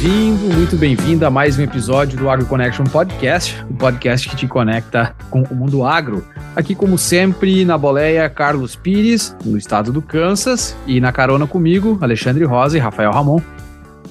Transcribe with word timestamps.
bem-vindo, 0.00 0.54
muito 0.54 0.76
bem-vinda 0.76 1.26
a 1.26 1.30
mais 1.30 1.58
um 1.58 1.62
episódio 1.62 2.16
do 2.16 2.30
Agro 2.30 2.46
Connection 2.46 2.84
Podcast, 2.84 3.60
o 3.68 3.74
podcast 3.74 4.28
que 4.28 4.36
te 4.36 4.46
conecta 4.46 5.12
com 5.28 5.42
o 5.42 5.54
mundo 5.56 5.84
agro. 5.84 6.24
Aqui, 6.54 6.72
como 6.72 6.96
sempre, 6.96 7.64
na 7.64 7.76
boleia, 7.76 8.28
Carlos 8.30 8.76
Pires, 8.76 9.36
no 9.44 9.58
estado 9.58 9.92
do 9.92 10.00
Kansas, 10.00 10.76
e 10.86 11.00
na 11.00 11.10
carona 11.10 11.48
comigo, 11.48 11.98
Alexandre 12.00 12.44
Rosa 12.44 12.76
e 12.76 12.80
Rafael 12.80 13.10
Ramon. 13.10 13.40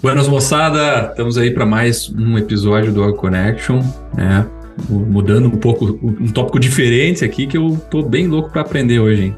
Buenas, 0.01 0.27
moçada! 0.27 1.07
Estamos 1.11 1.37
aí 1.37 1.51
para 1.51 1.65
mais 1.65 2.09
um 2.09 2.37
episódio 2.37 2.91
do 2.91 3.01
Agro 3.01 3.15
Connection, 3.15 3.81
né? 4.13 4.45
Mudando 4.89 5.47
um 5.47 5.57
pouco, 5.57 5.97
um 6.03 6.27
tópico 6.27 6.59
diferente 6.59 7.23
aqui 7.23 7.47
que 7.47 7.57
eu 7.57 7.77
tô 7.89 8.03
bem 8.03 8.27
louco 8.27 8.51
para 8.51 8.61
aprender 8.61 8.99
hoje, 8.99 9.23
hein? 9.23 9.37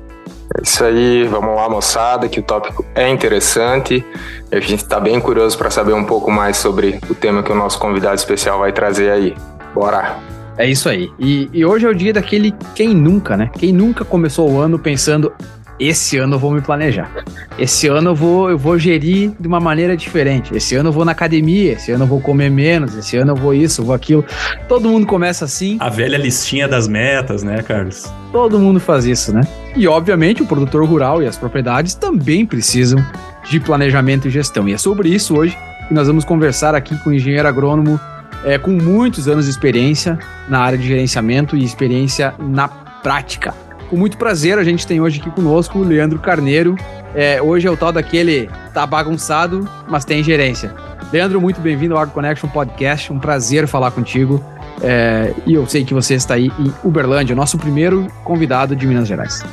É 0.57 0.63
isso 0.63 0.83
aí, 0.83 1.25
vamos 1.25 1.55
lá, 1.55 1.69
moçada, 1.69 2.27
que 2.27 2.39
o 2.39 2.43
tópico 2.43 2.83
é 2.95 3.07
interessante. 3.07 4.03
A 4.51 4.59
gente 4.59 4.83
está 4.83 4.99
bem 4.99 5.19
curioso 5.19 5.57
para 5.57 5.69
saber 5.69 5.93
um 5.93 6.03
pouco 6.03 6.31
mais 6.31 6.57
sobre 6.57 6.99
o 7.09 7.13
tema 7.13 7.43
que 7.43 7.51
o 7.51 7.55
nosso 7.55 7.77
convidado 7.77 8.15
especial 8.15 8.59
vai 8.59 8.71
trazer 8.71 9.11
aí. 9.11 9.35
Bora! 9.75 10.17
É 10.57 10.67
isso 10.69 10.89
aí. 10.89 11.09
E, 11.17 11.49
e 11.53 11.63
hoje 11.63 11.85
é 11.85 11.89
o 11.89 11.95
dia 11.95 12.11
daquele 12.11 12.53
quem 12.75 12.89
nunca, 12.93 13.37
né? 13.37 13.49
Quem 13.57 13.71
nunca 13.71 14.03
começou 14.03 14.51
o 14.51 14.59
ano 14.59 14.77
pensando, 14.77 15.31
esse 15.79 16.17
ano 16.17 16.35
eu 16.35 16.39
vou 16.39 16.51
me 16.51 16.61
planejar. 16.61 17.09
Esse 17.57 17.87
ano 17.87 18.09
eu 18.09 18.15
vou, 18.15 18.49
eu 18.49 18.57
vou 18.57 18.77
gerir 18.77 19.31
de 19.39 19.47
uma 19.47 19.59
maneira 19.59 19.95
diferente. 19.95 20.55
Esse 20.55 20.75
ano 20.75 20.89
eu 20.89 20.93
vou 20.93 21.05
na 21.05 21.13
academia, 21.13 21.73
esse 21.73 21.91
ano 21.91 22.03
eu 22.03 22.07
vou 22.07 22.19
comer 22.19 22.49
menos, 22.49 22.95
esse 22.95 23.15
ano 23.15 23.31
eu 23.31 23.35
vou 23.35 23.53
isso, 23.53 23.81
eu 23.81 23.85
vou 23.85 23.95
aquilo. 23.95 24.25
Todo 24.67 24.89
mundo 24.89 25.07
começa 25.07 25.45
assim. 25.45 25.77
A 25.79 25.89
velha 25.89 26.17
listinha 26.17 26.67
das 26.67 26.87
metas, 26.87 27.43
né, 27.43 27.61
Carlos? 27.61 28.11
Todo 28.31 28.59
mundo 28.59 28.79
faz 28.79 29.05
isso, 29.05 29.33
né? 29.33 29.41
E 29.75 29.87
obviamente 29.87 30.43
o 30.43 30.45
produtor 30.45 30.85
rural 30.85 31.23
e 31.23 31.27
as 31.27 31.37
propriedades 31.37 31.93
também 31.93 32.45
precisam 32.45 33.03
de 33.49 33.59
planejamento 33.59 34.27
e 34.27 34.31
gestão. 34.31 34.67
E 34.67 34.73
é 34.73 34.77
sobre 34.77 35.09
isso 35.09 35.37
hoje 35.37 35.57
que 35.87 35.93
nós 35.93 36.07
vamos 36.07 36.25
conversar 36.25 36.75
aqui 36.75 36.95
com 37.03 37.09
o 37.09 37.13
engenheiro 37.13 37.47
agrônomo 37.47 37.99
é, 38.43 38.57
com 38.57 38.71
muitos 38.71 39.27
anos 39.27 39.45
de 39.45 39.51
experiência 39.51 40.17
na 40.47 40.59
área 40.59 40.77
de 40.77 40.87
gerenciamento 40.87 41.55
e 41.55 41.63
experiência 41.63 42.33
na 42.37 42.67
prática 42.67 43.53
com 43.89 43.97
muito 43.97 44.17
prazer, 44.17 44.57
a 44.57 44.63
gente 44.63 44.85
tem 44.85 45.01
hoje 45.01 45.19
aqui 45.19 45.31
conosco 45.31 45.79
o 45.79 45.83
Leandro 45.83 46.19
Carneiro. 46.19 46.75
É, 47.15 47.41
hoje 47.41 47.67
é 47.67 47.71
o 47.71 47.75
tal 47.75 47.91
daquele 47.91 48.49
tá 48.73 48.85
bagunçado, 48.85 49.67
mas 49.87 50.05
tem 50.05 50.23
gerência. 50.23 50.73
Leandro, 51.11 51.41
muito 51.41 51.59
bem-vindo 51.59 51.95
ao 51.95 52.01
Agro 52.01 52.13
Connection 52.13 52.47
Podcast. 52.47 53.11
Um 53.11 53.19
prazer 53.19 53.67
falar 53.67 53.89
contigo. 53.91 54.43
É, 54.81 55.33
e 55.45 55.55
eu 55.55 55.65
sei 55.65 55.83
que 55.83 55.93
você 55.93 56.13
está 56.13 56.35
aí 56.35 56.51
em 56.59 56.71
Uberlândia, 56.83 57.35
nosso 57.35 57.57
primeiro 57.57 58.07
convidado 58.23 58.75
de 58.75 58.85
Minas 58.85 59.07
Gerais. 59.07 59.43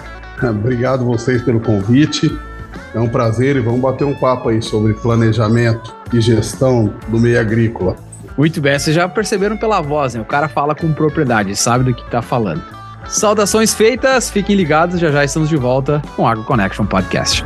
Obrigado 0.42 1.04
vocês 1.04 1.40
pelo 1.40 1.58
convite. 1.58 2.30
É 2.94 3.00
um 3.00 3.08
prazer 3.08 3.56
e 3.56 3.60
vamos 3.60 3.80
bater 3.80 4.04
um 4.04 4.14
papo 4.14 4.50
aí 4.50 4.60
sobre 4.60 4.92
planejamento 4.92 5.94
e 6.12 6.20
gestão 6.20 6.92
do 7.08 7.18
meio 7.18 7.40
agrícola. 7.40 7.96
Muito 8.36 8.60
bem, 8.60 8.78
vocês 8.78 8.94
já 8.94 9.08
perceberam 9.08 9.56
pela 9.56 9.80
voz, 9.80 10.14
né? 10.14 10.20
O 10.20 10.26
cara 10.26 10.46
fala 10.46 10.74
com 10.74 10.92
propriedade, 10.92 11.56
sabe 11.56 11.84
do 11.84 11.94
que 11.94 12.02
está 12.02 12.20
falando. 12.20 12.75
Saudações 13.08 13.75
feitas, 13.75 14.30
fiquem 14.30 14.56
ligados, 14.56 14.98
já 14.98 15.11
já 15.11 15.25
estamos 15.25 15.48
de 15.48 15.56
volta 15.56 16.02
com 16.16 16.22
o 16.22 16.27
Agro 16.27 16.44
Connection 16.44 16.84
Podcast. 16.86 17.44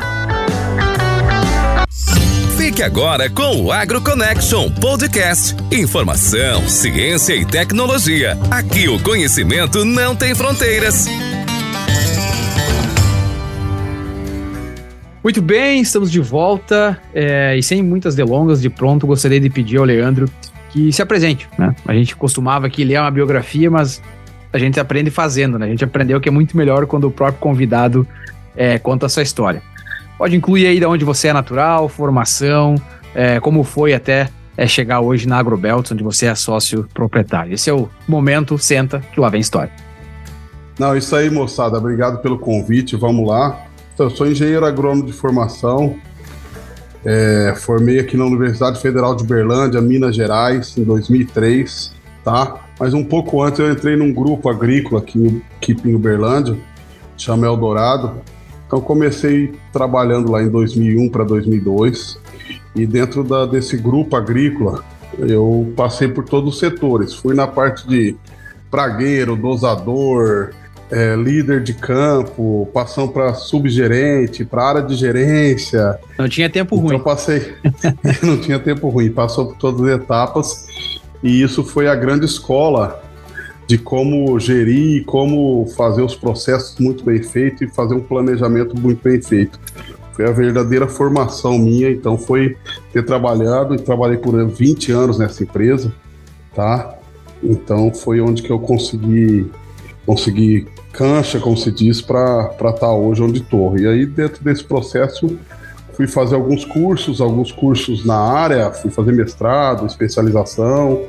Fique 2.57 2.83
agora 2.83 3.29
com 3.29 3.65
o 3.65 3.73
Agro 3.73 4.01
Connection 4.01 4.71
Podcast. 4.71 5.57
Informação, 5.73 6.69
ciência 6.69 7.35
e 7.35 7.45
tecnologia. 7.45 8.39
Aqui 8.51 8.89
o 8.89 9.03
conhecimento 9.03 9.85
não 9.85 10.15
tem 10.15 10.35
fronteiras. 10.35 11.07
Muito 15.23 15.43
bem, 15.43 15.83
estamos 15.83 16.11
de 16.11 16.21
volta 16.21 16.99
é, 17.13 17.55
e 17.55 17.63
sem 17.63 17.83
muitas 17.83 18.15
delongas, 18.15 18.63
de 18.63 18.71
pronto, 18.71 19.07
gostaria 19.07 19.39
de 19.39 19.51
pedir 19.51 19.77
ao 19.77 19.85
Leandro 19.85 20.31
que 20.71 20.91
se 20.93 21.03
apresente. 21.03 21.49
Né? 21.59 21.75
A 21.87 21.93
gente 21.93 22.17
costumava 22.17 22.67
aqui 22.67 22.85
ler 22.85 23.01
uma 23.01 23.11
biografia, 23.11 23.71
mas 23.71 24.01
a 24.53 24.59
gente 24.59 24.81
aprende 24.81 25.11
fazendo, 25.11 25.59
né? 25.59 25.67
A 25.67 25.69
gente 25.69 25.85
aprendeu 25.85 26.21
que 26.21 26.29
é 26.29 26.33
muito 26.33 26.57
melhor 26.57 26.87
quando 26.87 27.07
o 27.07 27.11
próprio 27.11 27.41
convidado 27.41 28.07
é, 28.57 28.79
conta 28.79 29.07
a 29.07 29.09
sua 29.09 29.23
história. 29.23 29.63
Pode 30.19 30.37
incluir 30.37 30.67
aí 30.67 30.79
de 30.79 30.87
onde 30.87 31.05
você 31.05 31.29
é 31.29 31.33
natural, 31.33 31.89
formação, 31.89 32.75
é, 33.15 33.41
como 33.41 33.65
foi 33.65 33.95
até 33.95 34.29
é, 34.57 34.67
chegar 34.67 35.01
hoje 35.01 35.27
na 35.27 35.39
Agrobelt, 35.39 35.91
onde 35.93 36.03
você 36.03 36.27
é 36.27 36.35
sócio 36.35 36.87
proprietário. 36.93 37.55
Esse 37.55 37.71
é 37.71 37.73
o 37.73 37.89
momento, 38.07 38.59
senta, 38.59 39.01
que 39.13 39.21
lá 39.21 39.29
vem 39.29 39.41
história. 39.41 39.73
Não, 40.79 40.97
isso 40.97 41.15
aí, 41.15 41.31
moçada. 41.31 41.79
Obrigado 41.79 42.21
pelo 42.21 42.39
convite. 42.39 42.97
Vamos 42.97 43.27
lá. 43.29 43.67
Então, 43.95 44.07
eu 44.07 44.11
sou 44.11 44.27
engenheiro 44.27 44.65
agrônomo 44.65 45.07
de 45.07 45.13
formação. 45.13 45.97
É, 47.05 47.55
formei 47.57 47.99
aqui 47.99 48.17
na 48.17 48.25
Universidade 48.25 48.81
Federal 48.81 49.15
de 49.15 49.23
Uberlândia, 49.23 49.81
Minas 49.81 50.15
Gerais, 50.15 50.77
em 50.77 50.85
2003, 50.85 51.93
tá? 52.25 52.61
Mas 52.79 52.95
um 52.95 53.05
pouco 53.05 53.43
antes 53.43 53.61
eu 53.61 53.71
entrei 53.71 53.97
num 53.97 54.13
grupo 54.13 54.49
agrícola 54.49 55.01
aqui, 55.01 55.43
aqui 55.57 55.77
em 55.85 55.95
Uberlândia, 55.95 56.57
chama 57.17 57.47
Eldorado. 57.47 58.15
Então 58.67 58.81
comecei 58.81 59.53
trabalhando 59.73 60.31
lá 60.31 60.43
em 60.43 60.49
2001 60.49 61.09
para 61.09 61.25
2002 61.25 62.19
e 62.75 62.87
dentro 62.87 63.25
da, 63.25 63.45
desse 63.47 63.77
grupo 63.77 64.17
agrícola 64.17 64.85
eu 65.19 65.73
passei 65.77 66.09
por 66.09 66.25
todos 66.25 66.55
os 66.55 66.61
setores. 66.61 67.15
Fui 67.15 67.35
na 67.35 67.47
parte 67.47 67.87
de 67.87 68.17
pragueiro, 68.71 69.35
dosador, 69.35 70.51
é, 70.91 71.15
líder 71.17 71.63
de 71.63 71.75
campo, 71.75 72.69
passando 72.73 73.09
para 73.09 73.35
subgerente, 73.35 74.45
para 74.45 74.65
área 74.65 74.83
de 74.83 74.95
gerência. 74.95 75.99
Não 76.17 76.29
tinha 76.29 76.49
tempo 76.49 76.77
então, 76.77 76.87
ruim. 76.87 76.97
Eu 76.97 77.03
passei, 77.03 77.55
não 78.23 78.39
tinha 78.39 78.59
tempo 78.59 78.89
ruim, 78.89 79.11
passou 79.11 79.47
por 79.47 79.57
todas 79.57 79.83
as 79.83 80.01
etapas 80.01 81.00
e 81.23 81.43
isso 81.43 81.63
foi 81.65 81.89
a 81.89 81.95
grande 81.95 82.25
escola 82.25 83.03
de 83.67 83.79
como 83.79 84.39
gerir, 84.41 85.05
como 85.05 85.65
fazer 85.77 86.03
os 86.03 86.17
processos 86.17 86.77
muito 86.79 87.05
bem 87.05 87.23
feitos 87.23 87.63
e 87.63 87.69
fazer 87.69 87.95
um 87.95 88.01
planejamento 88.01 88.77
muito 88.77 89.01
bem 89.03 89.23
feito. 89.23 89.61
Foi 90.13 90.27
a 90.27 90.33
verdadeira 90.33 90.89
formação 90.89 91.57
minha, 91.59 91.91
então 91.91 92.19
foi 92.19 92.57
ter 92.93 93.05
trabalhado 93.05 93.75
e 93.75 93.79
trabalhei 93.79 94.19
por 94.19 94.45
20 94.45 94.91
anos 94.91 95.19
nessa 95.19 95.45
empresa, 95.45 95.93
tá? 96.55 96.99
Então 97.43 97.95
foi 97.95 98.21
onde 98.21 98.43
que 98.43 98.51
eu 98.51 98.59
consegui 98.59 99.51
consegui 100.05 100.67
cancha, 100.93 101.39
como 101.39 101.57
se 101.57 101.71
diz, 101.71 102.01
para 102.01 102.51
estar 102.51 102.73
tá 102.73 102.93
hoje 102.93 103.23
onde 103.23 103.41
estou. 103.41 103.79
E 103.79 103.87
aí 103.87 104.05
dentro 104.05 104.43
desse 104.43 104.65
processo 104.65 105.39
fui 106.01 106.07
fazer 106.07 106.35
alguns 106.35 106.65
cursos, 106.65 107.21
alguns 107.21 107.53
cursos 107.53 108.07
na 108.07 108.17
área, 108.17 108.71
fui 108.71 108.91
fazer 108.91 109.13
mestrado, 109.13 109.85
especialização, 109.85 111.03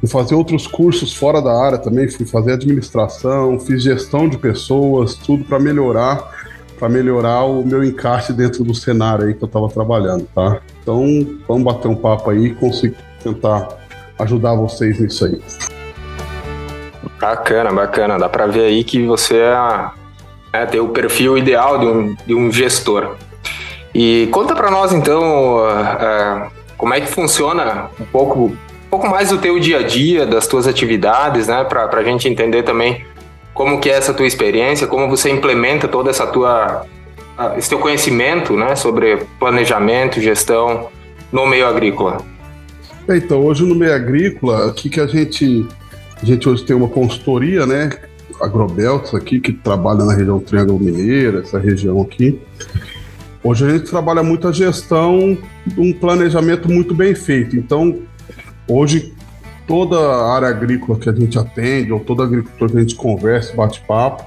fui 0.00 0.08
fazer 0.08 0.34
outros 0.34 0.66
cursos 0.66 1.14
fora 1.14 1.42
da 1.42 1.52
área 1.52 1.76
também, 1.76 2.08
fui 2.08 2.24
fazer 2.24 2.52
administração, 2.52 3.60
fiz 3.60 3.82
gestão 3.82 4.26
de 4.28 4.38
pessoas, 4.38 5.14
tudo 5.14 5.44
para 5.44 5.58
melhorar, 5.58 6.26
para 6.78 6.88
melhorar 6.88 7.44
o 7.44 7.62
meu 7.62 7.84
encaixe 7.84 8.32
dentro 8.32 8.64
do 8.64 8.74
cenário 8.74 9.26
aí 9.26 9.34
que 9.34 9.44
eu 9.44 9.46
estava 9.46 9.68
trabalhando, 9.68 10.26
tá? 10.34 10.60
Então, 10.82 11.04
vamos 11.46 11.64
bater 11.64 11.88
um 11.88 11.94
papo 11.94 12.30
aí 12.30 12.46
e 12.46 12.54
conseguir 12.54 12.96
tentar 13.22 13.68
ajudar 14.18 14.54
vocês 14.54 14.98
nisso 14.98 15.26
aí. 15.26 15.40
Bacana, 17.20 17.70
bacana. 17.70 18.18
Dá 18.18 18.28
para 18.28 18.46
ver 18.46 18.64
aí 18.64 18.82
que 18.82 19.06
você 19.06 19.36
é, 19.36 19.90
é, 20.52 20.66
tem 20.66 20.80
o 20.80 20.88
perfil 20.88 21.38
ideal 21.38 21.78
de 21.78 21.86
um, 21.86 22.16
de 22.26 22.34
um 22.34 22.50
gestor. 22.50 23.16
E 23.94 24.28
conta 24.30 24.54
para 24.54 24.70
nós 24.70 24.92
então 24.92 25.56
uh, 25.56 26.46
uh, 26.46 26.50
como 26.76 26.94
é 26.94 27.00
que 27.00 27.06
funciona 27.06 27.90
um 28.00 28.04
pouco, 28.04 28.44
um 28.46 28.56
pouco 28.90 29.08
mais 29.08 29.28
do 29.28 29.38
teu 29.38 29.58
dia 29.60 29.80
a 29.80 29.82
dia, 29.82 30.26
das 30.26 30.46
tuas 30.46 30.66
atividades, 30.66 31.46
né, 31.46 31.64
para 31.64 31.88
a 31.90 32.04
gente 32.04 32.28
entender 32.28 32.62
também 32.62 33.04
como 33.52 33.78
que 33.78 33.90
é 33.90 33.94
essa 33.94 34.14
tua 34.14 34.26
experiência, 34.26 34.86
como 34.86 35.08
você 35.08 35.30
implementa 35.30 35.86
toda 35.86 36.10
essa 36.10 36.26
tua 36.26 36.86
uh, 37.38 37.58
esse 37.58 37.68
teu 37.68 37.78
conhecimento, 37.78 38.56
né, 38.56 38.74
sobre 38.74 39.26
planejamento, 39.38 40.20
gestão 40.20 40.88
no 41.30 41.46
meio 41.46 41.66
agrícola. 41.66 42.18
Então 43.08 43.44
hoje 43.44 43.64
no 43.64 43.74
meio 43.74 43.94
agrícola, 43.94 44.66
o 44.68 44.72
que 44.72 45.00
a 45.00 45.06
gente 45.06 45.66
a 46.22 46.24
gente 46.24 46.48
hoje 46.48 46.64
tem 46.64 46.74
uma 46.74 46.88
consultoria, 46.88 47.66
né, 47.66 47.90
Agrobelts 48.40 49.14
aqui 49.14 49.40
que 49.40 49.52
trabalha 49.52 50.04
na 50.04 50.14
região 50.14 50.40
Triângulo 50.40 50.80
Mineiro, 50.80 51.40
essa 51.40 51.58
região 51.58 52.00
aqui. 52.00 52.40
Hoje 53.44 53.66
a 53.66 53.70
gente 53.70 53.90
trabalha 53.90 54.22
muito 54.22 54.46
a 54.46 54.52
gestão 54.52 55.36
um 55.76 55.92
planejamento 55.92 56.70
muito 56.70 56.94
bem 56.94 57.12
feito. 57.12 57.56
Então, 57.56 57.98
hoje, 58.68 59.12
toda 59.66 59.98
área 60.26 60.46
agrícola 60.46 60.96
que 60.96 61.08
a 61.08 61.12
gente 61.12 61.36
atende, 61.36 61.92
ou 61.92 61.98
todo 61.98 62.22
agricultor 62.22 62.70
que 62.70 62.76
a 62.76 62.80
gente 62.80 62.94
conversa, 62.94 63.54
bate 63.56 63.80
papo, 63.80 64.24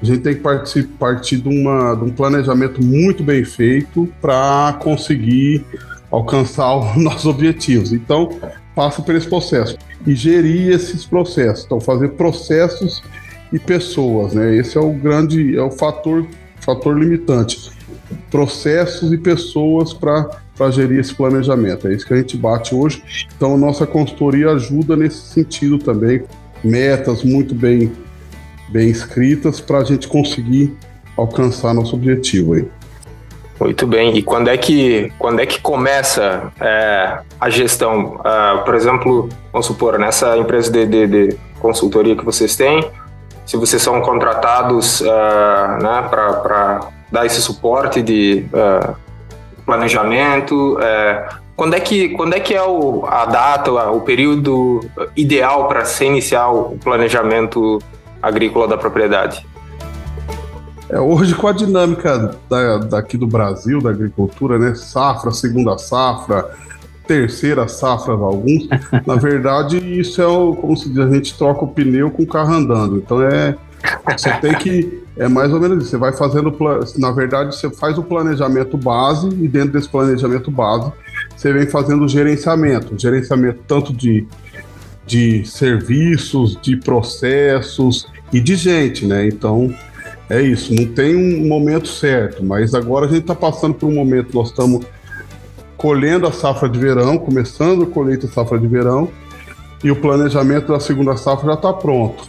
a 0.00 0.04
gente 0.04 0.20
tem 0.20 0.34
que 0.34 0.40
partir, 0.40 0.84
partir 0.84 1.38
de, 1.38 1.48
uma, 1.48 1.96
de 1.96 2.04
um 2.04 2.10
planejamento 2.10 2.82
muito 2.82 3.24
bem 3.24 3.44
feito 3.44 4.08
para 4.20 4.78
conseguir 4.80 5.64
alcançar 6.08 6.76
os 6.94 7.02
nossos 7.02 7.26
objetivos. 7.26 7.92
Então, 7.92 8.38
passa 8.72 9.02
por 9.02 9.16
esse 9.16 9.28
processo. 9.28 9.76
E 10.06 10.14
gerir 10.14 10.70
esses 10.70 11.04
processos. 11.04 11.64
Então, 11.64 11.80
fazer 11.80 12.10
processos 12.10 13.02
e 13.52 13.58
pessoas, 13.58 14.34
né? 14.34 14.54
Esse 14.54 14.76
é 14.76 14.80
o 14.80 14.92
grande, 14.92 15.56
é 15.56 15.62
o 15.62 15.70
fator, 15.70 16.26
fator 16.60 16.96
limitante. 16.96 17.73
Processos 18.30 19.12
e 19.12 19.18
pessoas 19.18 19.92
para 19.92 20.70
gerir 20.70 21.00
esse 21.00 21.14
planejamento. 21.14 21.88
É 21.88 21.94
isso 21.94 22.06
que 22.06 22.14
a 22.14 22.16
gente 22.16 22.36
bate 22.36 22.74
hoje. 22.74 23.02
Então, 23.36 23.56
nossa 23.56 23.86
consultoria 23.86 24.50
ajuda 24.50 24.96
nesse 24.96 25.20
sentido 25.32 25.78
também. 25.78 26.24
Metas 26.62 27.22
muito 27.22 27.54
bem, 27.54 27.92
bem 28.70 28.88
escritas 28.88 29.60
para 29.60 29.78
a 29.78 29.84
gente 29.84 30.08
conseguir 30.08 30.76
alcançar 31.16 31.74
nosso 31.74 31.94
objetivo 31.94 32.54
aí. 32.54 32.68
Muito 33.60 33.86
bem. 33.86 34.16
E 34.16 34.22
quando 34.22 34.48
é 34.48 34.56
que, 34.56 35.12
quando 35.18 35.40
é 35.40 35.46
que 35.46 35.60
começa 35.60 36.52
é, 36.60 37.18
a 37.40 37.48
gestão? 37.50 38.16
Uh, 38.16 38.64
por 38.64 38.74
exemplo, 38.74 39.28
vamos 39.52 39.66
supor, 39.66 39.98
nessa 39.98 40.36
empresa 40.36 40.70
de, 40.70 40.86
de, 40.86 41.06
de, 41.06 41.38
consultoria 41.60 42.14
que 42.14 42.24
vocês 42.24 42.56
têm, 42.56 42.84
se 43.46 43.56
vocês 43.56 43.80
são 43.80 44.00
contratados 44.02 45.00
uh, 45.00 45.82
né, 45.82 46.06
para 46.10 46.88
dar 47.14 47.24
esse 47.24 47.40
suporte 47.40 48.02
de 48.02 48.44
uh, 48.52 48.94
planejamento, 49.64 50.76
quando 51.56 51.74
é 51.74 51.80
que, 51.80 52.10
quando 52.10 52.34
é, 52.34 52.40
que 52.40 52.52
é 52.52 52.62
o, 52.62 53.06
a 53.06 53.24
data, 53.24 53.70
o 53.90 54.00
período 54.00 54.80
ideal 55.16 55.68
para 55.68 55.84
se 55.84 56.04
iniciar 56.04 56.50
o 56.50 56.76
planejamento 56.78 57.78
agrícola 58.20 58.66
da 58.66 58.76
propriedade? 58.76 59.46
É, 60.88 60.98
hoje, 61.00 61.34
com 61.34 61.46
a 61.46 61.52
dinâmica 61.52 62.36
da, 62.48 62.78
daqui 62.78 63.16
do 63.16 63.26
Brasil, 63.26 63.80
da 63.80 63.90
agricultura, 63.90 64.58
né? 64.58 64.74
Safra, 64.74 65.30
segunda 65.30 65.78
safra, 65.78 66.50
terceira 67.06 67.68
safra, 67.68 68.14
alguns. 68.14 68.68
na 69.06 69.14
verdade, 69.14 69.78
isso 69.78 70.20
é 70.20 70.26
o, 70.26 70.54
como 70.54 70.76
se 70.76 70.88
diz, 70.88 70.98
a 70.98 71.10
gente 71.10 71.38
troca 71.38 71.64
o 71.64 71.68
pneu 71.68 72.10
com 72.10 72.22
o 72.22 72.26
carro 72.26 72.52
andando. 72.52 72.96
Então 72.96 73.22
é. 73.22 73.56
Você 74.16 74.30
tem 74.40 74.54
que. 74.54 75.02
É 75.16 75.28
mais 75.28 75.52
ou 75.52 75.60
menos 75.60 75.78
isso. 75.78 75.90
Você 75.90 75.96
vai 75.96 76.12
fazendo. 76.12 76.54
Na 76.98 77.10
verdade, 77.10 77.54
você 77.54 77.70
faz 77.70 77.98
o 77.98 78.02
planejamento 78.02 78.76
base 78.76 79.28
e 79.28 79.48
dentro 79.48 79.72
desse 79.72 79.88
planejamento 79.88 80.50
base, 80.50 80.92
você 81.36 81.52
vem 81.52 81.66
fazendo 81.66 82.04
o 82.04 82.08
gerenciamento. 82.08 82.94
Gerenciamento 82.98 83.60
tanto 83.66 83.92
de, 83.92 84.26
de 85.06 85.44
serviços, 85.44 86.58
de 86.60 86.76
processos 86.76 88.06
e 88.32 88.40
de 88.40 88.56
gente, 88.56 89.06
né? 89.06 89.26
Então 89.26 89.74
é 90.28 90.40
isso, 90.40 90.74
não 90.74 90.86
tem 90.86 91.14
um 91.14 91.46
momento 91.46 91.86
certo, 91.86 92.42
mas 92.42 92.74
agora 92.74 93.04
a 93.06 93.08
gente 93.08 93.20
está 93.20 93.34
passando 93.34 93.74
por 93.74 93.86
um 93.86 93.94
momento, 93.94 94.34
nós 94.34 94.48
estamos 94.48 94.84
colhendo 95.76 96.26
a 96.26 96.32
safra 96.32 96.68
de 96.68 96.78
verão, 96.78 97.18
começando 97.18 97.82
a 97.82 97.86
colheita 97.86 98.26
safra 98.26 98.58
de 98.58 98.66
verão, 98.66 99.10
e 99.82 99.90
o 99.90 99.96
planejamento 99.96 100.72
da 100.72 100.80
segunda 100.80 101.14
safra 101.16 101.48
já 101.48 101.54
está 101.54 101.72
pronto. 101.74 102.24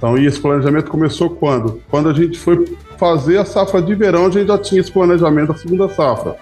Então, 0.00 0.16
e 0.16 0.24
esse 0.24 0.40
planejamento 0.40 0.90
começou 0.90 1.28
quando? 1.28 1.82
Quando 1.90 2.08
a 2.08 2.14
gente 2.14 2.38
foi 2.38 2.74
fazer 2.96 3.36
a 3.36 3.44
safra 3.44 3.82
de 3.82 3.94
verão, 3.94 4.24
a 4.24 4.30
gente 4.30 4.46
já 4.46 4.56
tinha 4.56 4.80
esse 4.80 4.90
planejamento 4.90 5.48
da 5.48 5.58
segunda 5.58 5.90
safra. 5.90 6.36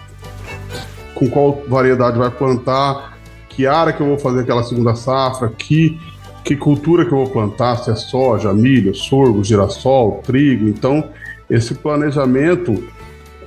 Com 1.12 1.28
qual 1.28 1.64
variedade 1.66 2.16
vai 2.16 2.30
plantar, 2.30 3.18
que 3.48 3.66
área 3.66 3.92
que 3.92 4.00
eu 4.00 4.06
vou 4.06 4.16
fazer 4.16 4.42
aquela 4.42 4.62
segunda 4.62 4.94
safra, 4.94 5.48
que 5.48 5.98
que 6.44 6.56
cultura 6.56 7.04
que 7.04 7.12
eu 7.12 7.18
vou 7.18 7.28
plantar, 7.28 7.76
se 7.76 7.90
é 7.90 7.94
soja, 7.94 8.54
milho, 8.54 8.94
sorgo, 8.94 9.44
girassol, 9.44 10.22
trigo. 10.24 10.66
Então, 10.68 11.10
esse 11.50 11.74
planejamento, 11.74 12.82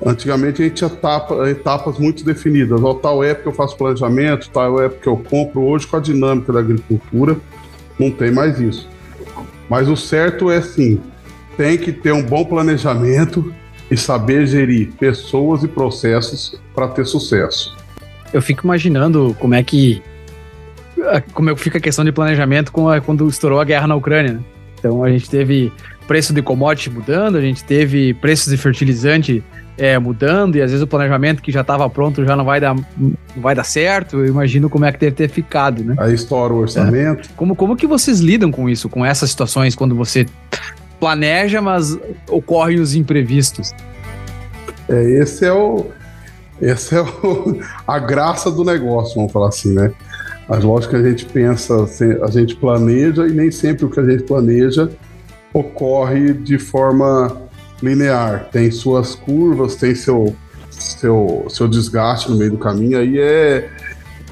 antigamente 0.05 0.61
a 0.61 0.65
gente 0.65 0.75
tinha 0.75 0.87
etapa, 0.87 1.49
etapas 1.49 1.97
muito 1.97 2.23
definidas. 2.23 2.83
Ó, 2.83 2.93
tal 2.93 3.23
época 3.23 3.49
eu 3.49 3.53
faço 3.53 3.77
planejamento, 3.77 4.51
tal 4.51 4.79
época 4.79 5.09
eu 5.09 5.17
compro. 5.17 5.61
Hoje, 5.61 5.87
com 5.87 5.97
a 5.97 5.99
dinâmica 5.99 6.53
da 6.53 6.59
agricultura, 6.59 7.37
não 7.97 8.11
tem 8.11 8.29
mais 8.29 8.59
isso. 8.59 8.87
Mas 9.71 9.87
o 9.87 9.95
certo 9.95 10.51
é 10.51 10.61
sim, 10.61 10.99
tem 11.55 11.77
que 11.77 11.93
ter 11.93 12.11
um 12.11 12.21
bom 12.21 12.43
planejamento 12.43 13.55
e 13.89 13.95
saber 13.95 14.45
gerir 14.45 14.91
pessoas 14.99 15.63
e 15.63 15.67
processos 15.69 16.59
para 16.75 16.89
ter 16.89 17.05
sucesso. 17.05 17.73
Eu 18.33 18.41
fico 18.41 18.65
imaginando 18.65 19.33
como 19.39 19.55
é 19.55 19.63
que 19.63 20.03
como 21.33 21.49
é 21.49 21.55
que 21.55 21.61
fica 21.61 21.77
a 21.77 21.81
questão 21.81 22.03
de 22.03 22.11
planejamento 22.11 22.69
quando 23.05 23.29
estourou 23.29 23.61
a 23.61 23.63
guerra 23.63 23.87
na 23.87 23.95
Ucrânia. 23.95 24.33
Né? 24.33 24.39
Então 24.77 25.05
a 25.05 25.09
gente 25.09 25.29
teve 25.29 25.71
preço 26.05 26.33
de 26.33 26.41
commodity 26.41 26.89
mudando, 26.89 27.37
a 27.37 27.41
gente 27.41 27.63
teve 27.63 28.13
preços 28.15 28.51
de 28.51 28.57
fertilizante 28.57 29.41
é, 29.81 29.97
mudando 29.97 30.57
e 30.57 30.61
às 30.61 30.69
vezes 30.69 30.83
o 30.83 30.85
planejamento 30.85 31.41
que 31.41 31.51
já 31.51 31.61
estava 31.61 31.89
pronto 31.89 32.23
já 32.23 32.35
não 32.35 32.45
vai 32.45 32.61
dar, 32.61 32.75
não 32.75 33.15
vai 33.37 33.55
dar 33.55 33.63
certo. 33.63 34.19
Eu 34.19 34.27
imagino 34.27 34.69
como 34.69 34.85
é 34.85 34.91
que 34.91 34.99
deve 34.99 35.15
ter 35.15 35.27
ficado, 35.27 35.83
né? 35.83 35.95
Aí 35.97 36.13
estoura 36.13 36.53
o 36.53 36.57
orçamento. 36.57 37.29
É. 37.29 37.33
Como, 37.35 37.55
como 37.55 37.75
que 37.75 37.87
vocês 37.87 38.19
lidam 38.19 38.51
com 38.51 38.69
isso, 38.69 38.87
com 38.87 39.03
essas 39.03 39.31
situações 39.31 39.75
quando 39.75 39.95
você 39.95 40.27
planeja, 40.99 41.63
mas 41.63 41.97
ocorrem 42.29 42.79
os 42.79 42.93
imprevistos? 42.93 43.73
É, 44.87 45.03
esse 45.19 45.45
é 45.45 45.51
o 45.51 45.87
esse 46.61 46.93
é 46.93 47.01
o, 47.01 47.59
a 47.87 47.97
graça 47.97 48.51
do 48.51 48.63
negócio, 48.63 49.15
vamos 49.15 49.31
falar 49.31 49.47
assim, 49.47 49.73
né? 49.73 49.91
Mas 50.47 50.63
lógico 50.63 50.93
que 50.93 51.01
a 51.01 51.09
gente 51.09 51.25
pensa, 51.25 51.73
a 52.21 52.29
gente 52.29 52.55
planeja 52.55 53.27
e 53.27 53.31
nem 53.31 53.49
sempre 53.49 53.85
o 53.85 53.89
que 53.89 53.99
a 53.99 54.05
gente 54.05 54.21
planeja 54.25 54.91
ocorre 55.51 56.33
de 56.33 56.59
forma 56.59 57.49
linear. 57.81 58.49
Tem 58.51 58.69
suas 58.71 59.15
curvas, 59.15 59.75
tem 59.75 59.95
seu, 59.95 60.35
seu, 60.69 61.45
seu 61.49 61.67
desgaste 61.67 62.29
no 62.29 62.37
meio 62.37 62.51
do 62.51 62.57
caminho. 62.57 62.97
Aí 62.97 63.19
é, 63.19 63.69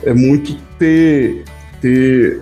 é 0.03 0.13
muito 0.13 0.55
ter, 0.77 1.43
ter 1.81 2.41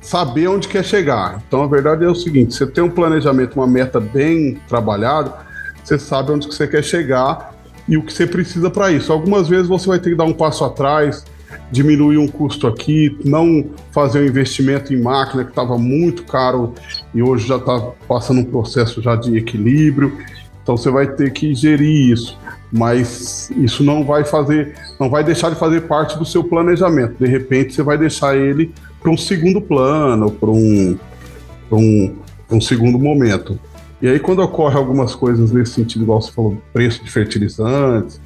saber 0.00 0.48
onde 0.48 0.68
quer 0.68 0.84
chegar. 0.84 1.42
Então 1.46 1.62
a 1.62 1.66
verdade 1.66 2.04
é 2.04 2.08
o 2.08 2.14
seguinte: 2.14 2.54
você 2.54 2.66
tem 2.66 2.82
um 2.82 2.90
planejamento, 2.90 3.54
uma 3.54 3.66
meta 3.66 4.00
bem 4.00 4.60
trabalhada, 4.68 5.34
você 5.82 5.98
sabe 5.98 6.32
onde 6.32 6.46
você 6.46 6.66
quer 6.66 6.82
chegar 6.82 7.54
e 7.88 7.96
o 7.96 8.02
que 8.02 8.12
você 8.12 8.26
precisa 8.26 8.70
para 8.70 8.90
isso. 8.90 9.12
Algumas 9.12 9.48
vezes 9.48 9.68
você 9.68 9.86
vai 9.86 9.98
ter 9.98 10.10
que 10.10 10.16
dar 10.16 10.24
um 10.24 10.32
passo 10.32 10.64
atrás, 10.64 11.24
diminuir 11.70 12.18
um 12.18 12.26
custo 12.26 12.66
aqui, 12.66 13.16
não 13.24 13.64
fazer 13.92 14.20
um 14.20 14.26
investimento 14.26 14.92
em 14.92 15.00
máquina 15.00 15.44
que 15.44 15.50
estava 15.50 15.78
muito 15.78 16.24
caro 16.24 16.74
e 17.14 17.22
hoje 17.22 17.46
já 17.46 17.56
está 17.56 17.78
passando 18.08 18.40
um 18.40 18.44
processo 18.44 19.00
já 19.00 19.14
de 19.16 19.36
equilíbrio. 19.36 20.18
Então 20.62 20.76
você 20.76 20.90
vai 20.90 21.06
ter 21.06 21.32
que 21.32 21.54
gerir 21.54 22.12
isso, 22.12 22.38
mas 22.72 23.50
isso 23.56 23.82
não 23.82 24.04
vai 24.04 24.24
fazer, 24.24 24.74
não 24.98 25.08
vai 25.08 25.24
deixar 25.24 25.50
de 25.50 25.56
fazer 25.56 25.82
parte 25.82 26.18
do 26.18 26.24
seu 26.24 26.44
planejamento. 26.44 27.16
De 27.18 27.26
repente 27.26 27.74
você 27.74 27.82
vai 27.82 27.96
deixar 27.96 28.36
ele 28.36 28.72
para 29.00 29.10
um 29.10 29.16
segundo 29.16 29.60
plano, 29.60 30.30
para 30.30 30.50
um, 30.50 30.98
um, 31.72 32.16
um 32.50 32.60
segundo 32.60 32.98
momento. 32.98 33.58
E 34.02 34.08
aí 34.08 34.18
quando 34.18 34.40
ocorre 34.40 34.76
algumas 34.76 35.14
coisas 35.14 35.52
nesse 35.52 35.72
sentido, 35.72 36.02
igual 36.02 36.20
você 36.20 36.32
falou, 36.32 36.56
preço 36.72 37.04
de 37.04 37.10
fertilizantes, 37.10 38.20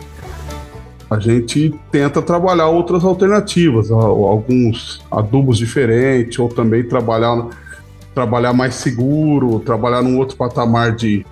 a 1.11 1.19
gente 1.19 1.75
tenta 1.91 2.23
trabalhar 2.23 2.69
outras 2.69 3.05
alternativas, 3.05 3.91
alguns 3.91 5.03
adubos 5.11 5.59
diferentes, 5.59 6.39
ou 6.39 6.49
também 6.49 6.83
trabalhar, 6.83 7.49
trabalhar 8.15 8.53
mais 8.53 8.75
seguro, 8.77 9.61
trabalhar 9.61 10.03
num 10.03 10.19
outro 10.19 10.37
patamar 10.37 10.95
de, 10.95 11.25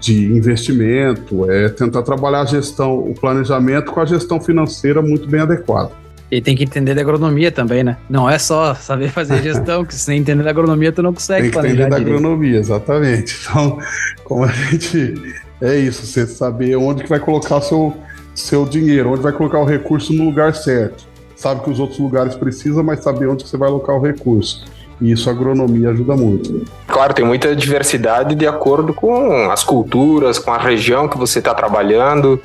de 0.00 0.26
investimento, 0.26 1.50
é 1.50 1.68
tentar 1.68 2.02
trabalhar 2.02 2.40
a 2.42 2.46
gestão, 2.46 2.98
o 2.98 3.14
planejamento 3.14 3.92
com 3.92 4.00
a 4.00 4.06
gestão 4.06 4.40
financeira 4.40 5.02
muito 5.02 5.28
bem 5.28 5.40
adequada. 5.40 5.90
E 6.30 6.40
tem 6.40 6.56
que 6.56 6.62
entender 6.62 6.94
da 6.94 7.00
agronomia 7.00 7.50
também, 7.50 7.82
né? 7.82 7.96
Não 8.08 8.30
é 8.30 8.38
só 8.38 8.72
saber 8.74 9.10
fazer 9.10 9.42
gestão, 9.42 9.84
que 9.84 9.94
sem 9.94 10.18
entender 10.20 10.44
da 10.44 10.50
agronomia 10.50 10.92
tu 10.92 11.02
não 11.02 11.12
consegue 11.12 11.42
tem 11.42 11.50
que 11.50 11.54
planejar 11.54 11.74
entender 11.74 11.90
da 11.90 11.98
direito. 11.98 12.18
agronomia, 12.18 12.58
exatamente. 12.58 13.36
Então, 13.50 13.78
como 14.24 14.44
a 14.44 14.48
gente... 14.48 15.14
É 15.60 15.76
isso, 15.76 16.06
você 16.06 16.26
saber 16.26 16.74
onde 16.76 17.02
que 17.02 17.08
vai 17.08 17.20
colocar 17.20 17.60
seu 17.60 17.94
seu 18.40 18.64
dinheiro, 18.64 19.12
onde 19.12 19.22
vai 19.22 19.32
colocar 19.32 19.58
o 19.58 19.64
recurso 19.64 20.12
no 20.12 20.24
lugar 20.24 20.54
certo. 20.54 21.04
Sabe 21.36 21.62
que 21.62 21.70
os 21.70 21.80
outros 21.80 21.98
lugares 21.98 22.34
precisam, 22.34 22.82
mas 22.84 23.00
saber 23.02 23.26
onde 23.26 23.46
você 23.46 23.56
vai 23.56 23.68
alocar 23.68 23.96
o 23.96 24.00
recurso. 24.00 24.64
E 25.00 25.12
isso 25.12 25.30
a 25.30 25.32
agronomia 25.32 25.90
ajuda 25.90 26.14
muito. 26.14 26.64
Claro, 26.86 27.14
tem 27.14 27.24
muita 27.24 27.56
diversidade 27.56 28.34
de 28.34 28.46
acordo 28.46 28.92
com 28.92 29.50
as 29.50 29.64
culturas, 29.64 30.38
com 30.38 30.52
a 30.52 30.58
região 30.58 31.08
que 31.08 31.16
você 31.16 31.38
está 31.38 31.54
trabalhando. 31.54 32.38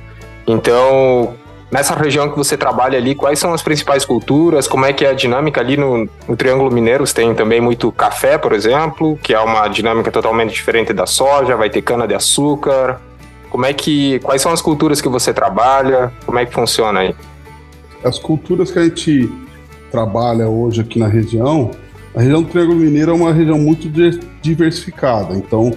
Então, 0.48 1.34
nessa 1.70 1.94
região 1.94 2.30
que 2.30 2.38
você 2.38 2.56
trabalha 2.56 2.98
ali, 2.98 3.14
quais 3.14 3.38
são 3.38 3.54
as 3.54 3.62
principais 3.62 4.06
culturas? 4.06 4.68
Como 4.68 4.86
é 4.86 4.94
que 4.94 5.04
é 5.04 5.10
a 5.10 5.14
dinâmica 5.14 5.60
ali 5.60 5.76
no, 5.76 6.08
no 6.28 6.38
Triângulo 6.38 6.72
Mineiro? 6.72 7.06
Você 7.06 7.16
tem 7.16 7.36
também 7.36 7.60
muito 7.60 7.92
café, 7.92 8.38
por 8.38 8.54
exemplo, 8.54 9.20
que 9.22 9.34
é 9.34 9.40
uma 9.42 9.68
dinâmica 9.68 10.10
totalmente 10.10 10.54
diferente 10.54 10.94
da 10.94 11.06
soja, 11.06 11.58
vai 11.58 11.70
ter 11.70 11.82
cana 11.82 12.08
de 12.08 12.16
açúcar. 12.16 13.02
Como 13.50 13.66
é 13.66 13.74
que. 13.74 14.20
Quais 14.20 14.42
são 14.42 14.52
as 14.52 14.62
culturas 14.62 15.02
que 15.02 15.10
você 15.10 15.34
trabalha? 15.34 16.12
Como 16.26 16.38
é 16.40 16.46
que 16.46 16.54
funciona 16.54 17.02
aí? 17.02 17.16
As 18.04 18.20
culturas 18.20 18.72
que 18.72 18.80
a 18.80 18.84
gente 18.84 19.30
trabalha 19.92 20.48
hoje 20.48 20.82
aqui 20.82 21.00
na 21.00 21.08
região, 21.08 21.72
a 22.16 22.22
região 22.22 22.44
do 22.44 22.50
Triângulo 22.50 22.80
Mineiro 22.80 23.12
é 23.12 23.14
uma 23.14 23.34
região 23.34 23.58
muito 23.58 23.90
diversificada. 24.42 25.34
Então, 25.36 25.72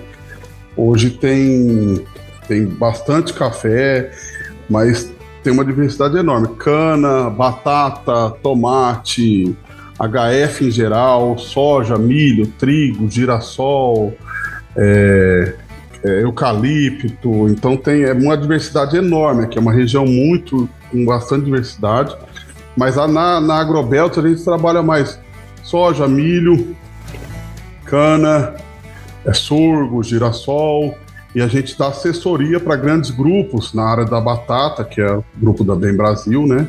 hoje 0.77 1.11
tem, 1.11 2.05
tem 2.47 2.67
bastante 2.67 3.33
café, 3.33 4.11
mas 4.69 5.11
tem 5.43 5.53
uma 5.53 5.65
diversidade 5.65 6.17
enorme. 6.17 6.49
Cana, 6.59 7.31
batata, 7.31 8.31
tomate, 8.43 9.57
HF 9.99 10.67
em 10.67 10.71
geral, 10.71 11.37
soja, 11.39 11.99
milho, 11.99 12.47
trigo, 12.59 13.11
girassol, 13.11 14.15
é, 14.77 15.55
é, 16.05 16.23
eucalipto, 16.23 17.49
então 17.49 17.77
tem 17.77 18.05
é 18.05 18.13
uma 18.13 18.37
diversidade 18.37 18.97
enorme 18.97 19.45
aqui, 19.45 19.59
é 19.59 19.61
uma 19.61 19.73
região 19.73 20.07
muito 20.07 20.69
com 20.91 21.05
bastante 21.05 21.45
diversidade. 21.45 22.17
Mas 22.77 22.97
na, 22.97 23.41
na 23.41 23.55
Agrobelt 23.57 24.17
a 24.19 24.29
gente 24.29 24.45
trabalha 24.45 24.83
mais 24.83 25.19
soja, 25.63 26.07
milho, 26.07 26.77
cana, 27.85 28.55
é 29.25 29.33
sorgo, 29.33 30.03
girassol, 30.03 30.97
e 31.35 31.43
a 31.43 31.49
gente 31.49 31.77
dá 31.77 31.89
assessoria 31.89 32.59
para 32.61 32.77
grandes 32.77 33.11
grupos 33.11 33.75
na 33.75 33.85
área 33.85 34.05
da 34.05 34.21
batata, 34.21 34.85
que 34.85 35.01
é 35.01 35.13
o 35.13 35.25
grupo 35.37 35.65
da 35.65 35.75
Bem 35.75 35.95
Brasil, 35.95 36.47
né? 36.47 36.69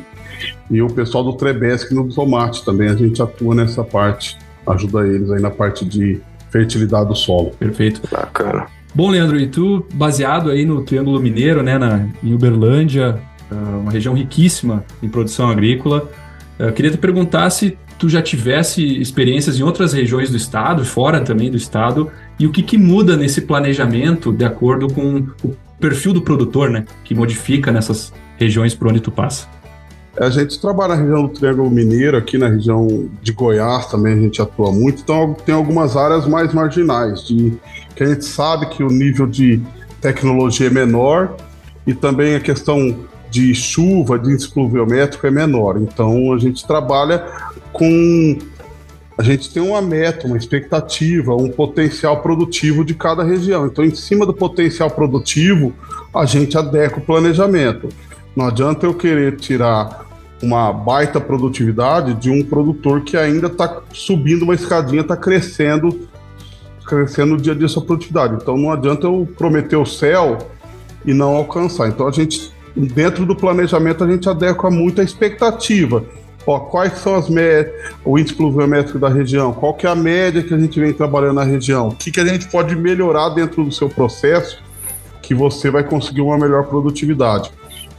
E 0.70 0.82
o 0.82 0.88
pessoal 0.88 1.24
do 1.24 1.32
Trebesc 1.34 1.94
no 1.94 2.08
tomate 2.08 2.64
também, 2.64 2.88
a 2.88 2.94
gente 2.94 3.22
atua 3.22 3.54
nessa 3.54 3.84
parte, 3.84 4.36
ajuda 4.66 5.06
eles 5.06 5.30
aí 5.30 5.40
na 5.40 5.50
parte 5.50 5.84
de 5.84 6.20
fertilidade 6.50 7.08
do 7.08 7.14
solo. 7.14 7.50
Perfeito. 7.58 8.00
Bacana. 8.10 8.66
Bom, 8.92 9.08
Leandro, 9.08 9.38
e 9.38 9.46
tu, 9.46 9.86
baseado 9.94 10.50
aí 10.50 10.64
no 10.64 10.82
Triângulo 10.82 11.20
Mineiro, 11.20 11.62
né, 11.62 11.78
na, 11.78 12.08
em 12.22 12.34
Uberlândia, 12.34 13.20
ah, 13.50 13.78
uma 13.80 13.92
região 13.92 14.14
riquíssima 14.14 14.84
em 15.00 15.08
produção 15.08 15.48
agrícola, 15.48 16.10
ah, 16.58 16.72
queria 16.72 16.90
te 16.90 16.98
perguntar 16.98 17.48
se 17.50 17.78
tu 17.98 18.08
já 18.08 18.20
tivesse 18.20 18.82
experiências 19.00 19.60
em 19.60 19.62
outras 19.62 19.92
regiões 19.92 20.30
do 20.30 20.36
estado, 20.36 20.84
fora 20.84 21.20
também 21.20 21.50
do 21.50 21.56
estado, 21.56 22.10
e 22.38 22.46
o 22.46 22.50
que, 22.50 22.62
que 22.62 22.76
muda 22.76 23.16
nesse 23.16 23.42
planejamento 23.42 24.32
de 24.32 24.44
acordo 24.44 24.88
com 24.88 25.26
o 25.44 25.54
perfil 25.78 26.12
do 26.12 26.22
produtor, 26.22 26.68
né, 26.68 26.84
que 27.04 27.14
modifica 27.14 27.70
nessas 27.70 28.12
regiões 28.38 28.74
por 28.74 28.88
onde 28.88 29.00
tu 29.00 29.12
passa? 29.12 29.59
A 30.20 30.28
gente 30.28 30.60
trabalha 30.60 30.94
na 30.94 31.00
região 31.00 31.22
do 31.22 31.30
Triângulo 31.30 31.70
Mineiro, 31.70 32.14
aqui 32.14 32.36
na 32.36 32.46
região 32.46 33.08
de 33.22 33.32
Goiás 33.32 33.86
também 33.86 34.12
a 34.12 34.20
gente 34.20 34.42
atua 34.42 34.70
muito, 34.70 35.00
então 35.00 35.34
tem 35.46 35.54
algumas 35.54 35.96
áreas 35.96 36.26
mais 36.26 36.52
marginais, 36.52 37.26
de, 37.26 37.54
que 37.96 38.02
a 38.02 38.06
gente 38.06 38.26
sabe 38.26 38.66
que 38.66 38.82
o 38.82 38.88
nível 38.88 39.26
de 39.26 39.62
tecnologia 39.98 40.66
é 40.66 40.70
menor 40.70 41.36
e 41.86 41.94
também 41.94 42.34
a 42.34 42.40
questão 42.40 42.98
de 43.30 43.54
chuva, 43.54 44.18
de 44.18 44.30
índice 44.30 44.50
pluviométrico 44.50 45.26
é 45.26 45.30
menor. 45.30 45.80
Então 45.80 46.34
a 46.34 46.38
gente 46.38 46.66
trabalha 46.66 47.24
com. 47.72 48.36
A 49.16 49.22
gente 49.22 49.50
tem 49.50 49.62
uma 49.62 49.80
meta, 49.80 50.26
uma 50.26 50.36
expectativa, 50.36 51.34
um 51.34 51.48
potencial 51.48 52.20
produtivo 52.20 52.84
de 52.84 52.94
cada 52.94 53.22
região. 53.22 53.66
Então, 53.66 53.84
em 53.84 53.94
cima 53.94 54.26
do 54.26 54.32
potencial 54.34 54.90
produtivo, 54.90 55.74
a 56.14 56.26
gente 56.26 56.58
adequa 56.58 56.98
o 56.98 57.02
planejamento. 57.02 57.88
Não 58.34 58.46
adianta 58.46 58.86
eu 58.86 58.94
querer 58.94 59.36
tirar 59.36 60.09
uma 60.42 60.72
baita 60.72 61.20
produtividade 61.20 62.14
de 62.14 62.30
um 62.30 62.42
produtor 62.42 63.02
que 63.02 63.16
ainda 63.16 63.46
está 63.46 63.82
subindo 63.92 64.42
uma 64.42 64.54
escadinha, 64.54 65.02
está 65.02 65.16
crescendo, 65.16 66.08
crescendo 66.86 67.36
dia 67.36 67.52
a 67.52 67.56
dia 67.56 67.68
sua 67.68 67.84
produtividade. 67.84 68.36
Então 68.40 68.56
não 68.56 68.72
adianta 68.72 69.06
eu 69.06 69.28
prometer 69.36 69.76
o 69.76 69.84
céu 69.84 70.38
e 71.04 71.12
não 71.12 71.36
alcançar. 71.36 71.88
Então 71.88 72.08
a 72.08 72.10
gente, 72.10 72.52
dentro 72.74 73.26
do 73.26 73.36
planejamento, 73.36 74.02
a 74.02 74.10
gente 74.10 74.28
adequa 74.28 74.70
muito 74.70 75.00
a 75.00 75.04
expectativa. 75.04 76.04
Ó, 76.46 76.58
quais 76.58 76.94
são 76.98 77.14
as 77.14 77.28
médias, 77.28 77.74
o 78.02 78.18
índice 78.18 78.34
pluviométrico 78.34 78.98
da 78.98 79.10
região, 79.10 79.52
qual 79.52 79.74
que 79.74 79.86
é 79.86 79.90
a 79.90 79.94
média 79.94 80.42
que 80.42 80.54
a 80.54 80.58
gente 80.58 80.80
vem 80.80 80.92
trabalhando 80.92 81.34
na 81.34 81.44
região, 81.44 81.88
o 81.88 81.94
que, 81.94 82.10
que 82.10 82.18
a 82.18 82.24
gente 82.24 82.48
pode 82.48 82.74
melhorar 82.74 83.28
dentro 83.30 83.62
do 83.62 83.70
seu 83.70 83.90
processo 83.90 84.58
que 85.20 85.34
você 85.34 85.70
vai 85.70 85.84
conseguir 85.84 86.22
uma 86.22 86.38
melhor 86.38 86.64
produtividade. 86.64 87.52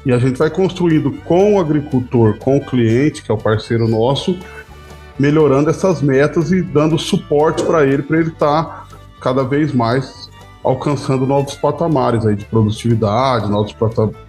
E 0.05 0.11
a 0.11 0.17
gente 0.17 0.37
vai 0.37 0.49
construindo 0.49 1.11
com 1.25 1.55
o 1.55 1.59
agricultor, 1.59 2.37
com 2.37 2.57
o 2.57 2.65
cliente, 2.65 3.21
que 3.21 3.31
é 3.31 3.33
o 3.33 3.37
parceiro 3.37 3.87
nosso, 3.87 4.37
melhorando 5.19 5.69
essas 5.69 6.01
metas 6.01 6.51
e 6.51 6.61
dando 6.61 6.97
suporte 6.97 7.63
para 7.63 7.85
ele, 7.85 8.01
para 8.01 8.19
ele 8.19 8.29
estar 8.29 8.63
tá 8.63 8.87
cada 9.19 9.43
vez 9.43 9.71
mais 9.71 10.29
alcançando 10.63 11.25
novos 11.25 11.55
patamares 11.55 12.25
aí 12.25 12.35
de 12.35 12.45
produtividade, 12.45 13.49
novos 13.49 13.75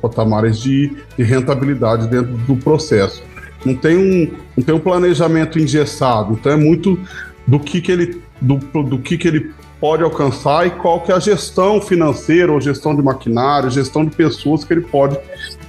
patamares 0.01 0.59
de, 0.59 0.97
de 1.17 1.23
rentabilidade 1.23 2.07
dentro 2.09 2.33
do 2.33 2.57
processo. 2.57 3.23
Não 3.65 3.75
tem 3.75 3.97
um, 3.97 4.33
não 4.57 4.65
tem 4.65 4.75
um 4.75 4.81
planejamento 4.81 5.59
engessado, 5.59 6.35
então 6.35 6.53
é 6.53 6.57
muito 6.57 6.99
do 7.47 7.59
que, 7.59 7.81
que 7.81 7.93
ele 7.93 8.23
do, 8.41 8.57
do 8.83 8.99
que, 8.99 9.17
que 9.17 9.29
ele 9.29 9.53
pode 9.81 10.03
alcançar 10.03 10.67
e 10.67 10.71
qual 10.71 11.01
que 11.01 11.13
é 11.13 11.15
a 11.15 11.21
gestão 11.21 11.81
financeira 11.81 12.53
ou 12.53 12.61
gestão 12.61 12.95
de 12.95 13.03
maquinário, 13.03 13.71
gestão 13.71 14.05
de 14.05 14.15
pessoas 14.15 14.65
que 14.65 14.73
ele 14.73 14.83
pode 14.83 15.17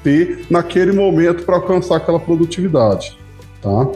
ter 0.03 0.45
naquele 0.49 0.91
momento 0.91 1.43
para 1.43 1.55
alcançar 1.55 1.97
aquela 1.97 2.19
produtividade, 2.19 3.17
tá? 3.61 3.87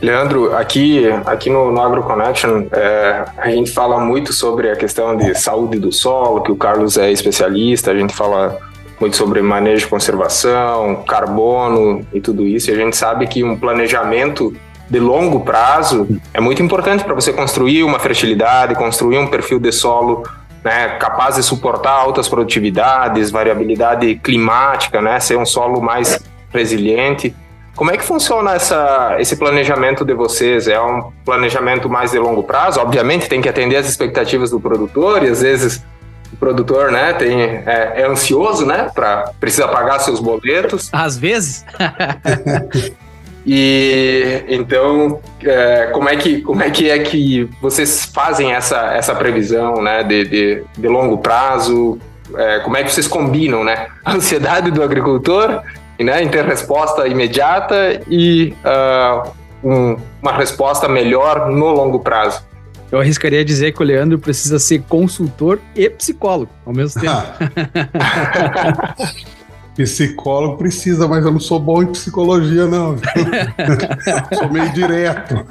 Leandro, 0.00 0.54
aqui, 0.54 1.06
aqui 1.24 1.48
no, 1.48 1.72
no 1.72 1.80
AgroConnection, 1.80 2.66
é, 2.70 3.24
a 3.38 3.48
gente 3.48 3.70
fala 3.70 3.98
muito 3.98 4.32
sobre 4.32 4.70
a 4.70 4.76
questão 4.76 5.16
de 5.16 5.34
saúde 5.34 5.78
do 5.78 5.90
solo, 5.90 6.42
que 6.42 6.52
o 6.52 6.56
Carlos 6.56 6.98
é 6.98 7.10
especialista, 7.10 7.92
a 7.92 7.96
gente 7.96 8.14
fala 8.14 8.58
muito 9.00 9.16
sobre 9.16 9.40
manejo 9.40 9.84
de 9.84 9.90
conservação, 9.90 11.02
carbono 11.06 12.06
e 12.12 12.20
tudo 12.20 12.46
isso, 12.46 12.70
e 12.70 12.74
a 12.74 12.76
gente 12.76 12.96
sabe 12.96 13.26
que 13.26 13.42
um 13.42 13.56
planejamento 13.56 14.54
de 14.88 15.00
longo 15.00 15.40
prazo 15.40 16.06
é 16.32 16.40
muito 16.40 16.62
importante 16.62 17.02
para 17.02 17.14
você 17.14 17.32
construir 17.32 17.82
uma 17.82 17.98
fertilidade, 17.98 18.74
construir 18.74 19.18
um 19.18 19.26
perfil 19.26 19.58
de 19.58 19.72
solo 19.72 20.24
né, 20.66 20.88
capaz 20.98 21.36
de 21.36 21.44
suportar 21.44 21.92
altas 21.92 22.28
produtividades, 22.28 23.30
variabilidade 23.30 24.16
climática, 24.16 25.00
né, 25.00 25.20
ser 25.20 25.38
um 25.38 25.46
solo 25.46 25.80
mais 25.80 26.18
resiliente. 26.52 27.32
Como 27.76 27.92
é 27.92 27.96
que 27.96 28.02
funciona 28.02 28.52
essa, 28.52 29.14
esse 29.20 29.36
planejamento 29.36 30.04
de 30.04 30.12
vocês? 30.12 30.66
É 30.66 30.80
um 30.80 31.12
planejamento 31.24 31.88
mais 31.88 32.10
de 32.10 32.18
longo 32.18 32.42
prazo? 32.42 32.80
Obviamente 32.80 33.28
tem 33.28 33.40
que 33.40 33.48
atender 33.48 33.76
as 33.76 33.88
expectativas 33.88 34.50
do 34.50 34.58
produtor 34.58 35.22
e 35.22 35.28
às 35.28 35.40
vezes 35.40 35.84
o 36.32 36.36
produtor, 36.36 36.90
né, 36.90 37.12
tem, 37.12 37.40
é, 37.40 37.92
é 37.98 38.06
ansioso, 38.08 38.66
né, 38.66 38.90
para 38.92 39.30
precisa 39.38 39.68
pagar 39.68 40.00
seus 40.00 40.18
boletos. 40.18 40.88
Às 40.92 41.16
vezes. 41.16 41.64
E 43.46 44.44
então, 44.48 45.20
é, 45.44 45.90
como, 45.92 46.08
é 46.08 46.16
que, 46.16 46.40
como 46.40 46.62
é 46.62 46.70
que 46.70 46.90
é 46.90 46.98
que 46.98 47.48
vocês 47.62 48.06
fazem 48.06 48.52
essa, 48.52 48.92
essa 48.92 49.14
previsão 49.14 49.80
né, 49.80 50.02
de, 50.02 50.24
de, 50.24 50.64
de 50.76 50.88
longo 50.88 51.18
prazo? 51.18 51.96
É, 52.34 52.58
como 52.58 52.76
é 52.76 52.82
que 52.82 52.92
vocês 52.92 53.06
combinam 53.06 53.62
né, 53.62 53.86
a 54.04 54.14
ansiedade 54.14 54.72
do 54.72 54.82
agricultor 54.82 55.62
né, 56.00 56.24
em 56.24 56.28
ter 56.28 56.44
resposta 56.44 57.06
imediata 57.06 58.00
e 58.10 58.52
uh, 58.64 59.30
um, 59.62 59.96
uma 60.20 60.32
resposta 60.32 60.88
melhor 60.88 61.48
no 61.48 61.70
longo 61.70 62.00
prazo? 62.00 62.44
Eu 62.90 62.98
arriscaria 62.98 63.44
dizer 63.44 63.72
que 63.72 63.80
o 63.80 63.86
Leandro 63.86 64.18
precisa 64.18 64.58
ser 64.58 64.82
consultor 64.88 65.60
e 65.74 65.88
psicólogo 65.88 66.50
ao 66.64 66.72
mesmo 66.72 66.98
tempo. 67.00 67.16
Psicólogo 69.76 70.56
precisa, 70.56 71.06
mas 71.06 71.22
eu 71.24 71.30
não 71.30 71.38
sou 71.38 71.60
bom 71.60 71.82
em 71.82 71.86
psicologia, 71.86 72.66
não. 72.66 72.96
sou 74.32 74.50
meio 74.50 74.72
direto. 74.72 75.34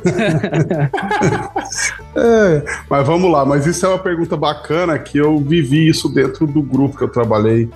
é, 2.15 2.63
mas 2.89 3.05
vamos 3.05 3.31
lá, 3.31 3.45
mas 3.45 3.67
isso 3.67 3.85
é 3.85 3.89
uma 3.89 3.99
pergunta 3.99 4.35
bacana 4.35 4.97
que 4.97 5.19
eu 5.19 5.37
vivi 5.37 5.87
isso 5.87 6.09
dentro 6.09 6.47
do 6.47 6.63
grupo 6.63 6.97
que 6.97 7.03
eu 7.03 7.07
trabalhei. 7.07 7.69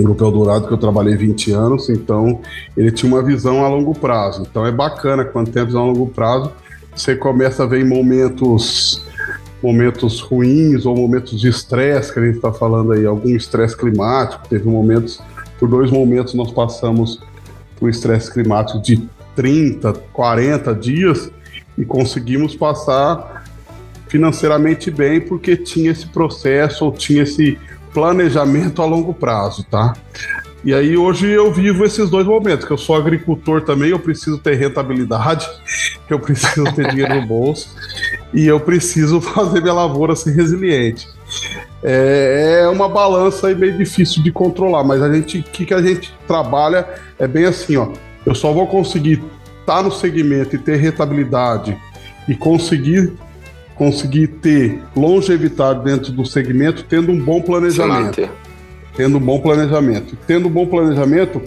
O 0.00 0.02
Grupo 0.02 0.24
Eldorado, 0.24 0.66
que 0.66 0.74
eu 0.74 0.78
trabalhei 0.78 1.16
20 1.16 1.52
anos, 1.52 1.88
então 1.88 2.40
ele 2.76 2.90
tinha 2.90 3.10
uma 3.10 3.22
visão 3.22 3.64
a 3.64 3.68
longo 3.68 3.94
prazo. 3.94 4.42
Então 4.42 4.66
é 4.66 4.72
bacana 4.72 5.24
quando 5.24 5.50
tem 5.50 5.62
a 5.62 5.64
visão 5.64 5.84
a 5.84 5.86
longo 5.86 6.08
prazo, 6.08 6.52
você 6.94 7.14
começa 7.14 7.62
a 7.62 7.66
ver 7.66 7.80
em 7.82 7.88
momentos 7.88 9.06
momentos 9.62 10.20
ruins 10.20 10.84
ou 10.84 10.94
momentos 10.94 11.40
de 11.40 11.48
estresse, 11.48 12.12
que 12.12 12.18
a 12.18 12.24
gente 12.24 12.36
está 12.36 12.52
falando 12.52 12.92
aí, 12.92 13.06
algum 13.06 13.30
estresse 13.30 13.76
climático, 13.76 14.46
teve 14.48 14.68
momentos 14.68 15.20
por 15.58 15.68
dois 15.68 15.90
momentos 15.90 16.34
nós 16.34 16.50
passamos 16.50 17.20
por 17.78 17.88
estresse 17.88 18.32
climático 18.32 18.80
de 18.80 19.08
30, 19.34 19.92
40 20.12 20.74
dias 20.74 21.30
e 21.76 21.84
conseguimos 21.84 22.54
passar 22.54 23.44
financeiramente 24.08 24.90
bem 24.90 25.20
porque 25.20 25.56
tinha 25.56 25.90
esse 25.90 26.06
processo 26.06 26.84
ou 26.84 26.92
tinha 26.92 27.22
esse 27.22 27.58
planejamento 27.92 28.82
a 28.82 28.86
longo 28.86 29.12
prazo, 29.12 29.64
tá? 29.64 29.94
E 30.64 30.74
aí 30.74 30.96
hoje 30.96 31.30
eu 31.30 31.52
vivo 31.52 31.84
esses 31.84 32.10
dois 32.10 32.26
momentos, 32.26 32.66
que 32.66 32.72
eu 32.72 32.78
sou 32.78 32.96
agricultor 32.96 33.62
também, 33.62 33.90
eu 33.90 33.98
preciso 33.98 34.38
ter 34.38 34.54
rentabilidade, 34.54 35.46
eu 36.10 36.18
preciso 36.18 36.64
ter 36.74 36.90
dinheiro 36.90 37.14
no 37.14 37.26
bolso 37.26 37.68
e 38.34 38.46
eu 38.46 38.58
preciso 38.58 39.20
fazer 39.22 39.60
minha 39.60 39.74
lavoura 39.74 40.16
ser 40.16 40.32
resiliente. 40.32 41.06
É, 41.82 42.62
é 42.62 42.68
uma 42.68 42.88
balança 42.88 43.54
meio 43.54 43.76
difícil 43.76 44.22
de 44.22 44.32
controlar, 44.32 44.82
mas 44.82 45.02
a 45.02 45.12
gente, 45.12 45.40
o 45.40 45.42
que, 45.42 45.66
que 45.66 45.74
a 45.74 45.82
gente 45.82 46.12
trabalha 46.26 46.86
é 47.18 47.26
bem 47.26 47.44
assim, 47.44 47.76
ó. 47.76 47.88
Eu 48.24 48.34
só 48.34 48.52
vou 48.52 48.66
conseguir 48.66 49.22
estar 49.60 49.76
tá 49.76 49.82
no 49.82 49.92
segmento 49.92 50.56
e 50.56 50.58
ter 50.58 50.76
rentabilidade 50.76 51.76
e 52.28 52.34
conseguir 52.34 53.12
conseguir 53.76 54.28
ter 54.28 54.82
longevidade 54.96 55.84
dentro 55.84 56.10
do 56.10 56.24
segmento 56.24 56.82
tendo 56.84 57.12
um 57.12 57.22
bom 57.22 57.42
planejamento. 57.42 58.28
Tendo 58.96 59.18
um 59.18 59.20
bom 59.20 59.38
planejamento. 59.38 60.16
Tendo 60.26 60.48
um 60.48 60.50
bom 60.50 60.66
planejamento, 60.66 61.42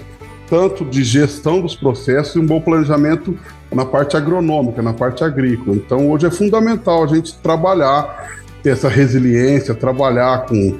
tanto 0.47 0.85
de 0.85 1.03
gestão 1.03 1.59
dos 1.59 1.75
processos 1.75 2.35
e 2.35 2.39
um 2.39 2.45
bom 2.45 2.61
planejamento 2.61 3.37
na 3.71 3.83
parte 3.83 4.15
agronômica, 4.15 4.81
na 4.81 4.93
parte 4.93 5.23
agrícola. 5.23 5.75
Então, 5.75 6.09
hoje 6.09 6.27
é 6.27 6.31
fundamental 6.31 7.03
a 7.03 7.07
gente 7.07 7.35
trabalhar 7.37 8.29
ter 8.61 8.71
essa 8.71 8.89
resiliência, 8.89 9.73
trabalhar 9.73 10.45
com 10.45 10.79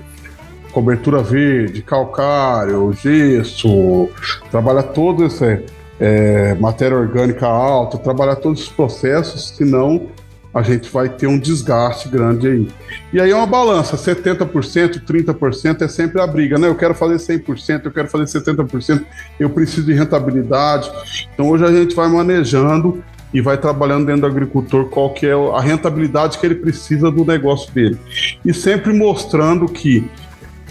cobertura 0.71 1.21
verde, 1.21 1.81
calcário, 1.81 2.93
gesso, 2.93 4.09
trabalhar 4.51 4.83
todo 4.83 5.25
esse 5.25 5.63
é, 5.99 6.55
matéria 6.55 6.97
orgânica 6.97 7.47
alta, 7.47 7.97
trabalhar 7.97 8.35
todos 8.35 8.63
os 8.63 8.69
processos, 8.69 9.55
senão 9.55 10.07
a 10.53 10.63
gente 10.63 10.89
vai 10.89 11.09
ter 11.09 11.27
um 11.27 11.37
desgaste 11.37 12.09
grande 12.09 12.47
aí. 12.47 12.67
E 13.13 13.21
aí 13.21 13.29
é 13.29 13.35
uma 13.35 13.45
balança, 13.45 13.95
70%, 13.95 15.05
30% 15.05 15.81
é 15.83 15.87
sempre 15.87 16.21
a 16.21 16.25
briga, 16.25 16.57
né? 16.57 16.67
Eu 16.67 16.75
quero 16.75 16.95
fazer 16.95 17.17
100%, 17.17 17.85
eu 17.85 17.91
quero 17.91 18.07
fazer 18.07 18.39
70%, 18.39 19.05
eu 19.39 19.49
preciso 19.49 19.85
de 19.85 19.93
rentabilidade. 19.93 20.89
Então 21.33 21.49
hoje 21.49 21.65
a 21.65 21.71
gente 21.71 21.95
vai 21.95 22.07
manejando 22.07 23.03
e 23.33 23.41
vai 23.41 23.57
trabalhando 23.57 24.05
dentro 24.05 24.21
do 24.21 24.27
agricultor 24.27 24.85
qual 24.85 25.13
que 25.13 25.25
é 25.25 25.33
a 25.33 25.61
rentabilidade 25.61 26.37
que 26.37 26.45
ele 26.45 26.55
precisa 26.55 27.11
do 27.11 27.23
negócio 27.23 27.71
dele. 27.71 27.97
E 28.43 28.53
sempre 28.53 28.91
mostrando 28.93 29.65
que 29.67 30.09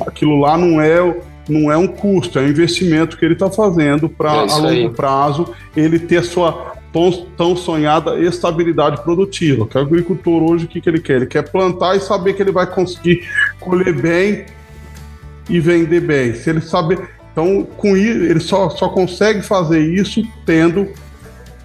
aquilo 0.06 0.40
lá 0.40 0.56
não 0.56 0.80
é 0.80 1.16
não 1.48 1.72
é 1.72 1.76
um 1.78 1.86
custo, 1.86 2.38
é 2.38 2.42
um 2.42 2.48
investimento 2.48 3.16
que 3.16 3.24
ele 3.24 3.32
está 3.32 3.50
fazendo 3.50 4.06
para 4.06 4.34
é 4.34 4.50
a 4.50 4.56
longo 4.56 4.68
aí. 4.68 4.90
prazo 4.90 5.54
ele 5.74 5.98
ter 5.98 6.22
sua 6.22 6.74
tão, 6.92 7.10
tão 7.36 7.56
sonhada 7.56 8.18
estabilidade 8.18 9.02
produtiva. 9.02 9.66
Que 9.66 9.78
o 9.78 9.80
agricultor 9.80 10.42
hoje, 10.42 10.66
o 10.66 10.68
que, 10.68 10.80
que 10.80 10.88
ele 10.88 11.00
quer? 11.00 11.16
Ele 11.16 11.26
quer 11.26 11.50
plantar 11.50 11.96
e 11.96 12.00
saber 12.00 12.34
que 12.34 12.42
ele 12.42 12.52
vai 12.52 12.66
conseguir 12.66 13.26
colher 13.58 13.94
bem 13.94 14.44
e 15.48 15.58
vender 15.58 16.00
bem. 16.00 16.34
Se 16.34 16.50
ele 16.50 16.60
saber. 16.60 16.98
Então, 17.32 17.66
com 17.76 17.96
ele 17.96 18.40
só, 18.40 18.68
só 18.68 18.88
consegue 18.88 19.42
fazer 19.42 19.80
isso 19.80 20.22
tendo 20.44 20.88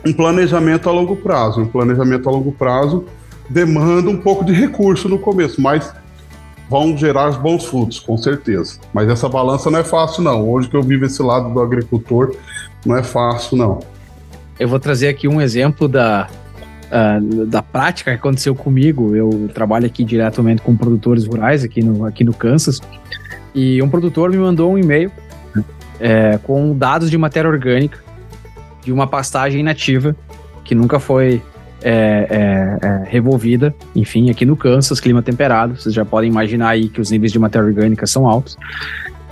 um 0.05 0.13
planejamento 0.13 0.89
a 0.89 0.91
longo 0.91 1.15
prazo. 1.15 1.61
Um 1.61 1.67
planejamento 1.67 2.27
a 2.27 2.31
longo 2.31 2.51
prazo 2.51 3.05
demanda 3.49 4.09
um 4.09 4.17
pouco 4.17 4.43
de 4.43 4.53
recurso 4.53 5.07
no 5.07 5.19
começo, 5.19 5.61
mas 5.61 5.93
vão 6.69 6.97
gerar 6.97 7.31
bons 7.31 7.65
frutos, 7.65 7.99
com 7.99 8.17
certeza. 8.17 8.79
Mas 8.93 9.09
essa 9.09 9.29
balança 9.29 9.69
não 9.69 9.79
é 9.79 9.83
fácil, 9.83 10.23
não. 10.23 10.49
Hoje 10.49 10.69
que 10.69 10.75
eu 10.75 10.81
vivo 10.81 11.05
esse 11.05 11.21
lado 11.21 11.53
do 11.53 11.61
agricultor, 11.61 12.35
não 12.85 12.95
é 12.95 13.03
fácil, 13.03 13.57
não. 13.57 13.79
Eu 14.59 14.67
vou 14.67 14.79
trazer 14.79 15.07
aqui 15.07 15.27
um 15.27 15.41
exemplo 15.41 15.87
da, 15.87 16.27
uh, 16.89 17.45
da 17.45 17.61
prática 17.61 18.11
que 18.11 18.17
aconteceu 18.17 18.55
comigo. 18.55 19.15
Eu 19.15 19.49
trabalho 19.53 19.85
aqui 19.85 20.03
diretamente 20.03 20.61
com 20.61 20.75
produtores 20.75 21.25
rurais 21.25 21.63
aqui 21.63 21.83
no, 21.83 22.05
aqui 22.05 22.23
no 22.23 22.33
Kansas. 22.33 22.81
E 23.53 23.81
um 23.81 23.89
produtor 23.89 24.31
me 24.31 24.37
mandou 24.37 24.71
um 24.71 24.77
e-mail 24.77 25.11
é, 25.99 26.39
com 26.41 26.75
dados 26.75 27.09
de 27.09 27.17
matéria 27.17 27.49
orgânica 27.49 27.99
de 28.83 28.91
uma 28.91 29.07
pastagem 29.07 29.59
inativa 29.59 30.15
que 30.63 30.73
nunca 30.75 30.99
foi 30.99 31.41
é, 31.81 32.27
é, 32.29 32.87
é, 32.87 33.03
revolvida, 33.09 33.75
enfim, 33.93 34.29
aqui 34.29 34.45
no 34.45 34.55
Kansas, 34.55 35.01
clima 35.01 35.21
temperado, 35.21 35.75
vocês 35.75 35.93
já 35.93 36.05
podem 36.05 36.29
imaginar 36.29 36.69
aí 36.69 36.87
que 36.87 37.01
os 37.01 37.11
níveis 37.11 37.31
de 37.31 37.37
matéria 37.37 37.67
orgânica 37.67 38.07
são 38.07 38.27
altos. 38.27 38.57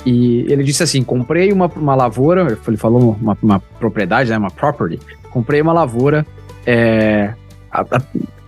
E 0.05 0.45
ele 0.49 0.63
disse 0.63 0.83
assim: 0.83 1.03
comprei 1.03 1.53
uma, 1.53 1.67
uma 1.67 1.95
lavoura, 1.95 2.57
ele 2.67 2.77
falou 2.77 3.15
uma, 3.21 3.37
uma 3.41 3.59
propriedade, 3.79 4.29
né, 4.29 4.37
uma 4.37 4.51
property, 4.51 4.99
comprei 5.29 5.61
uma 5.61 5.71
lavoura 5.71 6.25
é, 6.65 7.33
a, 7.71 7.81
a, 7.81 8.01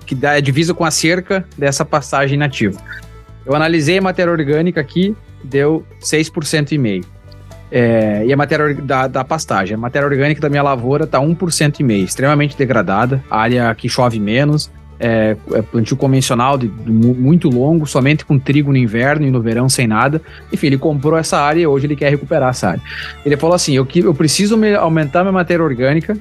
que 0.06 0.16
dá 0.16 0.40
divisa 0.40 0.74
com 0.74 0.84
a 0.84 0.92
cerca 0.92 1.46
dessa 1.58 1.86
passagem 1.86 2.38
nativa. 2.38 2.80
Eu 3.46 3.56
analisei 3.56 3.98
a 3.98 4.02
matéria 4.02 4.32
orgânica 4.32 4.82
aqui, 4.82 5.16
deu 5.44 5.86
6% 6.02 6.72
e 6.72 6.78
meio. 6.78 7.06
É, 7.76 8.24
e 8.24 8.32
a 8.32 8.38
matéria 8.38 8.76
da, 8.76 9.08
da 9.08 9.24
pastagem. 9.24 9.74
A 9.74 9.78
matéria 9.80 10.08
orgânica 10.08 10.40
da 10.40 10.48
minha 10.48 10.62
lavoura 10.62 11.06
está 11.06 11.20
1% 11.20 11.80
e 11.80 11.84
meio, 11.84 12.06
extremamente 12.06 12.56
degradada. 12.56 13.24
Área 13.32 13.74
que 13.74 13.90
chove 13.90 14.20
menos, 14.20 14.70
é, 15.00 15.36
é 15.54 15.62
plantio 15.64 15.98
convencional 15.98 16.56
de, 16.56 16.68
de, 16.68 16.92
muito 16.92 17.50
longo, 17.50 17.88
somente 17.88 18.24
com 18.26 18.38
trigo 18.38 18.72
no 18.72 18.78
inverno 18.78 19.26
e 19.26 19.32
no 19.32 19.42
verão 19.42 19.68
sem 19.68 19.88
nada. 19.88 20.22
Enfim, 20.52 20.68
ele 20.68 20.78
comprou 20.78 21.18
essa 21.18 21.40
área 21.40 21.62
e 21.62 21.66
hoje 21.66 21.88
ele 21.88 21.96
quer 21.96 22.12
recuperar 22.12 22.52
essa 22.52 22.70
área. 22.70 22.82
Ele 23.26 23.36
falou 23.36 23.56
assim: 23.56 23.74
eu, 23.74 23.88
eu 23.96 24.14
preciso 24.14 24.56
me, 24.56 24.76
aumentar 24.76 25.24
minha 25.24 25.34
matéria 25.34 25.66
orgânica 25.66 26.16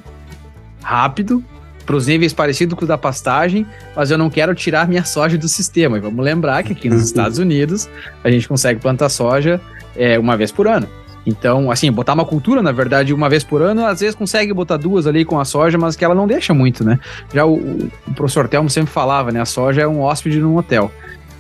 rápido, 0.82 1.44
para 1.84 1.96
os 1.96 2.06
níveis 2.06 2.32
parecidos 2.32 2.74
com 2.74 2.84
os 2.84 2.88
da 2.88 2.96
pastagem, 2.96 3.66
mas 3.94 4.10
eu 4.10 4.16
não 4.16 4.30
quero 4.30 4.54
tirar 4.54 4.88
minha 4.88 5.04
soja 5.04 5.36
do 5.36 5.48
sistema. 5.48 5.98
E 5.98 6.00
vamos 6.00 6.24
lembrar 6.24 6.62
que 6.62 6.72
aqui 6.72 6.88
nos 6.88 7.02
Estados 7.04 7.38
Unidos 7.38 7.90
a 8.24 8.30
gente 8.30 8.48
consegue 8.48 8.80
plantar 8.80 9.10
soja 9.10 9.60
é, 9.94 10.18
uma 10.18 10.34
vez 10.34 10.50
por 10.50 10.66
ano. 10.66 10.88
Então, 11.26 11.70
assim, 11.70 11.90
botar 11.90 12.14
uma 12.14 12.24
cultura, 12.24 12.62
na 12.62 12.72
verdade, 12.72 13.14
uma 13.14 13.28
vez 13.28 13.44
por 13.44 13.62
ano, 13.62 13.87
às 13.87 14.00
vezes 14.00 14.14
consegue 14.14 14.52
botar 14.52 14.76
duas 14.76 15.06
ali 15.06 15.24
com 15.24 15.38
a 15.38 15.44
soja, 15.44 15.78
mas 15.78 15.94
que 15.94 16.04
ela 16.04 16.14
não 16.14 16.26
deixa 16.26 16.52
muito, 16.52 16.85
né? 16.85 16.98
Já 17.32 17.46
o, 17.46 17.54
o 17.54 18.14
professor 18.14 18.48
Telmo 18.48 18.68
sempre 18.68 18.92
falava, 18.92 19.30
né? 19.30 19.40
A 19.40 19.44
soja 19.44 19.82
é 19.82 19.87
um 19.87 20.00
hóspede 20.00 20.40
num 20.40 20.56
hotel. 20.56 20.90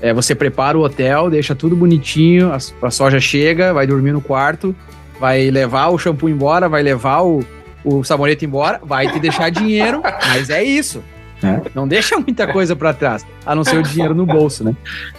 É, 0.00 0.12
você 0.12 0.34
prepara 0.34 0.78
o 0.78 0.82
hotel, 0.82 1.30
deixa 1.30 1.54
tudo 1.54 1.76
bonitinho, 1.76 2.52
a, 2.52 2.58
a 2.86 2.90
soja 2.90 3.20
chega, 3.20 3.72
vai 3.72 3.86
dormir 3.86 4.12
no 4.12 4.20
quarto, 4.20 4.74
vai 5.18 5.50
levar 5.50 5.88
o 5.88 5.98
shampoo 5.98 6.28
embora, 6.28 6.68
vai 6.68 6.82
levar 6.82 7.22
o, 7.22 7.44
o 7.84 8.04
sabonete 8.04 8.44
embora, 8.44 8.80
vai 8.84 9.10
te 9.10 9.18
deixar 9.18 9.50
dinheiro, 9.50 10.00
mas 10.28 10.50
é 10.50 10.62
isso. 10.62 11.02
Né? 11.42 11.60
Não 11.74 11.88
deixa 11.88 12.16
muita 12.18 12.46
coisa 12.46 12.76
para 12.76 12.92
trás, 12.92 13.26
a 13.44 13.54
não 13.54 13.64
ser 13.64 13.76
o 13.76 13.82
dinheiro 13.82 14.14
no 14.14 14.24
bolso, 14.24 14.62
né? 14.62 14.76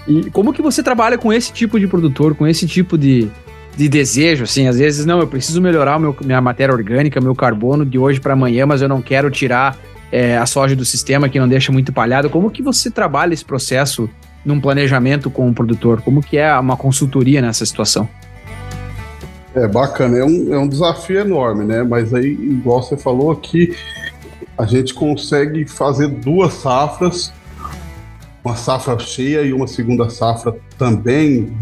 E 0.07 0.29
como 0.31 0.53
que 0.53 0.61
você 0.61 0.81
trabalha 0.81 1.17
com 1.17 1.33
esse 1.33 1.51
tipo 1.51 1.77
de 1.77 1.85
produtor, 1.85 2.33
com 2.33 2.47
esse 2.47 2.65
tipo 2.65 2.97
de, 2.97 3.29
de 3.75 3.89
desejo, 3.89 4.43
assim, 4.43 4.67
às 4.67 4.77
vezes, 4.77 5.05
não, 5.05 5.19
eu 5.19 5.27
preciso 5.27 5.61
melhorar 5.61 5.99
meu, 5.99 6.15
minha 6.23 6.39
matéria 6.39 6.73
orgânica, 6.73 7.19
meu 7.19 7.33
carbono 7.33 7.85
de 7.85 7.97
hoje 7.97 8.19
para 8.19 8.33
amanhã, 8.33 8.65
mas 8.65 8.81
eu 8.81 8.89
não 8.89 9.01
quero 9.01 9.31
tirar 9.31 9.77
é, 10.11 10.37
a 10.37 10.45
soja 10.45 10.75
do 10.75 10.85
sistema 10.85 11.27
que 11.27 11.39
não 11.39 11.47
deixa 11.47 11.71
muito 11.71 11.91
palhado. 11.91 12.29
Como 12.29 12.51
que 12.51 12.61
você 12.61 12.91
trabalha 12.91 13.33
esse 13.33 13.43
processo 13.43 14.07
num 14.45 14.59
planejamento 14.59 15.29
com 15.29 15.49
o 15.49 15.53
produtor? 15.53 16.01
Como 16.01 16.21
que 16.21 16.37
é 16.37 16.53
uma 16.57 16.77
consultoria 16.77 17.41
nessa 17.41 17.65
situação? 17.65 18.07
É 19.55 19.67
bacana, 19.67 20.17
é 20.17 20.23
um, 20.23 20.53
é 20.53 20.57
um 20.57 20.67
desafio 20.67 21.19
enorme, 21.19 21.65
né? 21.65 21.83
Mas 21.83 22.13
aí, 22.13 22.31
igual 22.31 22.81
você 22.81 22.97
falou 22.97 23.31
aqui, 23.31 23.75
a 24.57 24.65
gente 24.65 24.93
consegue 24.93 25.65
fazer 25.65 26.07
duas 26.07 26.53
safras, 26.53 27.33
uma 28.43 28.55
safra 28.55 28.99
cheia 28.99 29.41
e 29.41 29.53
uma 29.53 29.67
segunda 29.67 30.09
safra 30.09 30.55
também 30.77 31.55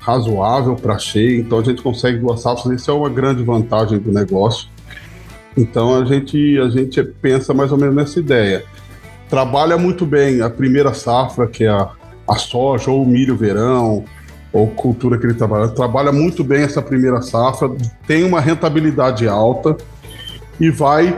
razoável 0.00 0.74
para 0.74 0.98
cheia, 0.98 1.38
então 1.38 1.58
a 1.58 1.62
gente 1.62 1.82
consegue 1.82 2.18
duas 2.18 2.40
safras, 2.40 2.80
isso 2.80 2.90
é 2.90 2.94
uma 2.94 3.08
grande 3.08 3.42
vantagem 3.42 3.98
do 3.98 4.10
negócio. 4.10 4.68
Então 5.56 5.94
a 6.00 6.04
gente, 6.04 6.58
a 6.58 6.68
gente 6.70 7.02
pensa 7.02 7.52
mais 7.52 7.70
ou 7.70 7.78
menos 7.78 7.94
nessa 7.94 8.18
ideia. 8.18 8.64
Trabalha 9.28 9.76
muito 9.76 10.06
bem 10.06 10.40
a 10.40 10.48
primeira 10.48 10.94
safra, 10.94 11.46
que 11.46 11.64
é 11.64 11.68
a, 11.68 11.90
a 12.26 12.34
soja 12.36 12.90
ou 12.90 13.02
o 13.02 13.06
milho 13.06 13.36
verão, 13.36 14.04
ou 14.52 14.66
cultura 14.68 15.18
que 15.18 15.26
ele 15.26 15.34
trabalha. 15.34 15.68
Trabalha 15.68 16.10
muito 16.10 16.42
bem 16.42 16.62
essa 16.62 16.80
primeira 16.80 17.20
safra, 17.20 17.70
tem 18.06 18.24
uma 18.24 18.40
rentabilidade 18.40 19.28
alta 19.28 19.76
e 20.58 20.70
vai 20.70 21.16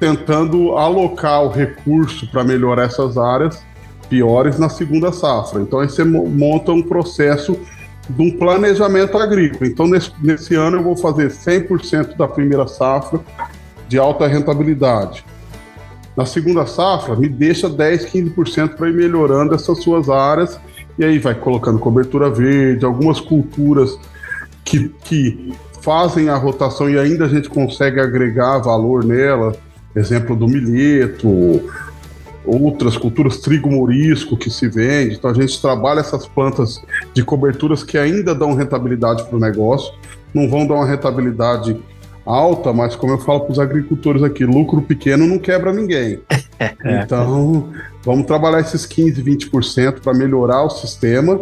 tentando 0.00 0.76
alocar 0.76 1.44
o 1.44 1.48
recurso 1.48 2.26
para 2.30 2.42
melhorar 2.42 2.84
essas 2.84 3.16
áreas 3.16 3.62
piores 4.08 4.58
na 4.58 4.68
segunda 4.68 5.12
safra. 5.12 5.60
Então 5.60 5.80
aí 5.80 5.88
você 5.88 6.04
monta 6.04 6.72
um 6.72 6.82
processo 6.82 7.58
de 8.08 8.22
um 8.22 8.36
planejamento 8.36 9.16
agrícola. 9.16 9.66
Então, 9.66 9.86
nesse, 9.86 10.12
nesse 10.22 10.54
ano, 10.54 10.78
eu 10.78 10.82
vou 10.82 10.96
fazer 10.96 11.30
100% 11.30 12.16
da 12.16 12.28
primeira 12.28 12.66
safra 12.66 13.20
de 13.88 13.98
alta 13.98 14.26
rentabilidade. 14.26 15.24
Na 16.16 16.24
segunda 16.24 16.64
safra, 16.66 17.16
me 17.16 17.28
deixa 17.28 17.68
10, 17.68 18.06
15% 18.06 18.76
para 18.76 18.88
ir 18.88 18.94
melhorando 18.94 19.54
essas 19.54 19.82
suas 19.82 20.08
áreas. 20.08 20.58
E 20.98 21.04
aí 21.04 21.18
vai 21.18 21.34
colocando 21.34 21.78
cobertura 21.78 22.30
verde, 22.30 22.84
algumas 22.84 23.20
culturas 23.20 23.98
que, 24.64 24.88
que 25.04 25.52
fazem 25.82 26.28
a 26.28 26.36
rotação 26.36 26.88
e 26.88 26.98
ainda 26.98 27.24
a 27.24 27.28
gente 27.28 27.48
consegue 27.48 28.00
agregar 28.00 28.58
valor 28.58 29.04
nela. 29.04 29.56
Exemplo 29.94 30.34
do 30.34 30.48
milheto, 30.48 31.70
outras 32.44 32.96
culturas, 32.96 33.38
trigo 33.38 33.70
morisco 33.70 34.36
que 34.36 34.50
se 34.50 34.68
vende. 34.68 35.14
Então 35.14 35.30
a 35.30 35.34
gente 35.34 35.60
trabalha 35.60 36.00
essas 36.00 36.26
plantas 36.26 36.82
de 37.12 37.24
coberturas 37.24 37.82
que 37.82 37.96
ainda 37.96 38.34
dão 38.34 38.54
rentabilidade 38.54 39.24
para 39.24 39.36
o 39.36 39.40
negócio, 39.40 39.92
não 40.32 40.48
vão 40.48 40.66
dar 40.66 40.74
uma 40.74 40.86
rentabilidade 40.86 41.76
alta, 42.24 42.72
mas 42.72 42.96
como 42.96 43.12
eu 43.12 43.18
falo 43.18 43.40
para 43.40 43.52
os 43.52 43.58
agricultores 43.58 44.22
aqui, 44.22 44.44
lucro 44.44 44.80
pequeno 44.82 45.26
não 45.26 45.38
quebra 45.38 45.72
ninguém. 45.72 46.20
Então, 46.84 47.72
vamos 48.04 48.26
trabalhar 48.26 48.60
esses 48.60 48.86
15, 48.86 49.22
20% 49.22 50.00
para 50.00 50.14
melhorar 50.14 50.62
o 50.62 50.70
sistema 50.70 51.40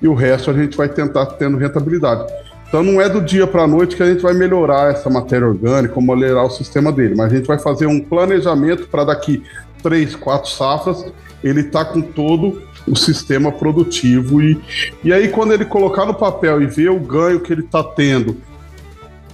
e 0.00 0.06
o 0.06 0.14
resto 0.14 0.50
a 0.50 0.54
gente 0.54 0.76
vai 0.76 0.88
tentar 0.88 1.26
tendo 1.26 1.58
rentabilidade. 1.58 2.32
Então 2.70 2.84
não 2.84 3.00
é 3.00 3.08
do 3.08 3.20
dia 3.20 3.48
para 3.48 3.64
a 3.64 3.66
noite 3.66 3.96
que 3.96 4.02
a 4.02 4.06
gente 4.06 4.22
vai 4.22 4.32
melhorar 4.32 4.92
essa 4.92 5.10
matéria 5.10 5.46
orgânica, 5.46 6.00
melhorar 6.00 6.44
o 6.44 6.50
sistema 6.50 6.92
dele, 6.92 7.16
mas 7.16 7.32
a 7.32 7.36
gente 7.36 7.46
vai 7.46 7.58
fazer 7.58 7.86
um 7.86 8.00
planejamento 8.00 8.86
para 8.86 9.04
daqui 9.04 9.42
três, 9.80 10.14
quatro 10.14 10.50
safras, 10.50 11.04
ele 11.42 11.60
está 11.60 11.84
com 11.84 12.00
todo 12.00 12.62
o 12.86 12.96
sistema 12.96 13.50
produtivo. 13.50 14.42
E, 14.42 14.60
e 15.02 15.12
aí, 15.12 15.28
quando 15.28 15.52
ele 15.52 15.64
colocar 15.64 16.06
no 16.06 16.14
papel 16.14 16.62
e 16.62 16.66
ver 16.66 16.90
o 16.90 16.98
ganho 16.98 17.40
que 17.40 17.52
ele 17.52 17.62
está 17.62 17.82
tendo 17.82 18.36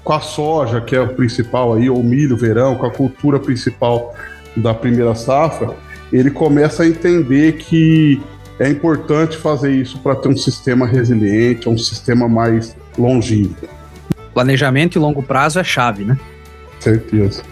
com 0.03 0.13
a 0.13 0.21
soja, 0.21 0.81
que 0.81 0.95
é 0.95 1.01
o 1.01 1.09
principal 1.09 1.75
aí, 1.75 1.91
ou 1.91 2.03
milho, 2.03 2.37
verão, 2.37 2.77
com 2.77 2.87
a 2.87 2.91
cultura 2.91 3.41
principal 3.41 4.15
da 4.57 4.73
primeira 4.73 5.15
safra, 5.15 5.75
ele 6.13 6.31
começa 6.31 6.85
a 6.85 6.87
entender 6.87 7.57
que 7.57 8.23
é 8.59 8.69
importante 8.69 9.37
fazer 9.37 9.73
isso 9.73 9.99
para 9.99 10.15
ter 10.15 10.29
um 10.29 10.37
sistema 10.37 10.87
resiliente, 10.87 11.69
um 11.69 11.77
sistema 11.77 12.29
mais 12.29 12.77
longevo. 12.97 13.55
Planejamento 14.33 14.97
e 14.97 14.99
longo 14.99 15.23
prazo 15.23 15.59
é 15.59 15.65
chave, 15.65 16.05
né? 16.05 16.17
Certeza. 16.79 17.43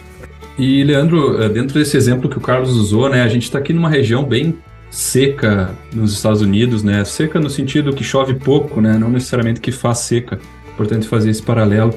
E, 0.58 0.84
Leandro, 0.84 1.42
eh, 1.42 1.48
dentro 1.48 1.78
desse 1.78 1.96
exemplo 1.96 2.28
que 2.28 2.38
o 2.38 2.40
Carlos 2.40 2.76
usou, 2.76 3.08
né, 3.08 3.22
a 3.22 3.28
gente 3.28 3.42
está 3.42 3.58
aqui 3.58 3.72
numa 3.72 3.88
região 3.88 4.24
bem 4.24 4.56
seca 4.94 5.74
nos 5.92 6.12
Estados 6.12 6.40
Unidos, 6.40 6.84
né? 6.84 7.04
Seca 7.04 7.40
no 7.40 7.50
sentido 7.50 7.92
que 7.92 8.04
chove 8.04 8.34
pouco, 8.34 8.80
né? 8.80 8.96
Não 8.96 9.10
necessariamente 9.10 9.60
que 9.60 9.72
faz 9.72 9.98
seca. 9.98 10.38
Importante 10.72 11.08
fazer 11.08 11.30
esse 11.30 11.42
paralelo. 11.42 11.92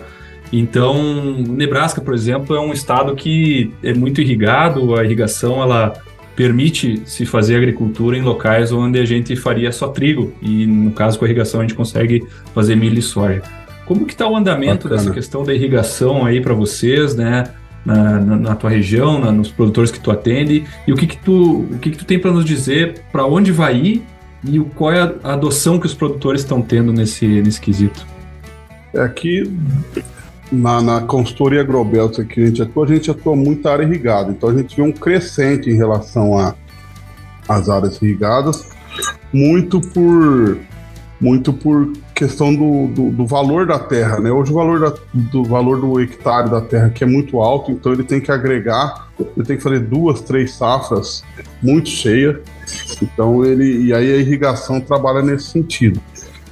Então, 0.51 1.37
Nebraska, 1.47 2.01
por 2.01 2.15
exemplo, 2.15 2.55
é 2.55 2.59
um 2.59 2.73
estado 2.73 3.13
que 3.15 3.71
é 3.83 3.93
muito 3.93 4.19
irrigado, 4.21 4.95
a 4.95 5.03
irrigação 5.03 5.61
ela 5.61 5.93
permite 6.35 7.01
se 7.05 7.25
fazer 7.25 7.57
agricultura 7.57 8.17
em 8.17 8.21
locais 8.21 8.71
onde 8.71 8.99
a 8.99 9.05
gente 9.05 9.35
faria 9.35 9.71
só 9.71 9.87
trigo 9.87 10.33
e 10.39 10.67
no 10.67 10.91
caso 10.91 11.17
com 11.17 11.25
a 11.25 11.27
irrigação 11.27 11.59
a 11.59 11.63
gente 11.63 11.73
consegue 11.73 12.23
fazer 12.53 12.75
milho 12.75 12.99
e 12.99 13.01
soja. 13.01 13.41
Como 13.85 14.05
que 14.05 14.13
está 14.13 14.27
o 14.27 14.35
andamento 14.35 14.83
Bacana. 14.83 15.01
dessa 15.01 15.11
questão 15.11 15.43
da 15.43 15.53
irrigação 15.53 16.25
aí 16.25 16.39
para 16.39 16.53
vocês, 16.53 17.15
né? 17.15 17.45
Na, 17.87 18.19
na, 18.19 18.35
na, 18.35 18.55
tua 18.55 18.69
região, 18.69 19.17
na, 19.17 19.31
nos 19.31 19.49
produtores 19.49 19.89
que 19.89 19.99
tu 19.99 20.11
atende 20.11 20.65
e 20.85 20.91
o 20.91 20.95
que 20.97 21.07
que 21.07 21.15
tu, 21.15 21.61
o 21.61 21.79
que 21.79 21.91
que 21.91 21.97
tu 21.97 22.03
tem 22.03 22.19
para 22.19 22.31
nos 22.31 22.43
dizer 22.43 23.01
para 23.13 23.25
onde 23.25 23.49
vai 23.49 23.77
ir 23.77 24.03
e 24.43 24.59
qual 24.59 24.91
é 24.91 25.15
a 25.23 25.33
adoção 25.33 25.79
que 25.79 25.85
os 25.85 25.93
produtores 25.93 26.41
estão 26.41 26.61
tendo 26.61 26.91
nesse, 26.91 27.25
nesse 27.25 27.61
quesito? 27.61 28.05
É 28.93 28.99
aqui 28.99 29.49
na, 30.51 30.81
na 30.81 31.01
consultoria 31.01 31.61
Agrobelts 31.61 32.25
que 32.25 32.41
a 32.41 32.45
gente 32.47 32.61
atua, 32.61 32.85
a 32.85 32.87
gente 32.87 33.09
atua 33.09 33.35
muito 33.35 33.67
área 33.67 33.83
irrigada. 33.83 34.31
Então 34.31 34.49
a 34.49 34.57
gente 34.57 34.75
vê 34.75 34.81
um 34.81 34.91
crescente 34.91 35.69
em 35.69 35.75
relação 35.75 36.33
às 37.47 37.69
áreas 37.69 38.01
irrigadas, 38.01 38.67
muito 39.31 39.79
por 39.79 40.59
muito 41.19 41.51
por 41.51 41.91
questão 42.13 42.53
do, 42.53 42.87
do, 42.87 43.11
do, 43.11 43.25
valor 43.25 43.65
da 43.65 43.79
terra, 43.79 44.19
né? 44.19 44.31
Hoje 44.31 44.51
o 44.51 44.55
valor 44.55 44.79
da, 44.79 44.93
do 45.13 45.43
valor 45.43 45.81
do 45.81 45.99
hectare 45.99 46.49
da 46.49 46.61
terra 46.61 46.89
que 46.89 47.03
é 47.03 47.07
muito 47.07 47.41
alto, 47.41 47.71
então 47.71 47.91
ele 47.91 48.03
tem 48.03 48.21
que 48.21 48.31
agregar, 48.31 49.07
ele 49.19 49.45
tem 49.45 49.57
que 49.57 49.63
fazer 49.63 49.79
duas, 49.79 50.21
três 50.21 50.53
safras 50.53 51.23
muito 51.61 51.89
cheias. 51.89 52.37
Então 53.01 53.43
ele 53.43 53.85
e 53.85 53.93
aí 53.93 54.13
a 54.13 54.17
irrigação 54.17 54.79
trabalha 54.79 55.21
nesse 55.21 55.49
sentido. 55.49 55.99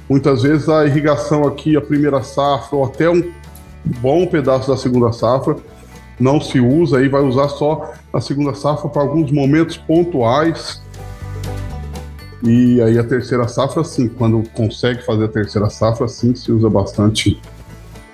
Muitas 0.08 0.42
vezes 0.42 0.68
a 0.68 0.84
irrigação 0.84 1.46
aqui, 1.46 1.76
a 1.76 1.80
primeira 1.80 2.22
safra, 2.22 2.76
ou 2.76 2.84
até 2.84 3.08
um 3.08 3.32
bom 3.84 4.26
pedaço 4.26 4.68
da 4.68 4.76
segunda 4.76 5.12
safra 5.12 5.56
não 6.18 6.40
se 6.40 6.58
usa, 6.58 6.98
aí 6.98 7.08
vai 7.08 7.22
usar 7.22 7.48
só 7.48 7.92
a 8.12 8.20
segunda 8.20 8.54
safra 8.54 8.88
para 8.88 9.02
alguns 9.02 9.30
momentos 9.30 9.76
pontuais. 9.76 10.82
E 12.42 12.80
aí 12.82 12.98
a 12.98 13.04
terceira 13.04 13.48
safra, 13.48 13.82
sim, 13.82 14.08
quando 14.08 14.42
consegue 14.50 15.04
fazer 15.04 15.24
a 15.24 15.28
terceira 15.28 15.70
safra, 15.70 16.06
sim, 16.06 16.34
se 16.34 16.52
usa 16.52 16.68
bastante 16.68 17.40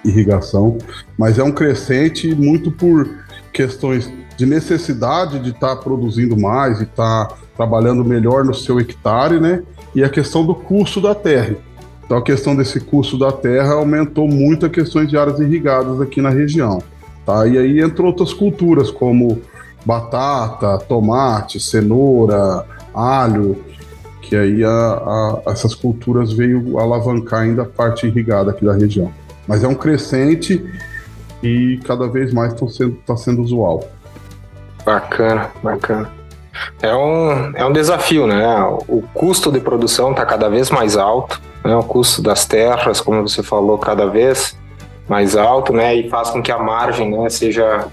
irrigação, 0.04 0.78
mas 1.16 1.38
é 1.38 1.44
um 1.44 1.52
crescente 1.52 2.34
muito 2.34 2.70
por 2.70 3.08
questões 3.52 4.10
de 4.36 4.46
necessidade 4.46 5.38
de 5.38 5.50
estar 5.50 5.76
tá 5.76 5.76
produzindo 5.76 6.36
mais 6.36 6.80
e 6.80 6.84
estar 6.84 7.26
tá 7.26 7.36
trabalhando 7.56 8.04
melhor 8.04 8.44
no 8.44 8.54
seu 8.54 8.80
hectare, 8.80 9.38
né? 9.38 9.62
E 9.94 10.02
a 10.02 10.08
questão 10.08 10.44
do 10.44 10.54
custo 10.54 11.00
da 11.00 11.14
terra. 11.14 11.56
Então 12.04 12.16
a 12.16 12.22
questão 12.22 12.56
desse 12.56 12.80
custo 12.80 13.18
da 13.18 13.30
terra 13.30 13.74
aumentou 13.74 14.26
muito 14.26 14.66
a 14.66 14.70
questões 14.70 15.08
de 15.08 15.16
áreas 15.16 15.38
irrigadas 15.38 16.00
aqui 16.00 16.20
na 16.20 16.30
região. 16.30 16.82
Tá? 17.24 17.46
E 17.46 17.56
aí 17.56 17.80
entrou 17.80 18.08
outras 18.08 18.32
culturas 18.32 18.90
como 18.90 19.40
batata, 19.84 20.78
tomate, 20.78 21.60
cenoura, 21.60 22.66
alho, 22.92 23.56
que 24.32 24.36
aí 24.36 24.64
a, 24.64 24.70
a, 24.70 25.42
essas 25.48 25.74
culturas 25.74 26.32
veio 26.32 26.78
alavancar 26.78 27.40
ainda 27.40 27.62
a 27.62 27.66
parte 27.66 28.06
irrigada 28.06 28.50
aqui 28.50 28.64
da 28.64 28.72
região. 28.72 29.12
Mas 29.46 29.62
é 29.62 29.68
um 29.68 29.74
crescente 29.74 30.64
e 31.42 31.78
cada 31.84 32.08
vez 32.08 32.32
mais 32.32 32.54
está 32.54 32.66
sendo, 32.66 32.96
tá 33.06 33.14
sendo 33.14 33.42
usual. 33.42 33.86
Bacana, 34.86 35.50
bacana. 35.62 36.10
É 36.80 36.94
um, 36.94 37.52
é 37.54 37.62
um 37.62 37.72
desafio, 37.72 38.26
né? 38.26 38.42
O 38.88 39.02
custo 39.12 39.52
de 39.52 39.60
produção 39.60 40.12
está 40.12 40.24
cada 40.24 40.48
vez 40.48 40.70
mais 40.70 40.96
alto 40.96 41.38
né, 41.62 41.76
o 41.76 41.82
custo 41.82 42.22
das 42.22 42.46
terras, 42.46 43.02
como 43.02 43.20
você 43.20 43.42
falou, 43.42 43.76
cada 43.76 44.06
vez 44.06 44.56
mais 45.06 45.36
alto, 45.36 45.74
né, 45.74 45.94
e 45.94 46.08
faz 46.08 46.30
com 46.30 46.42
que 46.42 46.50
a 46.50 46.58
margem, 46.58 47.10
né, 47.10 47.28
seja 47.28 47.86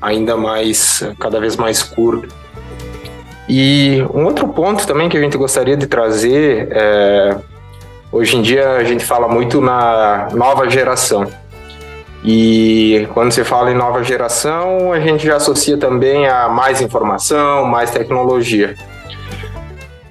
ainda 0.00 0.36
mais, 0.36 1.02
cada 1.18 1.40
vez 1.40 1.56
mais 1.56 1.82
curta. 1.82 2.28
E 3.48 4.04
um 4.14 4.24
outro 4.24 4.48
ponto 4.48 4.86
também 4.86 5.08
que 5.08 5.16
a 5.16 5.20
gente 5.20 5.36
gostaria 5.36 5.76
de 5.76 5.86
trazer, 5.86 6.68
é, 6.70 7.36
hoje 8.10 8.36
em 8.36 8.42
dia 8.42 8.70
a 8.72 8.84
gente 8.84 9.04
fala 9.04 9.28
muito 9.28 9.60
na 9.60 10.28
nova 10.32 10.68
geração. 10.68 11.26
E 12.24 13.08
quando 13.12 13.32
se 13.32 13.42
fala 13.42 13.72
em 13.72 13.74
nova 13.74 14.02
geração, 14.04 14.92
a 14.92 15.00
gente 15.00 15.26
já 15.26 15.36
associa 15.36 15.76
também 15.76 16.28
a 16.28 16.48
mais 16.48 16.80
informação, 16.80 17.64
mais 17.64 17.90
tecnologia. 17.90 18.76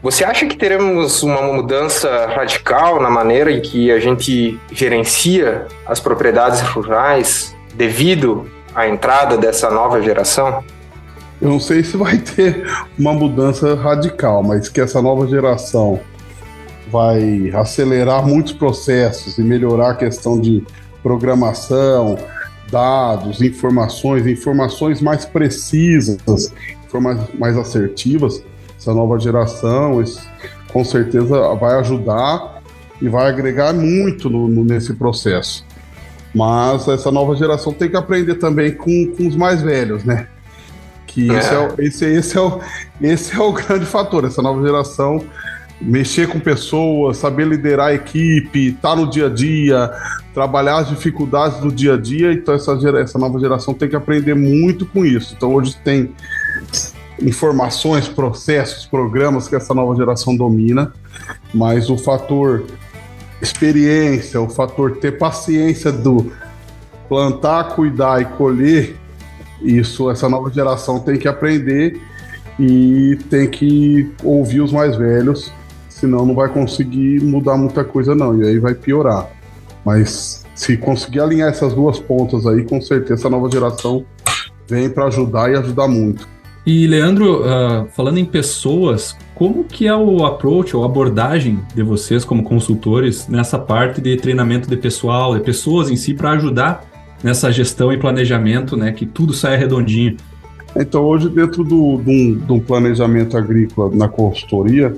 Você 0.03 0.25
acha 0.25 0.45
que 0.45 0.57
teremos 0.57 1.23
uma 1.23 1.41
mudança 1.41 2.25
radical 2.25 2.99
na 2.99 3.09
maneira 3.09 3.51
em 3.51 3.61
que 3.61 3.91
a 3.91 3.99
gente 3.99 4.59
gerencia 4.71 5.67
as 5.87 5.99
propriedades 5.99 6.59
rurais 6.61 7.55
devido 7.75 8.49
à 8.75 8.87
entrada 8.87 9.37
dessa 9.37 9.69
nova 9.69 10.01
geração? 10.01 10.63
Eu 11.41 11.49
não 11.49 11.59
sei 11.59 11.83
se 11.83 11.97
vai 11.97 12.17
ter 12.21 12.63
uma 12.97 13.13
mudança 13.13 13.75
radical, 13.75 14.43
mas 14.43 14.69
que 14.69 14.79
essa 14.79 15.01
nova 15.01 15.27
geração 15.27 15.99
vai 16.91 17.49
acelerar 17.53 18.25
muitos 18.25 18.53
processos 18.53 19.37
e 19.37 19.41
melhorar 19.41 19.91
a 19.91 19.95
questão 19.95 20.39
de 20.39 20.63
programação, 21.01 22.17
dados, 22.69 23.41
informações, 23.41 24.27
informações 24.27 25.01
mais 25.01 25.25
precisas, 25.25 26.53
informações 26.85 27.39
mais 27.39 27.57
assertivas 27.57 28.43
essa 28.81 28.93
nova 28.95 29.19
geração, 29.19 30.03
com 30.73 30.83
certeza 30.83 31.53
vai 31.53 31.75
ajudar 31.79 32.63
e 32.99 33.07
vai 33.07 33.29
agregar 33.29 33.73
muito 33.73 34.27
no, 34.27 34.47
no, 34.47 34.63
nesse 34.63 34.95
processo. 34.95 35.63
Mas 36.33 36.87
essa 36.87 37.11
nova 37.11 37.35
geração 37.35 37.73
tem 37.73 37.89
que 37.89 37.95
aprender 37.95 38.35
também 38.35 38.73
com, 38.73 39.13
com 39.15 39.27
os 39.27 39.35
mais 39.35 39.61
velhos, 39.61 40.03
né? 40.03 40.27
Que 41.13 41.29
é. 41.31 41.37
Esse, 41.37 41.53
é, 41.53 41.59
o, 41.59 41.81
esse, 41.81 42.05
esse, 42.05 42.37
é 42.37 42.41
o, 42.41 42.59
esse 43.01 43.35
é 43.35 43.39
o 43.39 43.51
grande 43.51 43.85
fator, 43.85 44.25
essa 44.25 44.41
nova 44.41 44.61
geração 44.65 45.23
mexer 45.81 46.27
com 46.27 46.39
pessoas, 46.39 47.17
saber 47.17 47.47
liderar 47.47 47.87
a 47.87 47.93
equipe, 47.93 48.67
estar 48.67 48.89
tá 48.91 48.95
no 48.95 49.09
dia 49.09 49.25
a 49.25 49.29
dia, 49.29 49.91
trabalhar 50.33 50.77
as 50.77 50.89
dificuldades 50.89 51.59
do 51.59 51.71
dia 51.71 51.95
a 51.95 51.97
dia. 51.97 52.31
Então, 52.31 52.53
essa, 52.53 52.77
essa 52.99 53.17
nova 53.17 53.39
geração 53.39 53.73
tem 53.73 53.89
que 53.89 53.95
aprender 53.95 54.35
muito 54.35 54.85
com 54.85 55.03
isso. 55.03 55.33
Então, 55.35 55.53
hoje 55.53 55.75
tem 55.83 56.11
informações, 57.19 58.07
processos, 58.07 58.85
programas 58.85 59.47
que 59.47 59.55
essa 59.55 59.73
nova 59.73 59.95
geração 59.95 60.35
domina, 60.35 60.93
mas 61.53 61.89
o 61.89 61.97
fator 61.97 62.65
experiência, 63.41 64.39
o 64.39 64.47
fator 64.47 64.97
ter 64.97 65.17
paciência 65.17 65.91
do 65.91 66.31
plantar, 67.09 67.75
cuidar 67.75 68.21
e 68.21 68.25
colher, 68.25 68.95
isso 69.63 70.09
essa 70.09 70.27
nova 70.27 70.49
geração 70.51 70.99
tem 70.99 71.17
que 71.17 71.27
aprender 71.27 71.99
e 72.59 73.17
tem 73.29 73.49
que 73.49 74.11
ouvir 74.23 74.61
os 74.61 74.71
mais 74.71 74.95
velhos, 74.95 75.51
senão 75.89 76.25
não 76.25 76.35
vai 76.35 76.49
conseguir 76.49 77.23
mudar 77.23 77.57
muita 77.57 77.83
coisa 77.83 78.13
não, 78.13 78.41
e 78.41 78.47
aí 78.47 78.59
vai 78.59 78.73
piorar. 78.73 79.29
Mas 79.85 80.45
se 80.53 80.77
conseguir 80.77 81.21
alinhar 81.21 81.49
essas 81.49 81.73
duas 81.73 81.99
pontas 81.99 82.45
aí, 82.45 82.63
com 82.63 82.79
certeza 82.81 83.21
essa 83.21 83.29
nova 83.29 83.49
geração 83.49 84.05
vem 84.67 84.89
para 84.89 85.05
ajudar 85.05 85.51
e 85.51 85.55
ajudar 85.55 85.87
muito. 85.87 86.27
E 86.65 86.85
Leandro, 86.85 87.41
uh, 87.41 87.87
falando 87.89 88.19
em 88.19 88.25
pessoas, 88.25 89.17
como 89.33 89.63
que 89.63 89.87
é 89.87 89.95
o 89.95 90.23
approach 90.23 90.77
ou 90.77 90.85
abordagem 90.85 91.59
de 91.73 91.81
vocês 91.81 92.23
como 92.23 92.43
consultores 92.43 93.27
nessa 93.27 93.57
parte 93.57 93.99
de 93.99 94.15
treinamento 94.17 94.69
de 94.69 94.77
pessoal, 94.77 95.35
de 95.35 95.43
pessoas 95.43 95.89
em 95.89 95.95
si, 95.95 96.13
para 96.13 96.31
ajudar 96.33 96.85
nessa 97.23 97.51
gestão 97.51 97.91
e 97.91 97.97
planejamento, 97.97 98.75
né, 98.75 98.91
que 98.91 99.05
tudo 99.05 99.33
saia 99.33 99.57
redondinho? 99.57 100.17
Então, 100.75 101.03
hoje, 101.03 101.29
dentro 101.29 101.63
do, 101.63 101.97
do, 101.97 102.35
do 102.35 102.61
planejamento 102.61 103.37
agrícola 103.37 103.93
na 103.93 104.07
consultoria, 104.07 104.95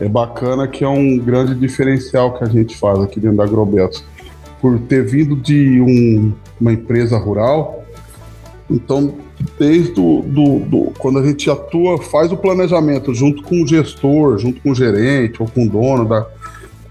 é 0.00 0.08
bacana 0.08 0.66
que 0.66 0.84
é 0.84 0.88
um 0.88 1.18
grande 1.18 1.54
diferencial 1.54 2.36
que 2.36 2.44
a 2.44 2.48
gente 2.48 2.76
faz 2.76 2.98
aqui 3.00 3.20
dentro 3.20 3.36
da 3.36 3.44
Agrobetos. 3.44 4.04
Por 4.60 4.78
ter 4.80 5.04
vindo 5.04 5.36
de 5.36 5.80
um, 5.80 6.32
uma 6.60 6.72
empresa 6.72 7.16
rural, 7.16 7.84
então 8.68 9.14
desde 9.58 10.00
o, 10.00 10.22
do, 10.22 10.58
do, 10.60 10.92
quando 10.98 11.20
a 11.20 11.26
gente 11.26 11.48
atua, 11.48 12.02
faz 12.02 12.32
o 12.32 12.36
planejamento 12.36 13.14
junto 13.14 13.42
com 13.42 13.62
o 13.62 13.66
gestor, 13.66 14.38
junto 14.38 14.60
com 14.60 14.72
o 14.72 14.74
gerente 14.74 15.40
ou 15.40 15.48
com 15.48 15.64
o 15.64 15.68
dono 15.68 16.08
da, 16.08 16.26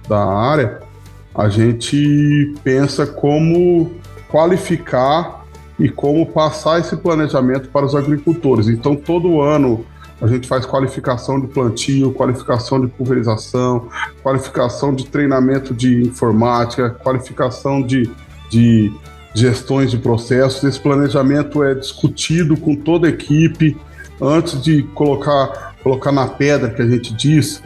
da 0.07 0.25
área, 0.25 0.79
a 1.35 1.49
gente 1.49 2.55
pensa 2.63 3.05
como 3.05 3.91
qualificar 4.29 5.45
e 5.79 5.89
como 5.89 6.25
passar 6.25 6.79
esse 6.79 6.95
planejamento 6.97 7.69
para 7.69 7.85
os 7.85 7.95
agricultores. 7.95 8.67
Então, 8.67 8.95
todo 8.95 9.41
ano 9.41 9.85
a 10.19 10.27
gente 10.27 10.47
faz 10.47 10.65
qualificação 10.65 11.39
de 11.39 11.47
plantio, 11.47 12.11
qualificação 12.11 12.81
de 12.81 12.87
pulverização, 12.87 13.87
qualificação 14.23 14.93
de 14.93 15.05
treinamento 15.05 15.75
de 15.75 16.01
informática, 16.01 16.89
qualificação 16.89 17.83
de, 17.83 18.09
de 18.49 18.91
gestões 19.35 19.91
de 19.91 19.97
processos. 19.99 20.63
Esse 20.63 20.79
planejamento 20.79 21.63
é 21.63 21.75
discutido 21.75 22.57
com 22.57 22.75
toda 22.75 23.05
a 23.05 23.11
equipe 23.11 23.77
antes 24.19 24.59
de 24.59 24.81
colocar, 24.95 25.75
colocar 25.83 26.11
na 26.11 26.27
pedra 26.27 26.71
que 26.71 26.81
a 26.81 26.87
gente 26.87 27.13
diz. 27.13 27.61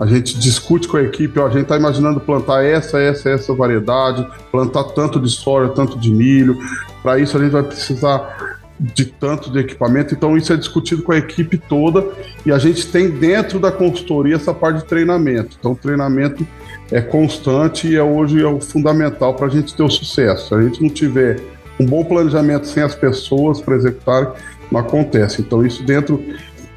A 0.00 0.06
gente 0.06 0.38
discute 0.38 0.88
com 0.88 0.96
a 0.96 1.02
equipe, 1.02 1.38
ó, 1.38 1.46
a 1.46 1.50
gente 1.50 1.62
está 1.62 1.76
imaginando 1.76 2.18
plantar 2.18 2.64
essa, 2.64 2.98
essa, 2.98 3.28
essa 3.28 3.52
variedade, 3.52 4.26
plantar 4.50 4.84
tanto 4.84 5.20
de 5.20 5.28
soja, 5.28 5.70
tanto 5.72 5.98
de 5.98 6.10
milho. 6.10 6.58
Para 7.02 7.18
isso 7.18 7.36
a 7.36 7.40
gente 7.40 7.52
vai 7.52 7.62
precisar 7.62 8.58
de 8.80 9.04
tanto 9.04 9.50
de 9.52 9.58
equipamento, 9.58 10.14
então 10.14 10.38
isso 10.38 10.50
é 10.54 10.56
discutido 10.56 11.02
com 11.02 11.12
a 11.12 11.18
equipe 11.18 11.58
toda 11.58 12.08
e 12.46 12.50
a 12.50 12.58
gente 12.58 12.86
tem 12.86 13.10
dentro 13.10 13.60
da 13.60 13.70
consultoria 13.70 14.36
essa 14.36 14.54
parte 14.54 14.78
de 14.78 14.86
treinamento. 14.86 15.56
Então, 15.58 15.72
o 15.72 15.76
treinamento 15.76 16.46
é 16.90 17.02
constante 17.02 17.86
e 17.86 17.96
é 17.96 18.02
hoje 18.02 18.42
é 18.42 18.46
o 18.46 18.58
fundamental 18.58 19.34
para 19.34 19.48
a 19.48 19.50
gente 19.50 19.76
ter 19.76 19.82
o 19.82 19.90
sucesso. 19.90 20.48
Se 20.48 20.54
a 20.54 20.62
gente 20.62 20.80
não 20.80 20.88
tiver 20.88 21.38
um 21.78 21.84
bom 21.84 22.02
planejamento 22.02 22.66
sem 22.66 22.82
as 22.82 22.94
pessoas 22.94 23.60
para 23.60 23.76
executar, 23.76 24.34
não 24.72 24.80
acontece. 24.80 25.42
Então, 25.42 25.64
isso 25.64 25.82
dentro, 25.82 26.22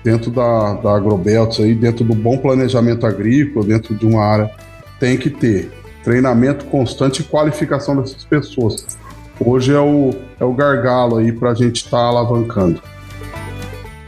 dentro 0.04 0.30
da, 0.30 0.74
da 0.76 0.96
Agrobelts, 0.96 1.60
aí, 1.60 1.74
dentro 1.74 2.04
do 2.04 2.13
bom 2.13 2.38
planejamento 2.38 3.06
agrícola, 3.06 3.66
dentro 3.66 3.96
de 3.96 4.06
uma 4.06 4.24
área, 4.24 4.52
tem 5.00 5.18
que 5.18 5.30
ter 5.30 5.72
treinamento 6.04 6.66
constante 6.66 7.22
e 7.22 7.24
qualificação 7.24 7.96
dessas 7.96 8.26
pessoas 8.26 8.86
hoje 9.39 9.74
é 9.74 9.80
o, 9.80 10.13
é 10.39 10.44
o 10.44 10.54
gargalo 10.54 11.18
aí 11.18 11.32
para 11.32 11.52
a 11.52 11.54
gente 11.54 11.78
estar 11.78 11.98
tá 11.98 12.04
alavancando. 12.04 12.82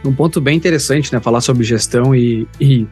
Um 0.04 0.12
ponto 0.12 0.40
bem 0.40 0.56
interessante, 0.56 1.12
né? 1.12 1.20
Falar 1.20 1.40
sobre 1.40 1.64
gestão 1.64 2.14
e, 2.14 2.46
e, 2.60 2.86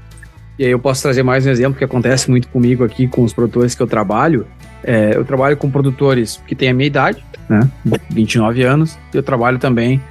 e 0.58 0.64
aí 0.64 0.70
eu 0.70 0.78
posso 0.78 1.02
trazer 1.02 1.22
mais 1.22 1.46
um 1.46 1.50
exemplo 1.50 1.78
que 1.78 1.84
acontece 1.84 2.28
muito 2.30 2.48
comigo 2.48 2.84
aqui 2.84 3.06
com 3.06 3.22
os 3.22 3.32
produtores 3.32 3.74
que 3.74 3.82
eu 3.82 3.86
trabalho. 3.86 4.46
É, 4.82 5.16
eu 5.16 5.24
trabalho 5.24 5.56
com 5.56 5.70
produtores 5.70 6.42
que 6.46 6.54
têm 6.54 6.70
a 6.70 6.74
minha 6.74 6.86
idade, 6.86 7.24
né? 7.48 7.70
29 8.10 8.62
anos, 8.62 8.98
e 9.12 9.16
eu 9.16 9.22
trabalho 9.22 9.58
também 9.58 10.02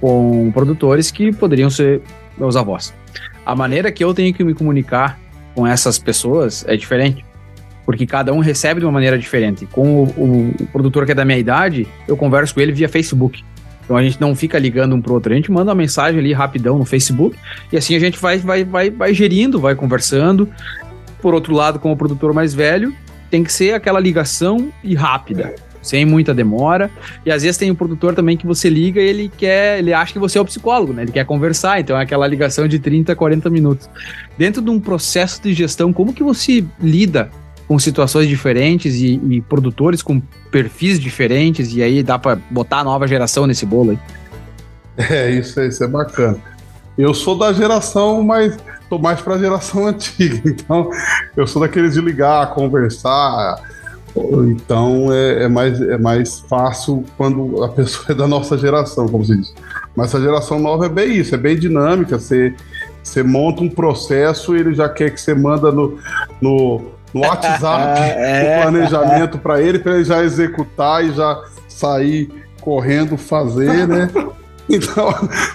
com 0.00 0.50
produtores 0.52 1.10
que 1.10 1.32
poderiam 1.32 1.70
ser 1.70 2.02
meus 2.40 2.56
avós. 2.56 2.92
A 3.44 3.54
maneira 3.54 3.92
que 3.92 4.02
eu 4.02 4.12
tenho 4.12 4.34
que 4.34 4.42
me 4.42 4.54
comunicar 4.54 5.18
com 5.54 5.66
essas 5.66 5.98
pessoas 5.98 6.64
é 6.66 6.76
diferente 6.76 7.24
porque 7.90 8.06
cada 8.06 8.32
um 8.32 8.38
recebe 8.38 8.78
de 8.78 8.86
uma 8.86 8.92
maneira 8.92 9.18
diferente. 9.18 9.66
Com 9.66 10.04
o, 10.04 10.06
o, 10.16 10.54
o, 10.60 10.66
produtor 10.66 11.04
que 11.04 11.10
é 11.10 11.14
da 11.14 11.24
minha 11.24 11.38
idade, 11.38 11.88
eu 12.06 12.16
converso 12.16 12.54
com 12.54 12.60
ele 12.60 12.70
via 12.70 12.88
Facebook. 12.88 13.42
Então 13.82 13.96
a 13.96 14.02
gente 14.04 14.20
não 14.20 14.32
fica 14.36 14.56
ligando 14.60 14.94
um 14.94 15.02
pro 15.02 15.14
outro, 15.14 15.32
a 15.32 15.34
gente 15.34 15.50
manda 15.50 15.70
uma 15.70 15.74
mensagem 15.74 16.20
ali 16.20 16.32
rapidão 16.32 16.78
no 16.78 16.84
Facebook 16.84 17.36
e 17.72 17.76
assim 17.76 17.96
a 17.96 17.98
gente 17.98 18.16
vai, 18.20 18.38
vai, 18.38 18.62
vai, 18.62 18.90
vai 18.90 19.12
gerindo, 19.12 19.58
vai 19.58 19.74
conversando. 19.74 20.48
Por 21.20 21.34
outro 21.34 21.52
lado, 21.52 21.80
com 21.80 21.90
o 21.90 21.96
produtor 21.96 22.32
mais 22.32 22.54
velho, 22.54 22.94
tem 23.28 23.42
que 23.42 23.52
ser 23.52 23.74
aquela 23.74 23.98
ligação 23.98 24.72
e 24.84 24.94
rápida 24.94 25.56
sem 25.82 26.04
muita 26.04 26.34
demora. 26.34 26.90
E 27.24 27.30
às 27.30 27.42
vezes 27.42 27.56
tem 27.56 27.70
um 27.70 27.74
produtor 27.74 28.14
também 28.14 28.36
que 28.36 28.46
você 28.46 28.68
liga 28.68 29.00
e 29.00 29.04
ele 29.04 29.30
quer, 29.36 29.78
ele 29.78 29.92
acha 29.92 30.12
que 30.12 30.18
você 30.18 30.38
é 30.38 30.40
o 30.40 30.44
psicólogo, 30.44 30.92
né? 30.92 31.02
Ele 31.02 31.12
quer 31.12 31.24
conversar, 31.24 31.80
então 31.80 31.96
é 31.96 32.02
aquela 32.02 32.26
ligação 32.26 32.66
de 32.68 32.78
30, 32.78 33.14
40 33.14 33.50
minutos. 33.50 33.88
Dentro 34.36 34.62
de 34.62 34.70
um 34.70 34.80
processo 34.80 35.42
de 35.42 35.52
gestão, 35.54 35.92
como 35.92 36.12
que 36.12 36.22
você 36.22 36.64
lida 36.80 37.30
com 37.70 37.78
situações 37.78 38.26
diferentes 38.26 38.96
e, 38.96 39.20
e, 39.30 39.40
produtores 39.42 40.02
com 40.02 40.20
perfis 40.50 40.98
diferentes, 40.98 41.72
e 41.72 41.80
aí 41.80 42.02
dá 42.02 42.18
para 42.18 42.36
botar 42.50 42.78
a 42.78 42.84
nova 42.84 43.06
geração 43.06 43.46
nesse 43.46 43.64
bolo 43.64 43.92
aí. 43.92 43.98
É, 45.08 45.30
isso, 45.30 45.60
isso 45.60 45.84
é 45.84 45.86
bacana. 45.86 46.36
Eu 46.98 47.14
sou 47.14 47.38
da 47.38 47.52
geração 47.52 48.22
mais. 48.22 48.58
tô 48.88 48.98
mais 48.98 49.20
para 49.20 49.36
a 49.36 49.38
geração 49.38 49.86
antiga, 49.88 50.42
então 50.44 50.90
eu 51.36 51.46
sou 51.46 51.62
daqueles 51.62 51.94
de 51.94 52.00
ligar, 52.00 52.52
conversar. 52.52 53.62
Então 54.16 55.12
é, 55.12 55.44
é, 55.44 55.48
mais, 55.48 55.80
é 55.80 55.96
mais 55.96 56.40
fácil 56.40 57.04
quando 57.16 57.62
a 57.62 57.68
pessoa 57.68 58.06
é 58.10 58.14
da 58.14 58.26
nossa 58.26 58.58
geração, 58.58 59.08
como 59.08 59.24
se 59.24 59.36
diz. 59.36 59.54
Mas 59.94 60.14
a 60.14 60.20
geração 60.20 60.58
nova 60.58 60.86
é 60.86 60.88
bem 60.88 61.16
isso, 61.16 61.34
é 61.34 61.38
bem 61.38 61.56
dinâmica. 61.56 62.18
Você, 62.18 62.54
você 63.02 63.22
monta 63.22 63.62
um 63.62 63.68
processo 63.68 64.56
e 64.56 64.60
ele 64.60 64.74
já 64.74 64.88
quer 64.88 65.10
que 65.10 65.20
você 65.20 65.34
manda 65.34 65.70
no, 65.70 65.98
no 66.40 66.80
no 67.12 67.22
WhatsApp 67.22 68.00
é. 68.16 68.58
o 68.58 68.62
planejamento 68.62 69.38
para 69.38 69.60
ele, 69.60 69.78
para 69.78 69.96
ele 69.96 70.04
já 70.04 70.22
executar 70.22 71.04
e 71.04 71.12
já 71.12 71.42
sair 71.68 72.30
correndo 72.60 73.16
fazer, 73.16 73.86
né? 73.86 74.10
Então, 74.72 75.12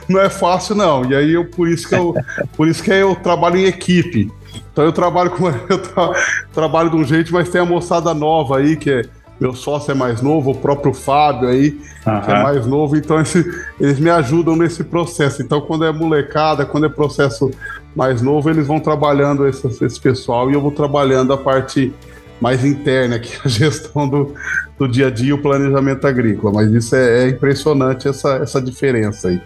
não 0.09 0.19
é 0.19 0.29
fácil 0.29 0.75
não. 0.75 1.09
E 1.09 1.15
aí 1.15 1.31
eu 1.31 1.45
por 1.45 1.69
isso 1.69 1.87
que 1.87 1.95
eu 1.95 2.13
por 2.57 2.67
isso 2.67 2.83
que 2.83 2.91
eu 2.91 3.15
trabalho 3.15 3.55
em 3.55 3.63
equipe. 3.63 4.29
Então 4.71 4.83
eu 4.83 4.91
trabalho 4.91 5.31
com 5.31 5.47
eu 5.69 5.81
tra, 5.81 6.11
trabalho 6.53 6.89
de 6.89 6.95
um 6.95 7.03
jeito, 7.03 7.33
mas 7.33 7.49
tem 7.49 7.61
a 7.61 7.65
moçada 7.65 8.13
nova 8.13 8.57
aí 8.57 8.75
que 8.75 8.89
é 8.89 9.01
meu 9.39 9.53
sócio 9.53 9.91
é 9.91 9.93
mais 9.93 10.21
novo, 10.21 10.51
o 10.51 10.55
próprio 10.55 10.93
Fábio 10.93 11.49
aí, 11.49 11.71
que 11.71 12.31
é 12.31 12.41
mais 12.41 12.65
novo, 12.65 12.95
então 12.95 13.19
esse, 13.19 13.45
eles 13.79 13.99
me 13.99 14.09
ajudam 14.09 14.55
nesse 14.55 14.83
processo. 14.83 15.41
Então, 15.41 15.59
quando 15.59 15.83
é 15.83 15.91
molecada, 15.91 16.65
quando 16.65 16.85
é 16.85 16.89
processo 16.89 17.51
mais 17.95 18.21
novo, 18.21 18.49
eles 18.49 18.67
vão 18.67 18.79
trabalhando 18.79 19.45
esse, 19.45 19.67
esse 19.83 19.99
pessoal 19.99 20.49
e 20.49 20.53
eu 20.53 20.61
vou 20.61 20.71
trabalhando 20.71 21.33
a 21.33 21.37
parte 21.37 21.93
mais 22.39 22.63
interna, 22.63 23.19
que 23.19 23.35
é 23.35 23.39
a 23.43 23.47
gestão 23.49 24.07
do, 24.07 24.33
do 24.77 24.87
dia 24.87 25.07
a 25.07 25.11
dia, 25.11 25.35
o 25.35 25.41
planejamento 25.41 26.05
agrícola. 26.07 26.53
Mas 26.53 26.71
isso 26.71 26.95
é, 26.95 27.25
é 27.25 27.29
impressionante 27.29 28.07
essa, 28.07 28.35
essa 28.35 28.61
diferença 28.61 29.27
aí. 29.27 29.41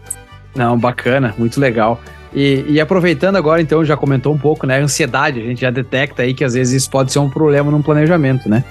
Não, 0.56 0.78
bacana, 0.78 1.34
muito 1.38 1.60
legal. 1.60 2.00
E, 2.34 2.66
e, 2.70 2.80
aproveitando 2.80 3.38
agora, 3.38 3.62
então, 3.62 3.84
já 3.84 3.98
comentou 3.98 4.34
um 4.34 4.38
pouco, 4.38 4.68
né? 4.68 4.80
Ansiedade, 4.80 5.40
a 5.40 5.44
gente 5.44 5.62
já 5.62 5.72
detecta 5.72 6.22
aí 6.22 6.34
que 6.34 6.44
às 6.44 6.54
vezes 6.54 6.84
isso 6.84 6.90
pode 6.90 7.12
ser 7.12 7.20
um 7.20 7.30
problema 7.30 7.72
no 7.72 7.82
planejamento, 7.82 8.48
né? 8.48 8.64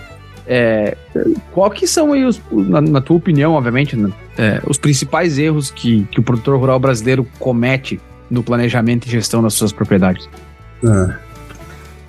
É, 0.51 0.97
qual 1.53 1.71
que 1.71 1.87
são 1.87 2.15
aí, 2.15 2.25
os, 2.25 2.41
na, 2.51 2.81
na 2.81 3.01
tua 3.03 3.19
opinião, 3.19 3.53
obviamente, 3.53 3.95
né, 3.95 4.11
é, 4.39 4.63
os 4.67 4.79
principais 4.79 5.37
erros 5.37 5.71
que, 5.71 6.05
que 6.11 6.21
o 6.21 6.23
produtor 6.23 6.59
rural 6.59 6.81
brasileiro 6.81 7.27
comete 7.39 8.01
no 8.31 8.43
planejamento 8.43 9.07
e 9.07 9.11
gestão 9.11 9.43
das 9.43 9.53
suas 9.53 9.73
propriedades? 9.73 10.27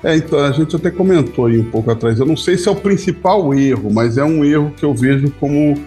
É. 0.03 0.12
é. 0.12 0.17
então, 0.17 0.39
a 0.39 0.51
gente 0.51 0.73
até 0.73 0.89
comentou 0.89 1.47
aí 1.47 1.59
um 1.59 1.69
pouco 1.69 1.91
atrás. 1.91 2.17
Eu 2.17 2.25
não 2.25 2.38
sei 2.38 2.57
se 2.57 2.69
é 2.69 2.71
o 2.71 2.75
principal 2.75 3.53
erro, 3.53 3.91
mas 3.91 4.17
é 4.17 4.23
um 4.23 4.45
erro 4.45 4.71
que 4.77 4.85
eu 4.85 4.93
vejo 4.93 5.29
como 5.38 5.77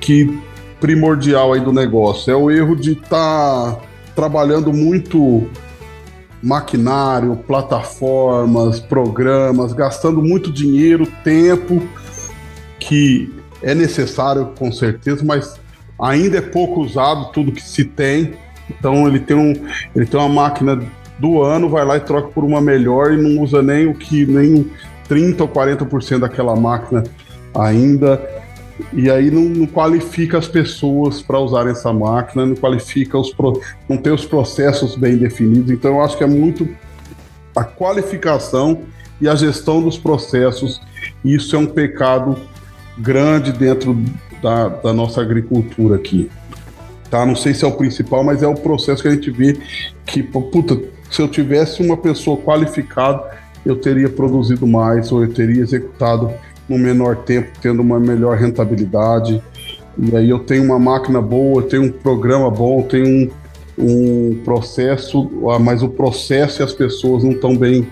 que 0.00 0.36
primordial 0.80 1.52
aí 1.52 1.60
do 1.60 1.72
negócio. 1.72 2.32
É 2.32 2.36
o 2.36 2.50
erro 2.50 2.76
de 2.76 2.92
estar 2.92 3.72
tá 3.74 3.80
trabalhando 4.14 4.72
muito 4.72 5.48
maquinário, 6.42 7.36
plataformas, 7.36 8.80
programas, 8.80 9.72
gastando 9.72 10.22
muito 10.22 10.52
dinheiro, 10.52 11.06
tempo, 11.24 11.82
que 12.78 13.32
é 13.62 13.74
necessário 13.74 14.52
com 14.58 14.70
certeza, 14.70 15.24
mas 15.24 15.58
ainda 16.00 16.38
é 16.38 16.40
pouco 16.40 16.80
usado 16.80 17.32
tudo 17.32 17.52
que 17.52 17.62
se 17.62 17.84
tem. 17.84 18.34
Então 18.70 19.08
ele 19.08 19.18
tem, 19.18 19.36
um, 19.36 19.52
ele 19.96 20.06
tem 20.06 20.20
uma 20.20 20.28
máquina 20.28 20.80
do 21.18 21.42
ano, 21.42 21.68
vai 21.68 21.84
lá 21.84 21.96
e 21.96 22.00
troca 22.00 22.28
por 22.28 22.44
uma 22.44 22.60
melhor 22.60 23.12
e 23.12 23.16
não 23.16 23.42
usa 23.42 23.60
nem 23.62 23.88
o 23.88 23.94
que 23.94 24.24
nem 24.26 24.70
30 25.08 25.42
ou 25.42 25.48
40% 25.48 26.20
daquela 26.20 26.54
máquina 26.54 27.02
ainda 27.54 28.37
e 28.92 29.10
aí 29.10 29.30
não, 29.30 29.42
não 29.42 29.66
qualifica 29.66 30.38
as 30.38 30.48
pessoas 30.48 31.20
para 31.20 31.38
usarem 31.38 31.72
essa 31.72 31.92
máquina, 31.92 32.46
não 32.46 32.54
qualifica 32.54 33.18
os 33.18 33.32
pro, 33.32 33.60
não 33.88 33.96
tem 33.96 34.12
os 34.12 34.24
processos 34.24 34.96
bem 34.96 35.16
definidos. 35.16 35.70
Então 35.70 35.96
eu 35.96 36.02
acho 36.02 36.16
que 36.16 36.24
é 36.24 36.26
muito 36.26 36.68
a 37.54 37.64
qualificação 37.64 38.82
e 39.20 39.28
a 39.28 39.34
gestão 39.34 39.82
dos 39.82 39.98
processos. 39.98 40.80
Isso 41.24 41.56
é 41.56 41.58
um 41.58 41.66
pecado 41.66 42.36
grande 42.96 43.52
dentro 43.52 43.96
da, 44.42 44.68
da 44.68 44.92
nossa 44.92 45.20
agricultura 45.20 45.96
aqui. 45.96 46.30
Tá? 47.10 47.24
Não 47.24 47.34
sei 47.34 47.54
se 47.54 47.64
é 47.64 47.68
o 47.68 47.72
principal, 47.72 48.22
mas 48.22 48.42
é 48.42 48.46
o 48.46 48.54
processo 48.54 49.02
que 49.02 49.08
a 49.08 49.12
gente 49.12 49.30
vê 49.30 49.58
que, 50.06 50.22
puta, 50.22 50.80
se 51.10 51.22
eu 51.22 51.28
tivesse 51.28 51.82
uma 51.82 51.96
pessoa 51.96 52.36
qualificada, 52.36 53.38
eu 53.64 53.76
teria 53.76 54.08
produzido 54.08 54.66
mais 54.66 55.10
ou 55.10 55.22
eu 55.22 55.32
teria 55.32 55.62
executado 55.62 56.32
no 56.68 56.78
menor 56.78 57.16
tempo, 57.16 57.50
tendo 57.60 57.80
uma 57.80 57.98
melhor 57.98 58.36
rentabilidade. 58.36 59.42
E 59.96 60.16
aí 60.16 60.28
eu 60.28 60.38
tenho 60.40 60.64
uma 60.64 60.78
máquina 60.78 61.20
boa, 61.20 61.62
tenho 61.62 61.84
um 61.84 61.90
programa 61.90 62.50
bom, 62.50 62.82
tenho 62.82 63.06
um, 63.06 64.30
um 64.30 64.40
processo, 64.44 65.28
ah, 65.50 65.58
mas 65.58 65.82
o 65.82 65.88
processo 65.88 66.62
e 66.62 66.64
as 66.64 66.72
pessoas 66.72 67.24
não 67.24 67.32
estão 67.32 67.56
bem, 67.56 67.86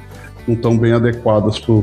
não 0.47 0.55
estão 0.55 0.77
bem 0.77 0.93
adequadas 0.93 1.59
para 1.59 1.83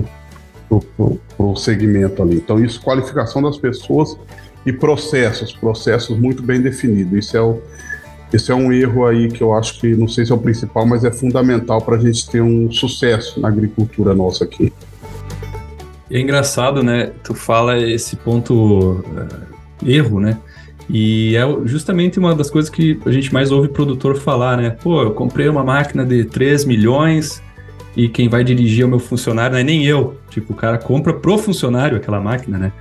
o 1.37 1.55
segmento 1.55 2.21
ali. 2.21 2.35
Então, 2.35 2.63
isso, 2.63 2.81
qualificação 2.81 3.41
das 3.41 3.57
pessoas 3.57 4.17
e 4.65 4.71
processos, 4.71 5.51
processos 5.51 6.17
muito 6.17 6.41
bem 6.41 6.61
definidos. 6.61 7.25
Isso 7.25 7.35
é 7.35 7.41
o, 7.41 7.59
esse 8.31 8.51
é 8.51 8.55
um 8.55 8.71
erro 8.71 9.05
aí 9.05 9.29
que 9.29 9.41
eu 9.41 9.53
acho 9.53 9.79
que, 9.79 9.95
não 9.95 10.07
sei 10.07 10.25
se 10.25 10.31
é 10.31 10.35
o 10.35 10.39
principal, 10.39 10.85
mas 10.85 11.03
é 11.03 11.11
fundamental 11.11 11.81
para 11.81 11.97
a 11.97 11.99
gente 11.99 12.29
ter 12.29 12.41
um 12.41 12.71
sucesso 12.71 13.39
na 13.39 13.47
agricultura 13.47 14.15
nossa 14.15 14.43
aqui. 14.45 14.71
É 16.09 16.19
engraçado, 16.19 16.83
né? 16.83 17.11
Tu 17.23 17.33
fala 17.33 17.77
esse 17.77 18.15
ponto 18.15 19.03
uh, 19.05 19.85
erro, 19.85 20.19
né? 20.19 20.37
E 20.89 21.35
é 21.35 21.41
justamente 21.65 22.19
uma 22.19 22.35
das 22.35 22.49
coisas 22.49 22.69
que 22.69 22.99
a 23.05 23.11
gente 23.11 23.33
mais 23.33 23.51
ouve 23.51 23.69
produtor 23.69 24.17
falar, 24.17 24.57
né? 24.57 24.71
Pô, 24.71 25.01
eu 25.01 25.11
comprei 25.11 25.47
uma 25.47 25.63
máquina 25.63 26.05
de 26.05 26.25
3 26.25 26.65
milhões 26.65 27.41
e 27.95 28.09
quem 28.09 28.27
vai 28.27 28.43
dirigir 28.43 28.83
é 28.83 28.85
o 28.85 28.89
meu 28.89 28.99
funcionário, 28.99 29.53
não 29.53 29.59
é 29.59 29.63
nem 29.63 29.85
eu. 29.85 30.17
Tipo, 30.29 30.53
o 30.53 30.55
cara 30.55 30.77
compra 30.77 31.13
pro 31.13 31.37
funcionário 31.37 31.95
aquela 31.95 32.19
máquina, 32.19 32.57
né? 32.57 32.71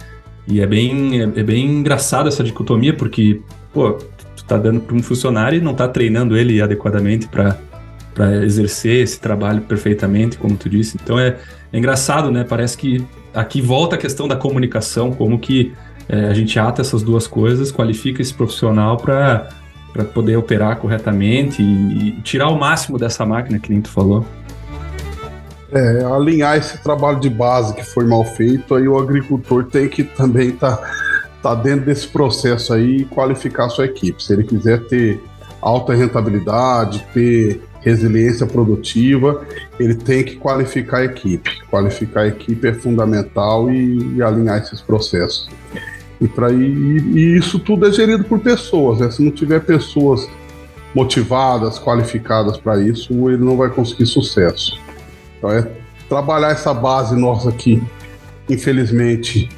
E 0.49 0.61
é 0.61 0.67
bem, 0.67 1.21
é, 1.21 1.23
é 1.23 1.43
bem 1.43 1.67
engraçado 1.67 2.29
essa 2.29 2.43
dicotomia, 2.43 2.95
porque, 2.95 3.41
pô, 3.73 3.93
tu 3.93 4.45
tá 4.45 4.57
dando 4.57 4.81
para 4.81 4.97
um 4.97 5.03
funcionário 5.03 5.59
e 5.59 5.61
não 5.61 5.75
tá 5.75 5.87
treinando 5.87 6.37
ele 6.37 6.61
adequadamente 6.61 7.29
para 7.29 7.57
exercer 8.45 9.03
esse 9.03 9.19
trabalho 9.21 9.63
perfeitamente, 9.63 10.37
como 10.37 10.57
tu 10.57 10.69
disse. 10.69 10.99
Então 11.03 11.19
é, 11.19 11.37
é 11.73 11.79
engraçado, 11.79 12.31
né? 12.31 12.45
Parece 12.45 12.77
que 12.77 13.05
aqui 13.35 13.61
volta 13.61 13.97
a 13.97 13.99
questão 13.99 14.29
da 14.29 14.37
comunicação, 14.37 15.13
como 15.13 15.39
que 15.39 15.73
é, 16.09 16.27
a 16.27 16.35
gente 16.35 16.59
ata 16.59 16.83
essas 16.83 17.03
duas 17.03 17.27
coisas, 17.27 17.73
qualifica 17.73 18.21
esse 18.21 18.35
profissional 18.35 18.97
para 18.97 19.49
poder 20.13 20.37
operar 20.37 20.77
corretamente 20.77 21.63
e, 21.63 22.09
e, 22.09 22.13
tirar 22.23 22.49
o 22.49 22.59
máximo 22.59 22.99
dessa 22.99 23.25
máquina 23.25 23.59
que 23.59 23.71
nem 23.71 23.81
tu 23.81 23.89
falou. 23.89 24.25
É, 25.73 26.05
alinhar 26.05 26.59
esse 26.59 26.77
trabalho 26.83 27.19
de 27.19 27.31
base 27.31 27.75
que 27.75 27.83
foi 27.83 28.05
mal 28.05 28.25
feito, 28.25 28.75
aí 28.75 28.87
o 28.87 28.99
agricultor 28.99 29.65
tem 29.65 29.89
que 29.89 30.05
também 30.05 30.51
estar 30.51 30.77
tá, 30.77 30.91
tá 31.43 31.55
dentro 31.55 31.87
desse 31.87 32.07
processo 32.09 32.75
aí 32.75 32.99
e 32.99 33.05
qualificar 33.07 33.67
a 33.67 33.69
sua 33.71 33.87
equipe. 33.87 34.23
Se 34.23 34.35
ele 34.35 34.45
quiser 34.45 34.81
ter 34.87 35.19
alta 35.63 35.95
rentabilidade, 35.95 37.07
ter 37.15 37.63
resiliência 37.83 38.47
produtiva, 38.47 39.45
ele 39.79 39.95
tem 39.95 40.25
que 40.25 40.37
qualificar 40.37 40.99
a 40.99 41.05
equipe. 41.05 41.51
Qualificar 41.71 42.23
a 42.23 42.29
equipe 42.29 42.67
é 42.67 42.73
fundamental 42.73 43.71
e, 43.71 44.17
e 44.17 44.23
alinhar 44.23 44.59
esses 44.63 44.81
processos. 44.81 45.49
E, 46.21 46.29
pra, 46.29 46.53
e, 46.53 46.57
e, 46.57 47.37
isso 47.37 47.59
tudo 47.59 47.87
é 47.87 47.93
gerido 47.93 48.25
por 48.25 48.39
pessoas. 48.39 49.01
Né? 49.01 49.11
Se 49.11 49.23
não 49.23 49.33
tiver 49.33 49.61
pessoas 49.61 50.29
motivadas, 50.95 51.79
qualificadas 51.79 52.57
para 52.57 52.81
isso, 52.81 53.13
ele 53.29 53.43
não 53.45 53.57
vai 53.57 53.71
conseguir 53.71 54.07
sucesso. 54.07 54.79
Então 55.39 55.51
é 55.51 55.67
trabalhar 56.09 56.51
essa 56.51 56.73
base 56.73 57.17
nossa 57.17 57.49
aqui, 57.49 57.83
infelizmente, 58.49 59.49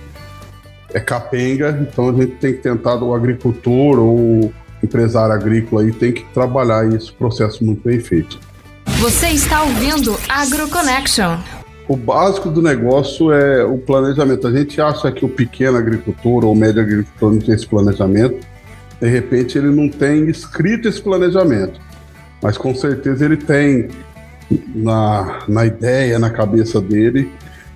é 0.95 1.01
capenga, 1.01 1.77
então 1.81 2.09
a 2.09 2.13
gente 2.13 2.37
tem 2.37 2.53
que 2.53 2.61
tentar, 2.61 3.03
o 3.03 3.13
agricultor 3.13 3.99
ou 3.99 4.53
empresário 4.85 5.35
agrícola 5.35 5.83
aí 5.83 5.93
tem 5.93 6.13
que 6.13 6.25
trabalhar 6.33 6.87
esse 6.93 7.13
processo 7.13 7.65
muito 7.65 7.83
bem 7.83 8.01
feito. 8.01 8.39
Você 9.01 9.29
está 9.29 9.63
ouvindo 9.63 10.17
AgroConnection. 10.29 11.39
O 11.87 11.97
básico 11.97 12.51
do 12.51 12.63
negócio 12.63 13.31
é 13.33 13.65
o 13.65 13.77
planejamento. 13.77 14.47
A 14.47 14.53
gente 14.53 14.81
acha 14.81 15.13
que 15.13 15.25
o 15.25 15.29
pequeno 15.29 15.77
agricultor 15.77 16.45
ou 16.45 16.53
o 16.53 16.57
médio 16.57 16.81
agricultor 16.81 17.33
não 17.33 17.39
tem 17.39 17.55
esse 17.55 17.67
planejamento. 17.67 18.47
De 19.01 19.09
repente 19.09 19.59
ele 19.59 19.69
não 19.69 19.89
tem 19.89 20.29
escrito 20.31 20.89
esse 20.89 21.03
planejamento, 21.03 21.79
mas 22.41 22.57
com 22.57 22.75
certeza 22.75 23.25
ele 23.25 23.37
tem 23.37 23.89
na, 24.75 25.41
na 25.49 25.67
ideia, 25.67 26.19
na 26.19 26.31
cabeça 26.31 26.81
dele, 26.81 27.31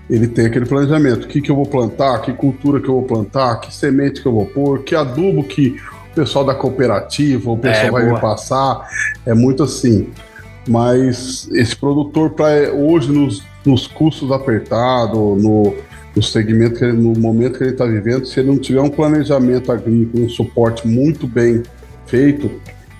ele 0.09 0.27
tem 0.27 0.47
aquele 0.47 0.64
planejamento. 0.64 1.25
O 1.25 1.29
que, 1.29 1.42
que 1.42 1.51
eu 1.51 1.57
vou 1.57 1.66
plantar, 1.66 2.23
que 2.23 2.33
cultura 2.33 2.81
que 2.81 2.88
eu 2.88 2.94
vou 2.94 3.03
plantar, 3.03 3.61
que 3.61 3.75
semente 3.75 4.23
que 4.23 4.29
eu 4.29 4.33
vou 4.33 4.47
pôr, 4.47 4.83
que 4.83 4.94
adubo 4.94 5.44
que 5.44 5.77
o 6.12 6.14
pessoal 6.14 6.44
da 6.44 6.55
cooperativa, 6.55 7.51
o 7.51 7.57
pessoal 7.57 7.87
é, 7.87 7.90
vai 7.90 8.05
boa. 8.05 8.14
me 8.14 8.21
passar. 8.21 8.88
É 9.25 9.35
muito 9.35 9.62
assim. 9.62 10.09
Mas 10.68 11.49
esse 11.53 11.75
produtor, 11.75 12.31
para 12.31 12.73
hoje, 12.73 13.11
nos, 13.11 13.42
nos 13.64 13.87
custos 13.87 14.31
apertados, 14.31 15.42
no, 15.42 15.75
no 16.14 16.23
segmento, 16.23 16.85
ele, 16.85 16.92
no 16.92 17.18
momento 17.18 17.59
que 17.59 17.64
ele 17.64 17.73
está 17.73 17.87
vivendo, 17.87 18.27
se 18.27 18.38
ele 18.40 18.49
não 18.49 18.59
tiver 18.59 18.83
um 18.83 18.90
planejamento 18.90 19.73
agrícola, 19.73 20.25
um 20.25 20.29
suporte 20.29 20.87
muito 20.87 21.27
bem 21.27 21.62
feito, 22.07 22.51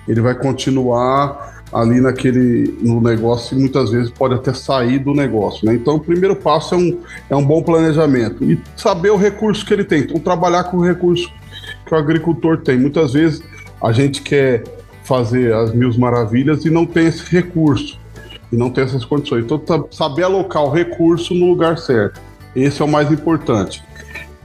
ele 0.07 0.21
vai 0.21 0.33
continuar 0.33 1.49
ali 1.71 2.01
naquele 2.01 2.75
no 2.81 2.99
negócio 2.99 3.55
e 3.55 3.59
muitas 3.59 3.91
vezes 3.91 4.09
pode 4.09 4.33
até 4.33 4.53
sair 4.53 4.99
do 4.99 5.13
negócio. 5.13 5.65
Né? 5.65 5.75
Então, 5.75 5.95
o 5.95 5.99
primeiro 5.99 6.35
passo 6.35 6.73
é 6.73 6.77
um, 6.77 6.97
é 7.29 7.35
um 7.35 7.45
bom 7.45 7.61
planejamento 7.61 8.43
e 8.43 8.59
saber 8.75 9.11
o 9.11 9.17
recurso 9.17 9.65
que 9.65 9.73
ele 9.73 9.83
tem. 9.83 10.01
Então, 10.01 10.19
trabalhar 10.19 10.63
com 10.65 10.77
o 10.77 10.81
recurso 10.83 11.31
que 11.89 11.95
o 11.95 11.97
agricultor 11.97 12.59
tem. 12.59 12.77
Muitas 12.77 13.13
vezes 13.13 13.43
a 13.81 13.91
gente 13.91 14.21
quer 14.21 14.63
fazer 15.03 15.53
as 15.53 15.73
mil 15.73 15.91
maravilhas 15.97 16.63
e 16.63 16.69
não 16.69 16.85
tem 16.85 17.07
esse 17.07 17.23
recurso 17.31 17.99
e 18.51 18.55
não 18.55 18.69
tem 18.69 18.83
essas 18.83 19.03
condições. 19.03 19.43
Então, 19.43 19.57
tá, 19.57 19.83
saber 19.91 20.23
alocar 20.23 20.63
o 20.63 20.69
recurso 20.69 21.33
no 21.33 21.47
lugar 21.47 21.79
certo. 21.79 22.21
Esse 22.55 22.81
é 22.81 22.85
o 22.85 22.87
mais 22.87 23.11
importante. 23.11 23.83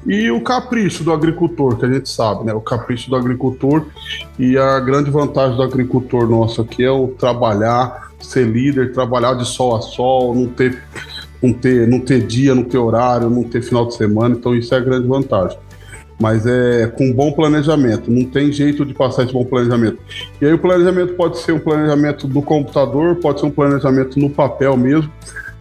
E 0.07 0.31
o 0.31 0.41
capricho 0.41 1.03
do 1.05 1.13
agricultor, 1.13 1.77
que 1.77 1.85
a 1.87 1.93
gente 1.93 2.09
sabe, 2.09 2.45
né? 2.45 2.53
O 2.53 2.61
capricho 2.61 3.09
do 3.09 3.17
agricultor 3.17 3.87
e 4.39 4.57
a 4.59 4.79
grande 4.81 5.11
vantagem 5.11 5.57
do 5.57 5.63
agricultor 5.63 6.29
nosso 6.29 6.61
aqui 6.61 6.85
é 6.85 6.91
o 6.91 7.09
trabalhar, 7.09 8.11
ser 8.21 8.47
líder, 8.47 8.93
trabalhar 8.93 9.35
de 9.35 9.47
sol 9.47 9.77
a 9.77 9.81
sol, 9.81 10.35
não 10.35 10.47
ter, 10.47 10.83
não 11.43 11.55
ter, 11.55 11.89
não 11.89 12.01
ter 12.01 12.27
dia, 12.27 12.55
não 12.55 12.65
ter 12.65 12.77
horário, 12.77 13.31
não 13.31 13.45
ter 13.45 13.63
final 13.63 13.87
de 13.87 13.97
semana. 13.97 14.35
Então 14.35 14.55
isso 14.55 14.75
é 14.75 14.79
a 14.79 14.81
grande 14.81 15.09
vantagem. 15.09 15.59
Mas 16.25 16.47
é 16.47 16.87
com 16.87 17.13
bom 17.13 17.33
planejamento, 17.33 18.11
não 18.11 18.25
tem 18.25 18.51
jeito 18.51 18.83
de 18.87 18.95
passar 18.95 19.25
esse 19.25 19.33
bom 19.35 19.45
planejamento. 19.45 19.99
E 20.41 20.47
aí 20.47 20.55
o 20.55 20.59
planejamento 20.59 21.13
pode 21.17 21.37
ser 21.37 21.53
um 21.53 21.59
planejamento 21.59 22.27
do 22.27 22.41
computador, 22.41 23.17
pode 23.17 23.41
ser 23.41 23.45
um 23.45 23.51
planejamento 23.51 24.19
no 24.19 24.31
papel 24.31 24.75
mesmo, 24.75 25.13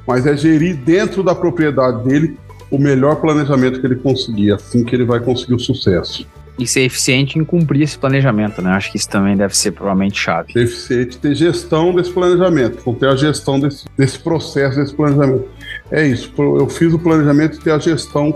mas 0.08 0.26
é 0.26 0.38
gerir 0.38 0.78
dentro 0.78 1.22
da 1.22 1.36
propriedade 1.36 2.06
dele 2.06 2.38
o 2.72 2.78
melhor 2.78 3.18
planejamento 3.18 3.82
que 3.82 3.86
ele 3.86 3.98
conseguir, 3.98 4.54
assim 4.54 4.86
que 4.86 4.96
ele 4.96 5.04
vai 5.04 5.20
conseguir 5.20 5.54
o 5.54 5.60
sucesso. 5.60 6.26
E 6.58 6.66
ser 6.66 6.84
eficiente 6.84 7.38
em 7.38 7.44
cumprir 7.44 7.82
esse 7.82 7.98
planejamento, 7.98 8.62
né? 8.62 8.72
Acho 8.72 8.90
que 8.90 8.98
isso 8.98 9.10
também 9.10 9.36
deve 9.36 9.58
ser 9.58 9.72
provavelmente 9.72 10.18
chave. 10.18 10.54
Ser 10.54 10.62
eficiente, 10.62 11.18
ter 11.18 11.36
gestão 11.36 11.94
desse 11.94 12.12
planejamento, 12.12 12.94
ter 12.94 13.08
a 13.08 13.18
gestão 13.18 13.60
desse, 13.60 13.84
desse 13.98 14.18
processo, 14.18 14.78
desse 14.80 14.94
planejamento. 14.94 15.46
É 15.92 16.08
isso, 16.08 16.32
eu 16.38 16.70
fiz 16.70 16.94
o 16.94 17.00
planejamento 17.00 17.58
e 17.58 17.60
ter 17.60 17.72
a 17.72 17.80
gestão, 17.80 18.34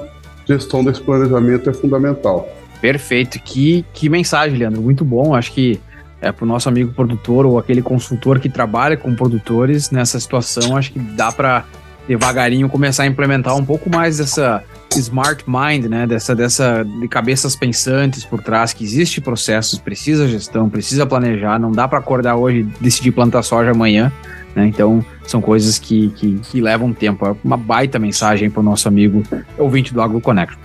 gestão 0.48 0.84
desse 0.84 1.02
planejamento 1.02 1.70
é 1.70 1.74
fundamental. 1.74 2.48
Perfeito, 2.80 3.40
que, 3.40 3.84
que 3.94 4.10
mensagem, 4.10 4.58
Leandro, 4.58 4.82
muito 4.82 5.04
bom. 5.04 5.34
Acho 5.34 5.52
que 5.52 5.80
é, 6.22 6.32
para 6.32 6.46
o 6.46 6.48
nosso 6.48 6.70
amigo 6.70 6.92
produtor 6.94 7.46
ou 7.46 7.58
aquele 7.58 7.82
consultor 7.82 8.40
que 8.40 8.50
trabalha 8.50 8.98
com 8.98 9.16
produtores 9.16 9.92
nessa 9.92 10.20
situação, 10.20 10.78
acho 10.78 10.92
que 10.92 11.00
dá 11.00 11.32
para 11.32 11.66
devagarinho 12.08 12.70
começar 12.70 13.04
a 13.04 13.06
implementar 13.06 13.56
um 13.56 13.66
pouco 13.66 13.90
mais 13.90 14.18
dessa 14.18 14.64
smart 14.96 15.44
mind, 15.46 15.86
né? 15.86 16.08
Dessa, 16.08 16.34
dessa 16.34 16.84
de 16.84 17.08
cabeças 17.08 17.56
pensantes 17.56 18.24
por 18.24 18.42
trás, 18.42 18.74
que 18.74 18.84
existe 18.84 19.20
processos, 19.20 19.78
precisa 19.78 20.28
gestão, 20.28 20.70
precisa 20.70 21.06
planejar, 21.06 21.60
não 21.60 21.72
dá 21.72 21.88
para 21.88 22.00
acordar 22.00 22.36
hoje 22.36 22.60
e 22.60 22.64
decidir 22.82 23.12
plantar 23.12 23.44
soja 23.44 23.72
amanhã, 23.72 24.12
né? 24.58 24.66
Então, 24.66 25.06
são 25.28 25.40
coisas 25.40 25.78
que, 25.78 26.10
que, 26.16 26.40
que 26.40 26.60
levam 26.60 26.92
tempo. 26.92 27.28
É 27.28 27.36
uma 27.44 27.56
baita 27.56 28.00
mensagem 28.00 28.50
para 28.50 28.60
o 28.60 28.64
nosso 28.64 28.88
amigo 28.88 29.22
ouvinte 29.56 29.94
do 29.94 30.02
AgroConnect. 30.02 30.58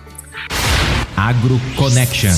AgroConnection. 1.15 2.33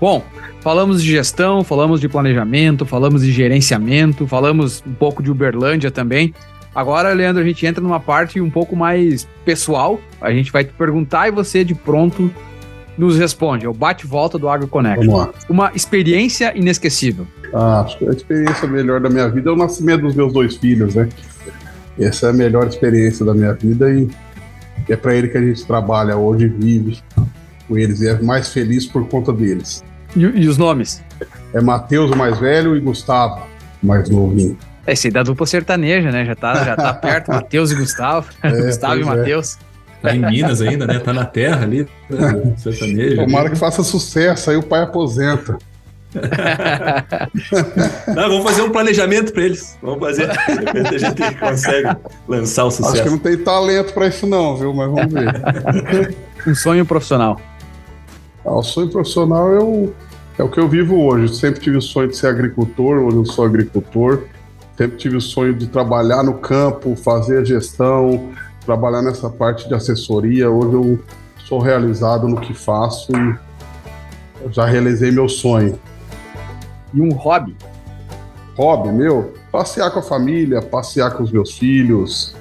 Bom, 0.00 0.24
falamos 0.60 1.00
de 1.00 1.08
gestão, 1.08 1.62
falamos 1.62 2.00
de 2.00 2.08
planejamento, 2.08 2.84
falamos 2.84 3.22
de 3.22 3.30
gerenciamento, 3.30 4.26
falamos 4.26 4.82
um 4.84 4.92
pouco 4.92 5.22
de 5.22 5.30
Uberlândia 5.30 5.92
também. 5.92 6.34
Agora, 6.74 7.12
Leandro, 7.12 7.40
a 7.40 7.46
gente 7.46 7.64
entra 7.64 7.80
numa 7.80 8.00
parte 8.00 8.40
um 8.40 8.50
pouco 8.50 8.74
mais 8.74 9.28
pessoal. 9.44 10.00
A 10.20 10.32
gente 10.32 10.50
vai 10.50 10.64
te 10.64 10.72
perguntar 10.72 11.28
e 11.28 11.30
você 11.30 11.62
de 11.62 11.72
pronto 11.72 12.28
nos 12.96 13.18
responde. 13.18 13.66
É 13.66 13.68
o 13.68 13.74
bate-volta 13.74 14.38
do 14.38 14.48
AgroConnect. 14.48 15.06
Uma 15.48 15.72
experiência 15.74 16.56
inesquecível. 16.56 17.26
Ah, 17.52 17.80
acho 17.80 17.98
que 17.98 18.08
a 18.08 18.12
experiência 18.12 18.66
melhor 18.68 19.00
da 19.00 19.08
minha 19.08 19.28
vida 19.28 19.50
é 19.50 19.52
o 19.52 19.56
nascimento 19.56 20.02
dos 20.02 20.14
meus 20.14 20.32
dois 20.32 20.56
filhos, 20.56 20.94
né? 20.94 21.08
Essa 21.98 22.26
é 22.26 22.30
a 22.30 22.32
melhor 22.32 22.66
experiência 22.66 23.24
da 23.24 23.34
minha 23.34 23.52
vida 23.52 23.90
e 23.92 24.08
é 24.88 24.96
para 24.96 25.14
ele 25.14 25.28
que 25.28 25.38
a 25.38 25.40
gente 25.40 25.64
trabalha 25.64 26.16
hoje, 26.16 26.48
vive 26.48 27.00
com 27.68 27.78
eles 27.78 28.00
e 28.00 28.08
é 28.08 28.20
mais 28.20 28.48
feliz 28.48 28.86
por 28.86 29.08
conta 29.08 29.32
deles. 29.32 29.84
E, 30.16 30.20
e 30.20 30.48
os 30.48 30.58
nomes? 30.58 31.02
É 31.52 31.60
Matheus, 31.60 32.10
o 32.10 32.16
mais 32.16 32.38
velho, 32.38 32.76
e 32.76 32.80
Gustavo, 32.80 33.46
o 33.82 33.86
mais 33.86 34.08
novinho. 34.10 34.58
Esse 34.86 35.06
aí 35.06 35.12
da 35.12 35.22
dupla 35.22 35.46
sertaneja, 35.46 36.10
né? 36.10 36.24
Já 36.24 36.34
tá, 36.34 36.64
já 36.64 36.76
tá 36.76 36.92
perto, 36.94 37.30
Matheus 37.30 37.70
e 37.70 37.74
Gustavo. 37.74 38.28
É, 38.42 38.50
Gustavo 38.66 39.00
e 39.00 39.30
é. 39.32 39.42
Tá 40.04 40.14
em 40.14 40.20
Minas 40.20 40.60
ainda, 40.60 40.86
né? 40.86 40.98
Tá 40.98 41.14
na 41.14 41.24
terra 41.24 41.62
ali, 41.62 41.88
né? 42.10 42.52
sertanejo. 42.58 43.24
Tomara 43.24 43.48
que 43.48 43.56
faça 43.56 43.82
sucesso, 43.82 44.50
aí 44.50 44.56
o 44.56 44.62
pai 44.62 44.82
aposenta. 44.82 45.56
não, 48.14 48.28
vamos 48.28 48.44
fazer 48.44 48.62
um 48.62 48.70
planejamento 48.70 49.32
para 49.32 49.44
eles. 49.44 49.78
Vamos 49.82 50.00
fazer. 50.00 50.28
De 50.28 50.52
repente 50.52 50.94
a 50.94 50.98
gente 50.98 51.34
consegue 51.36 51.96
lançar 52.28 52.66
o 52.66 52.70
sucesso. 52.70 52.92
Acho 52.92 53.02
que 53.02 53.10
não 53.10 53.18
tem 53.18 53.38
talento 53.38 53.94
para 53.94 54.08
isso, 54.08 54.26
não, 54.26 54.54
viu? 54.54 54.74
Mas 54.74 54.90
vamos 54.90 55.10
ver. 55.10 56.14
um 56.46 56.54
sonho 56.54 56.84
profissional. 56.84 57.40
Ah, 58.44 58.56
o 58.56 58.62
sonho 58.62 58.90
profissional 58.90 59.54
é 59.54 59.58
o, 59.58 59.90
é 60.38 60.42
o 60.42 60.50
que 60.50 60.60
eu 60.60 60.68
vivo 60.68 61.00
hoje. 61.00 61.34
sempre 61.34 61.60
tive 61.60 61.78
o 61.78 61.82
sonho 61.82 62.08
de 62.08 62.16
ser 62.16 62.26
agricultor, 62.26 62.98
hoje 62.98 63.16
eu 63.16 63.24
sou 63.24 63.46
agricultor. 63.46 64.24
Sempre 64.76 64.98
tive 64.98 65.16
o 65.16 65.20
sonho 65.20 65.54
de 65.54 65.66
trabalhar 65.66 66.22
no 66.22 66.34
campo, 66.34 66.94
fazer 66.94 67.38
a 67.38 67.44
gestão, 67.44 68.34
trabalhar 68.64 69.02
nessa 69.02 69.28
parte 69.28 69.68
de 69.68 69.74
assessoria. 69.74 70.50
Hoje 70.50 70.74
eu 70.74 71.00
sou 71.46 71.58
realizado 71.58 72.26
no 72.28 72.40
que 72.40 72.54
faço 72.54 73.12
e 73.12 74.52
já 74.52 74.64
realizei 74.64 75.10
meu 75.10 75.28
sonho. 75.28 75.78
E 76.92 77.00
um 77.00 77.10
hobby? 77.12 77.56
Hobby, 78.56 78.90
meu? 78.90 79.34
Passear 79.50 79.90
com 79.90 79.98
a 79.98 80.02
família, 80.02 80.62
passear 80.62 81.12
com 81.12 81.22
os 81.22 81.30
meus 81.30 81.56
filhos, 81.56 82.34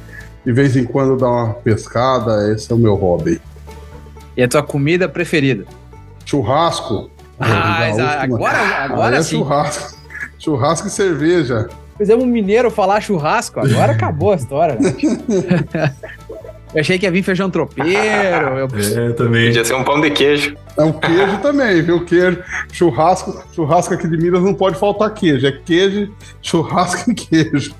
de 0.45 0.51
vez 0.51 0.75
em 0.75 0.85
quando 0.85 1.17
dar 1.17 1.29
uma 1.29 1.53
pescada, 1.53 2.51
esse 2.51 2.71
é 2.71 2.75
o 2.75 2.77
meu 2.77 2.95
hobby. 2.95 3.41
E 4.35 4.43
a 4.43 4.47
tua 4.47 4.63
comida 4.63 5.07
preferida? 5.07 5.65
Churrasco. 6.25 7.09
Ah, 7.39 8.21
agora, 8.21 8.57
agora 8.83 9.17
é 9.17 9.23
sim. 9.23 9.37
Churrasco. 9.37 9.97
Churrasco 10.39 10.87
e 10.87 10.91
cerveja. 10.91 11.69
Fizemos 12.03 12.25
um 12.25 12.27
mineiro 12.27 12.69
falar 12.69 12.99
churrasco, 12.99 13.61
agora 13.61 13.93
acabou 13.93 14.33
a 14.33 14.35
história. 14.35 14.75
Né? 14.75 14.93
eu 16.75 16.81
achei 16.81 16.99
que 16.99 17.05
ia 17.05 17.11
vir 17.11 17.23
feijão 17.23 17.49
tropeiro. 17.49 17.89
Eu... 18.57 18.67
É, 18.93 19.13
também. 19.13 19.45
Podia 19.45 19.63
ser 19.63 19.73
um 19.75 19.85
pão 19.85 20.01
de 20.01 20.11
queijo. 20.11 20.53
É 20.77 20.83
um 20.83 20.91
queijo 20.91 21.37
também, 21.37 21.81
viu? 21.81 22.03
Queijo. 22.03 22.43
Churrasco, 22.73 23.41
churrasco 23.55 23.93
aqui 23.93 24.05
de 24.05 24.17
Minas 24.17 24.43
não 24.43 24.53
pode 24.53 24.77
faltar 24.77 25.13
queijo. 25.13 25.47
É 25.47 25.53
queijo, 25.53 26.13
churrasco 26.41 27.09
e 27.09 27.13
queijo. 27.13 27.73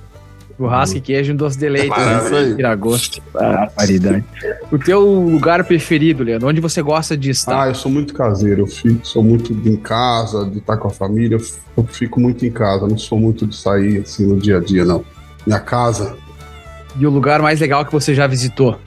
Churrasco 0.58 0.98
e 0.98 1.02
queijo 1.02 1.32
e 1.32 1.34
um 1.34 1.38
doce 1.38 1.58
de 1.58 1.68
leite. 1.68 1.92
É 2.00 2.38
aí. 2.38 2.56
Tira 2.56 2.76
gosto. 2.76 3.22
Ah, 3.36 3.68
paridade. 3.76 4.24
O 4.72 4.78
teu 4.78 5.02
lugar 5.02 5.64
preferido, 5.64 6.24
Leandro? 6.24 6.48
Onde 6.48 6.62
você 6.62 6.82
gosta 6.82 7.18
de 7.18 7.30
estar? 7.32 7.64
Ah, 7.64 7.68
eu 7.70 7.76
sou 7.76 7.92
muito 7.92 8.14
caseiro. 8.14 8.62
Eu 8.62 8.68
fico, 8.68 9.06
sou 9.06 9.24
muito 9.24 9.52
em 9.52 9.76
casa, 9.76 10.46
de 10.50 10.60
estar 10.60 10.78
com 10.78 10.88
a 10.88 10.92
família. 10.92 11.38
Eu 11.78 11.84
fico 11.86 12.20
muito 12.20 12.46
em 12.46 12.52
casa. 12.52 12.88
Não 12.88 12.98
sou 12.98 13.20
muito 13.20 13.48
de 13.48 13.56
sair 13.56 14.02
assim 14.02 14.26
no 14.28 14.38
dia 14.40 14.58
a 14.58 14.60
dia, 14.60 14.86
não. 14.86 15.04
Minha 15.46 15.60
casa. 15.60 16.16
E 17.00 17.06
o 17.06 17.10
lugar 17.10 17.42
mais 17.42 17.60
legal 17.60 17.84
que 17.86 17.92
você 17.92 18.14
já 18.14 18.28
visitou? 18.28 18.78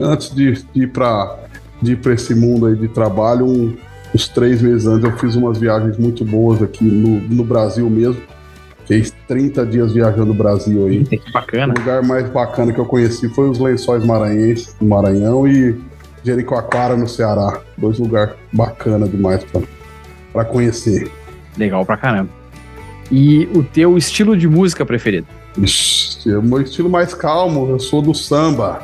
Antes 0.00 0.32
de, 0.34 0.52
de 0.72 0.82
ir 0.84 0.92
para 0.92 1.36
de 1.82 1.92
ir 1.92 1.96
para 1.96 2.12
esse 2.14 2.34
mundo 2.34 2.66
aí 2.66 2.74
de 2.74 2.88
trabalho, 2.88 3.46
um- 3.46 3.76
uns 4.14 4.26
três 4.28 4.60
meses 4.62 4.86
antes 4.86 5.04
eu 5.04 5.16
fiz 5.18 5.36
umas 5.36 5.58
viagens 5.58 5.96
muito 5.98 6.24
boas 6.24 6.60
aqui 6.62 6.82
no, 6.84 7.20
no 7.20 7.44
Brasil 7.44 7.88
mesmo. 7.90 8.20
Fiz 8.88 9.14
30 9.28 9.66
dias 9.66 9.92
viajando 9.92 10.30
o 10.30 10.34
Brasil 10.34 10.86
aí. 10.86 11.04
Que 11.18 11.30
bacana. 11.30 11.74
O 11.74 11.78
lugar 11.78 12.02
mais 12.02 12.28
bacana 12.30 12.72
que 12.72 12.80
eu 12.80 12.86
conheci 12.86 13.28
foi 13.28 13.50
os 13.50 13.58
Lençóis 13.58 14.02
Maranhenses, 14.04 14.74
no 14.80 14.88
Maranhão, 14.88 15.46
e 15.46 15.78
Jericoacoara, 16.24 16.96
no 16.96 17.06
Ceará. 17.06 17.60
Dois 17.76 17.98
lugares 17.98 18.34
bacanas 18.50 19.10
demais 19.10 19.44
para 20.32 20.44
conhecer. 20.46 21.10
Legal 21.58 21.84
pra 21.84 21.98
caramba. 21.98 22.30
E 23.12 23.46
o 23.54 23.62
teu 23.62 23.96
estilo 23.98 24.36
de 24.36 24.48
música 24.48 24.84
preferido? 24.86 25.26
Ixi, 25.58 26.30
o 26.34 26.42
meu 26.42 26.62
estilo 26.62 26.88
mais 26.88 27.12
calmo, 27.12 27.68
eu 27.68 27.78
sou 27.78 28.00
do 28.00 28.14
samba. 28.14 28.82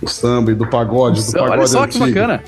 Do 0.00 0.08
samba 0.08 0.50
e 0.50 0.54
do 0.54 0.66
pagode, 0.66 1.24
do 1.24 1.32
pagode 1.32 1.52
Olha 1.52 1.66
só 1.66 1.86
que 1.86 1.98
antigo. 1.98 2.06
bacana. 2.06 2.42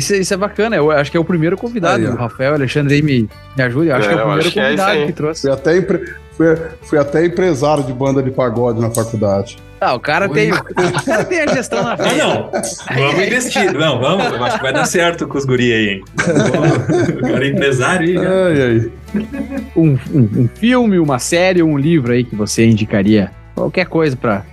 Isso, 0.00 0.14
é- 0.14 0.18
isso 0.18 0.34
é 0.34 0.36
bacana. 0.36 0.76
Eu 0.76 0.90
acho 0.90 1.10
que 1.10 1.16
é 1.16 1.20
o 1.20 1.24
primeiro 1.24 1.56
convidado. 1.56 2.02
Aí, 2.02 2.08
o 2.10 2.16
Rafael 2.16 2.54
Alexandre 2.54 2.94
aí 2.94 3.02
me, 3.02 3.28
me 3.56 3.62
ajuda. 3.62 3.86
Eu 3.86 3.96
acho 3.96 4.08
É, 4.08 4.08
que 4.08 4.14
é 4.14 4.16
o 4.16 4.18
eu 4.18 4.24
primeiro 4.24 4.40
acho 4.46 4.52
que 4.52 4.60
é 4.60 4.64
convidado 4.64 5.06
que 5.06 5.12
trouxe. 5.12 5.40
Fui 5.42 5.50
até, 5.50 5.76
empre- 5.76 6.14
fui, 6.36 6.46
fui 6.82 6.98
até 6.98 7.24
empresário 7.26 7.84
de 7.84 7.92
banda 7.92 8.22
de 8.22 8.30
pagode 8.30 8.80
na 8.80 8.90
faculdade. 8.90 9.58
Ah, 9.80 9.94
o 9.94 10.00
cara, 10.00 10.28
tem, 10.28 10.52
o 10.52 10.62
cara 11.04 11.24
tem 11.24 11.40
a 11.40 11.46
gestão 11.54 11.82
na 11.82 11.92
Ah, 11.94 11.96
frente. 11.96 12.18
não. 12.18 12.50
Vamos 12.50 13.14
investir. 13.26 13.72
Não, 13.72 13.98
vamos. 13.98 14.26
Eu 14.26 14.44
acho 14.44 14.56
que 14.58 14.62
vai 14.62 14.72
dar 14.74 14.84
certo 14.84 15.26
com 15.26 15.38
os 15.38 15.44
guri 15.46 15.72
aí, 15.72 15.88
hein? 15.88 16.04
Vamos. 16.18 17.08
O 17.16 17.20
cara 17.22 17.46
é 17.46 17.48
empresário 17.48 18.06
aí. 18.08 18.14
já. 18.14 18.30
Ai, 18.30 18.62
ai. 18.62 18.90
Um, 19.74 19.98
um- 20.12 20.28
um 20.42 20.48
filme, 20.54 20.98
uma 20.98 21.18
série, 21.18 21.62
um 21.62 21.78
livro 21.78 22.12
aí 22.12 22.24
que 22.24 22.36
você 22.36 22.66
indicaria. 22.66 23.30
Qualquer 23.54 23.86
coisa 23.86 24.16
pra 24.16 24.44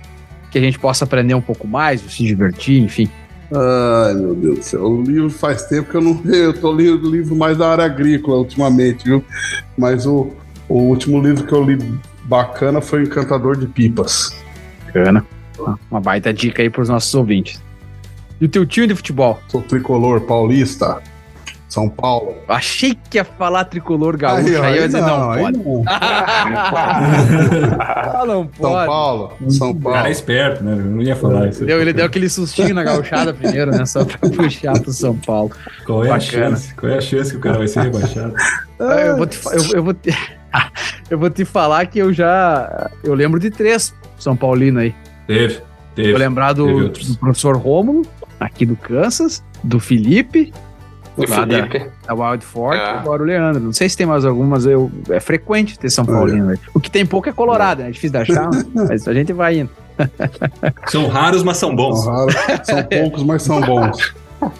que 0.50 0.56
a 0.58 0.60
gente 0.62 0.78
possa 0.78 1.04
aprender 1.04 1.34
um 1.34 1.42
pouco 1.42 1.66
mais, 1.68 2.00
se 2.00 2.24
divertir, 2.24 2.82
enfim. 2.82 3.08
Ai, 3.50 4.14
meu 4.14 4.34
Deus 4.34 4.58
do 4.58 4.62
céu. 4.62 4.82
O 4.82 5.02
livro 5.02 5.30
faz 5.30 5.64
tempo 5.66 5.90
que 5.90 5.96
eu 5.96 6.00
não. 6.00 6.20
Eu 6.30 6.52
tô 6.52 6.70
lendo 6.70 7.10
livro 7.10 7.34
mais 7.34 7.56
da 7.56 7.70
área 7.70 7.84
agrícola 7.84 8.38
ultimamente, 8.38 9.04
viu? 9.04 9.24
Mas 9.76 10.06
o, 10.06 10.30
o 10.68 10.74
último 10.74 11.20
livro 11.20 11.46
que 11.46 11.52
eu 11.52 11.64
li 11.64 11.78
bacana 12.24 12.80
foi 12.80 13.02
Encantador 13.02 13.56
de 13.56 13.66
Pipas. 13.66 14.36
Bacana. 14.86 15.24
Uma 15.90 16.00
baita 16.00 16.32
dica 16.32 16.62
aí 16.62 16.70
pros 16.70 16.88
nossos 16.88 17.14
ouvintes. 17.14 17.60
E 18.40 18.44
o 18.44 18.48
teu 18.48 18.64
time 18.64 18.86
de 18.86 18.94
futebol? 18.94 19.40
Sou 19.48 19.62
tricolor 19.62 20.20
paulista, 20.20 21.02
São 21.68 21.88
Paulo. 21.88 22.34
Achei 22.48 22.94
que 23.10 23.18
ia 23.18 23.24
falar 23.24 23.64
tricolor 23.66 24.16
gaúcho, 24.16 24.46
aí, 24.48 24.56
ó, 24.56 24.64
eu 24.68 24.74
ia 24.76 24.86
dizer, 24.86 25.02
não, 25.02 25.30
aí 25.30 25.42
pode. 25.42 25.58
não. 25.58 25.84
Ah, 27.80 28.24
não 28.26 28.42
São 28.44 28.46
pode. 28.72 28.86
Paulo, 28.86 29.32
São 29.48 29.70
O 29.70 29.74
cara 29.74 29.94
Paulo. 29.94 30.06
é 30.06 30.10
esperto, 30.10 30.64
né? 30.64 30.72
Eu 30.72 30.76
não 30.76 31.02
ia 31.02 31.16
falar 31.16 31.48
isso. 31.48 31.64
Deu, 31.64 31.80
ele 31.80 31.92
deu 31.92 32.06
aquele 32.06 32.28
sustinho 32.28 32.74
na 32.74 32.82
gauchada 32.84 33.32
primeiro, 33.34 33.70
né? 33.70 33.84
Só 33.86 34.04
pra 34.04 34.18
puxar 34.30 34.80
pro 34.80 34.92
São 34.92 35.16
Paulo. 35.16 35.50
Qual 35.84 36.04
é 36.04 36.10
a 36.10 36.20
chance? 36.20 36.74
Qual 36.74 36.90
é 36.90 36.96
a 36.98 37.00
chance 37.00 37.30
que 37.30 37.36
o 37.36 37.40
cara 37.40 37.58
vai 37.58 37.68
ser 37.68 37.82
rebaixado? 37.82 38.34
Ah, 38.80 38.84
Eu 39.00 39.16
vou 39.16 39.26
te, 39.26 39.38
eu, 39.46 39.76
eu 39.76 39.82
vou 39.82 39.94
te, 39.94 40.10
eu 41.10 41.18
vou 41.18 41.30
te 41.30 41.44
falar 41.44 41.86
que 41.86 41.98
eu 41.98 42.12
já. 42.12 42.90
Eu 43.04 43.14
lembro 43.14 43.38
de 43.38 43.50
três 43.50 43.94
São 44.18 44.36
Paulino 44.36 44.80
aí. 44.80 44.94
Teve, 45.26 45.60
teve. 45.94 46.10
Vou 46.12 46.18
lembrar 46.20 46.52
do, 46.54 46.88
do 46.88 47.14
professor 47.18 47.56
Rômulo, 47.56 48.06
aqui 48.40 48.64
do 48.64 48.76
Kansas, 48.76 49.44
do 49.62 49.78
Felipe, 49.78 50.52
lá 51.26 51.44
da, 51.44 51.56
Felipe. 51.68 51.86
da 52.06 52.14
Wild 52.14 52.44
Fork, 52.44 52.76
É. 52.76 52.80
e 52.84 52.88
agora 52.98 53.22
o 53.22 53.26
Leandro. 53.26 53.62
Não 53.62 53.72
sei 53.72 53.88
se 53.88 53.96
tem 53.96 54.06
mais 54.06 54.24
algumas, 54.24 54.66
eu, 54.66 54.90
é 55.10 55.20
frequente 55.20 55.78
ter 55.78 55.90
São 55.90 56.04
Paulino. 56.04 56.46
velho. 56.48 56.60
O 56.74 56.80
que 56.80 56.90
tem 56.90 57.04
pouco 57.06 57.28
é 57.28 57.32
Colorado, 57.32 57.82
né? 57.82 57.88
É 57.88 57.90
difícil 57.90 58.10
de 58.12 58.30
achar, 58.32 58.50
mas 58.74 59.06
a 59.08 59.14
gente 59.14 59.32
vai 59.32 59.58
indo. 59.60 59.70
São 60.86 61.08
raros, 61.08 61.42
mas 61.42 61.56
são 61.56 61.74
bons. 61.74 62.02
São 62.04 62.12
raros, 62.12 62.34
são 62.64 62.82
poucos, 62.84 63.22
mas 63.24 63.42
são 63.42 63.60
bons. 63.60 64.14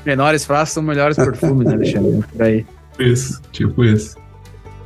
Menores 0.04 0.44
frascos 0.44 0.72
são 0.74 0.82
melhores 0.82 1.16
perfumes, 1.16 1.66
né, 1.68 1.74
Alexandre? 1.74 2.24
Por 2.32 2.42
aí. 2.42 2.66
Isso, 2.98 3.40
tipo 3.52 3.84
isso. 3.84 4.16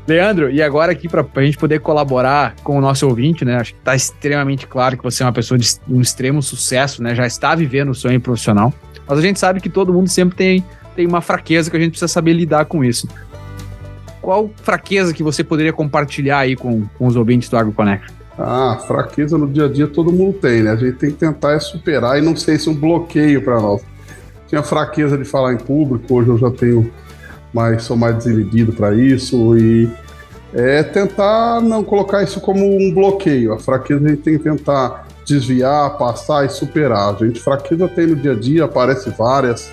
Leandro, 0.07 0.51
e 0.51 0.61
agora 0.61 0.93
aqui 0.93 1.09
para 1.09 1.25
a 1.37 1.43
gente 1.43 1.57
poder 1.57 1.79
colaborar 1.81 2.57
com 2.65 2.77
o 2.77 2.81
nosso 2.81 3.07
ouvinte, 3.09 3.45
né? 3.45 3.57
Acho 3.57 3.73
que 3.73 3.79
está 3.79 3.95
extremamente 3.95 4.67
claro 4.67 4.97
que 4.99 5.03
você 5.03 5.23
é 5.23 5.27
uma 5.27 5.33
pessoa 5.33 5.57
de 5.57 5.67
um 5.89 6.01
extremo 6.01 6.43
sucesso, 6.43 7.03
né? 7.03 7.15
Já 7.15 7.25
está 7.27 7.55
vivendo 7.55 7.91
o 7.91 7.95
sonho 7.95 8.21
profissional. 8.21 8.75
Mas 9.09 9.19
a 9.19 9.23
gente 9.23 9.39
sabe 9.39 9.61
que 9.61 9.69
todo 9.71 9.93
mundo 9.93 10.09
sempre 10.09 10.37
tem, 10.37 10.65
tem 10.95 11.07
uma 11.07 11.21
fraqueza 11.21 11.71
que 11.71 11.77
a 11.77 11.81
gente 11.81 11.91
precisa 11.91 12.09
saber 12.09 12.33
lidar 12.33 12.65
com 12.67 12.85
isso. 12.85 13.09
Qual 14.21 14.51
fraqueza 14.63 15.13
que 15.13 15.23
você 15.23 15.43
poderia 15.43 15.73
compartilhar 15.73 16.39
aí 16.39 16.55
com, 16.55 16.87
com 16.97 17.07
os 17.07 17.17
ouvintes 17.17 17.49
do 17.49 17.57
AgroConnect? 17.57 18.13
Ah, 18.39 18.79
fraqueza 18.87 19.37
no 19.37 19.49
dia 19.49 19.67
a 19.67 19.69
dia 19.69 19.87
todo 19.87 20.13
mundo 20.13 20.39
tem, 20.39 20.63
né? 20.63 20.71
A 20.71 20.77
gente 20.77 20.97
tem 20.97 21.11
que 21.11 21.17
tentar 21.17 21.53
é 21.53 21.59
superar 21.59 22.19
e 22.19 22.23
não 22.23 22.35
sei 22.37 22.59
se 22.59 22.69
é 22.69 22.73
um 22.73 22.75
bloqueio 22.75 23.43
para 23.43 23.61
nós. 23.61 23.83
Tinha 24.49 24.63
fraqueza 24.63 25.19
de 25.19 25.25
falar 25.25 25.55
em 25.55 25.59
público, 25.59 26.15
hoje 26.15 26.29
eu 26.29 26.39
já 26.39 26.51
tenho 26.51 26.91
mais, 27.53 27.83
sou 27.83 27.97
mais 27.97 28.17
desinibido 28.17 28.73
para 28.73 28.95
isso 28.95 29.57
e 29.59 29.91
é 30.55 30.83
tentar 30.83 31.61
não 31.61 31.83
colocar 31.83 32.23
isso 32.23 32.41
como 32.41 32.65
um 32.65 32.93
bloqueio. 32.93 33.53
A 33.53 33.59
fraqueza 33.59 34.05
a 34.05 34.09
gente 34.09 34.23
tem 34.23 34.39
que 34.39 34.45
tentar 34.45 35.07
desviar, 35.27 35.97
passar 35.97 36.45
e 36.45 36.49
superar. 36.49 37.15
A 37.15 37.27
gente 37.27 37.41
fraqueza 37.41 37.89
tem 37.89 38.07
no 38.07 38.17
dia 38.17 38.33
a 38.33 38.35
dia, 38.35 38.65
aparece 38.65 39.11
várias, 39.11 39.71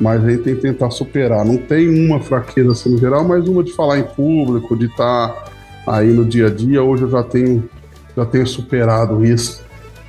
mas 0.00 0.24
a 0.24 0.30
gente 0.30 0.42
tem 0.42 0.54
que 0.54 0.62
tentar 0.62 0.90
superar. 0.90 1.44
Não 1.44 1.58
tem 1.58 1.88
uma 1.88 2.20
fraqueza 2.20 2.72
assim 2.72 2.90
no 2.90 2.98
geral, 2.98 3.22
mas 3.22 3.46
uma 3.46 3.62
de 3.62 3.72
falar 3.72 3.98
em 3.98 4.04
público, 4.04 4.76
de 4.76 4.86
estar 4.86 5.52
aí 5.86 6.08
no 6.08 6.24
dia 6.24 6.46
a 6.46 6.50
dia. 6.50 6.82
Hoje 6.82 7.02
eu 7.02 7.10
já 7.10 7.22
tenho, 7.22 7.68
já 8.16 8.24
tenho 8.24 8.46
superado 8.46 9.24
isso. 9.24 9.62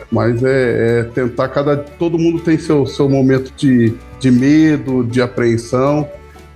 Mas 0.10 0.44
é, 0.44 1.00
é 1.00 1.04
tentar 1.04 1.50
cada. 1.50 1.78
Todo 1.78 2.18
mundo 2.18 2.40
tem 2.40 2.58
seu, 2.58 2.86
seu 2.86 3.10
momento 3.10 3.52
de, 3.56 3.94
de 4.20 4.32
medo, 4.32 5.04
de 5.04 5.22
apreensão. 5.22 6.08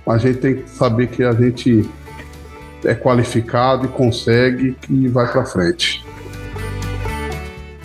Mas 0.06 0.24
a 0.24 0.28
gente 0.28 0.38
tem 0.38 0.54
que 0.56 0.70
saber 0.70 1.08
que 1.08 1.22
a 1.22 1.32
gente 1.32 1.88
é 2.84 2.94
qualificado 2.94 3.86
e 3.86 3.88
consegue 3.88 4.76
e 4.88 5.08
vai 5.08 5.30
para 5.30 5.44
frente. 5.44 6.04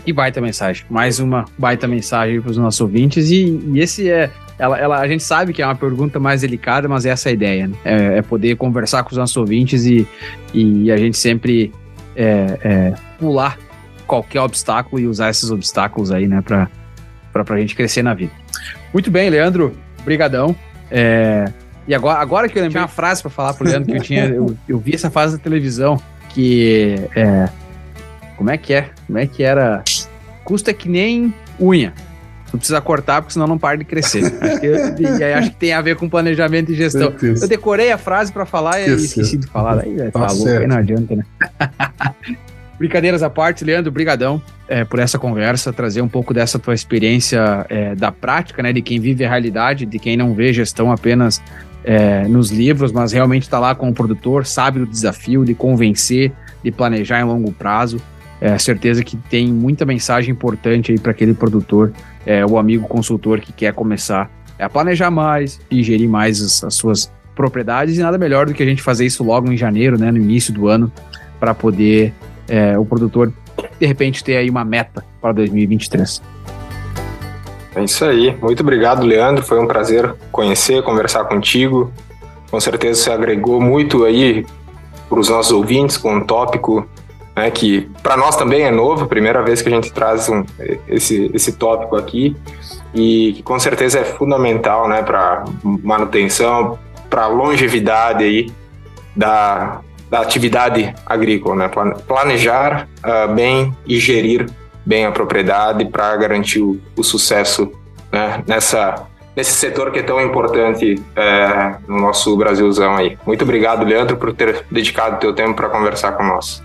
Que 0.04 0.12
baita 0.12 0.42
mensagem. 0.42 0.86
Mais 0.90 1.20
uma 1.20 1.46
baita 1.58 1.88
mensagem 1.88 2.42
para 2.42 2.52
os 2.52 2.58
nossos 2.58 2.82
ouvintes. 2.82 3.30
E, 3.30 3.62
e 3.74 3.80
esse 3.80 4.10
é. 4.10 4.32
Ela, 4.62 4.78
ela, 4.78 5.00
a 5.00 5.08
gente 5.08 5.24
sabe 5.24 5.54
que 5.54 5.62
é 5.64 5.66
uma 5.66 5.74
pergunta 5.74 6.20
mais 6.20 6.42
delicada, 6.42 6.88
mas 6.88 7.04
essa 7.04 7.30
é 7.30 7.32
a 7.32 7.34
ideia. 7.34 7.68
Né? 7.68 7.76
É, 7.84 8.18
é 8.20 8.22
poder 8.22 8.56
conversar 8.58 9.02
com 9.02 9.10
os 9.10 9.18
nossos 9.18 9.36
ouvintes 9.36 9.86
e, 9.86 10.08
e 10.54 10.92
a 10.92 10.98
gente 10.98 11.18
sempre 11.18 11.74
é, 12.16 12.60
é, 12.64 12.94
pular 13.18 13.58
qualquer 14.06 14.40
obstáculo 14.40 15.02
e 15.02 15.08
usar 15.08 15.32
esses 15.32 15.50
obstáculos 15.50 16.12
aí, 16.12 16.28
né, 16.28 16.44
para 16.44 16.70
a 17.34 17.58
gente 17.58 17.76
crescer 17.76 18.04
na 18.04 18.14
vida. 18.14 18.34
Muito 18.94 19.10
bem, 19.10 19.32
Leandro. 19.32 19.76
Brigadão. 20.06 20.56
É, 20.92 21.52
e 21.88 21.96
agora, 21.96 22.20
agora 22.20 22.48
que 22.48 22.60
eu 22.60 22.62
lembrei 22.62 22.84
uma 22.84 22.88
frase 22.88 23.24
para 23.24 23.32
falar 23.32 23.56
pro 23.56 23.68
Leandro 23.68 23.92
que 23.92 23.98
eu 23.98 24.04
tinha, 24.04 24.26
eu, 24.26 24.56
eu 24.70 24.78
vi 24.78 24.94
essa 24.94 25.10
frase 25.10 25.38
na 25.38 25.40
televisão 25.40 26.00
que 26.30 26.98
é, 27.16 27.50
como 28.38 28.52
é 28.52 28.58
que 28.60 28.76
é? 28.76 28.92
Como 29.08 29.18
é 29.18 29.26
que 29.26 29.42
era? 29.42 29.84
Custo 30.44 30.70
é 30.70 30.74
que 30.74 30.88
nem 30.88 31.34
unha. 31.60 31.94
Tu 32.52 32.58
precisa 32.58 32.82
cortar, 32.82 33.22
porque 33.22 33.34
senão 33.34 33.48
não 33.48 33.58
para 33.58 33.78
de 33.78 33.86
crescer. 33.86 34.26
Acho 34.42 34.60
que, 34.60 34.68
e 34.68 35.24
aí 35.24 35.34
acho 35.34 35.50
que 35.52 35.56
tem 35.56 35.74
a 35.74 35.82
ver 35.82 35.96
com 35.96 36.10
planejamento 36.10 36.72
e 36.72 36.76
gestão. 36.76 37.14
Eu 37.22 37.48
decorei 37.48 37.92
a 37.92 37.98
frase 37.98 38.32
para 38.32 38.46
falar 38.46 38.82
e 38.82 38.92
Esqueci. 38.92 39.38
de 39.38 39.48
falar. 39.48 39.80
Aí, 39.80 39.96
tá, 40.12 40.28
Tá 40.28 40.34
louco, 40.34 40.50
aí 40.50 40.68
não 40.68 40.76
adianta, 40.76 41.16
né? 41.16 41.26
Brincadeiras 42.78 43.22
à 43.22 43.30
parte, 43.30 43.64
Leandro, 43.64 43.92
brigadão 43.92 44.42
é, 44.68 44.84
por 44.84 44.98
essa 44.98 45.20
conversa, 45.20 45.72
trazer 45.72 46.02
um 46.02 46.08
pouco 46.08 46.34
dessa 46.34 46.58
tua 46.58 46.74
experiência 46.74 47.64
é, 47.70 47.94
da 47.94 48.12
prática, 48.12 48.64
né, 48.64 48.74
de 48.74 48.82
quem 48.82 49.00
vive 49.00 49.24
a 49.24 49.30
realidade, 49.30 49.86
de 49.86 50.00
quem 50.00 50.18
não 50.18 50.34
vê 50.34 50.52
gestão 50.52 50.92
apenas 50.92 51.40
é, 51.84 52.28
nos 52.28 52.50
livros, 52.50 52.92
mas 52.92 53.12
realmente 53.12 53.44
está 53.44 53.60
lá 53.60 53.76
com 53.76 53.90
o 53.90 53.94
produtor, 53.94 54.48
sabe 54.48 54.80
do 54.80 54.88
desafio 54.88 55.46
de 55.46 55.54
convencer, 55.54 56.32
de 56.64 56.72
planejar 56.72 57.20
em 57.22 57.24
longo 57.24 57.52
prazo. 57.52 58.02
É 58.42 58.58
certeza 58.58 59.04
que 59.04 59.16
tem 59.16 59.48
muita 59.54 59.86
mensagem 59.86 60.32
importante 60.32 60.92
aí 60.92 61.00
para 61.00 61.12
aquele 61.12 61.34
produtor, 61.34 61.94
é, 62.26 62.44
o 62.44 62.58
amigo 62.58 62.88
consultor 62.88 63.40
que 63.40 63.54
quer 63.54 63.72
começar 63.72 64.32
a 64.60 64.68
planejar 64.68 65.12
mais 65.12 65.60
e 65.70 65.84
gerir 65.84 66.10
mais 66.10 66.42
as, 66.42 66.64
as 66.64 66.74
suas 66.74 67.12
propriedades 67.36 67.98
e 67.98 68.02
nada 68.02 68.18
melhor 68.18 68.48
do 68.48 68.54
que 68.54 68.62
a 68.62 68.66
gente 68.66 68.82
fazer 68.82 69.06
isso 69.06 69.24
logo 69.24 69.52
em 69.52 69.58
janeiro, 69.58 69.98
né, 69.98 70.12
no 70.12 70.18
início 70.18 70.54
do 70.54 70.68
ano, 70.68 70.92
para 71.40 71.54
poder 71.54 72.14
é, 72.48 72.78
o 72.78 72.86
produtor 72.86 73.32
de 73.80 73.86
repente 73.86 74.24
ter 74.24 74.38
aí 74.38 74.50
uma 74.50 74.66
meta 74.66 75.04
para 75.22 75.32
2023. 75.34 76.22
É 77.76 77.84
isso 77.84 78.04
aí. 78.04 78.36
Muito 78.42 78.62
obrigado, 78.62 79.06
Leandro. 79.06 79.44
Foi 79.44 79.60
um 79.60 79.68
prazer 79.68 80.14
conhecer, 80.32 80.84
conversar 80.84 81.26
contigo. 81.26 81.92
Com 82.50 82.60
certeza 82.60 83.02
você 83.02 83.12
agregou 83.12 83.62
muito 83.62 84.04
aí 84.04 84.46
para 85.10 85.20
os 85.20 85.30
nossos 85.30 85.52
ouvintes 85.52 85.98
com 85.98 86.16
um 86.16 86.22
tópico 86.22 86.88
né, 87.42 87.50
que 87.50 87.90
para 88.04 88.16
nós 88.16 88.36
também 88.36 88.64
é 88.64 88.72
novo, 88.72 89.08
primeira 89.08 89.42
vez 89.42 89.62
que 89.62 89.70
a 89.70 89.72
gente 89.72 89.92
traz 89.92 90.30
um, 90.30 90.46
esse, 90.88 91.32
esse 91.34 91.54
tópico 91.54 91.96
aqui 91.96 92.36
e 92.94 93.34
que 93.36 93.44
com 93.44 93.60
certeza 93.60 94.00
é 94.00 94.04
fundamental 94.04 94.88
né, 94.88 95.02
para 95.02 95.46
manutenção, 95.64 96.78
para 97.10 97.26
longevidade 97.28 98.24
aí 98.24 98.52
da, 99.16 99.82
da 100.10 100.22
atividade 100.22 100.94
agrícola, 101.06 101.56
né? 101.56 101.72
Planejar 102.08 102.88
uh, 103.00 103.34
bem 103.34 103.76
e 103.88 104.00
gerir 104.00 104.46
bem 104.86 105.06
a 105.06 105.12
propriedade 105.12 105.86
para 105.86 106.16
garantir 106.18 106.62
o, 106.62 106.80
o 106.96 107.04
sucesso 107.04 107.72
né? 108.12 108.44
nessa 108.48 109.08
nesse 109.36 109.54
setor 109.54 109.92
que 109.92 110.00
é 110.00 110.04
tão 110.04 110.20
importante 110.22 111.02
é, 111.16 111.76
no 111.88 112.02
nosso 112.02 112.36
Brasilzão 112.36 112.98
aí. 112.98 113.18
Muito 113.26 113.44
obrigado, 113.44 113.86
Leandro, 113.86 114.18
por 114.18 114.34
ter 114.34 114.66
dedicado 114.70 115.16
o 115.16 115.20
teu 115.20 115.34
tempo 115.34 115.54
para 115.54 115.70
conversar 115.70 116.12
com 116.14 116.24
nós. 116.24 116.62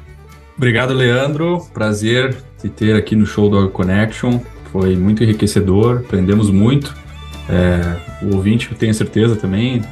Obrigado, 0.57 0.95
Leandro. 0.95 1.61
Prazer 1.75 2.35
te 2.61 2.69
ter 2.69 2.97
aqui 2.97 3.15
no 3.15 3.27
show 3.27 3.51
do 3.51 3.69
Connection. 3.69 4.41
Foi 4.73 4.97
muito 4.97 5.23
enriquecedor, 5.23 5.99
aprendemos 5.99 6.51
muito. 6.51 6.95
É, 7.49 8.25
o 8.25 8.37
ouvinte, 8.37 8.75
tenho 8.75 8.95
certeza 8.95 9.37
também. 9.37 9.83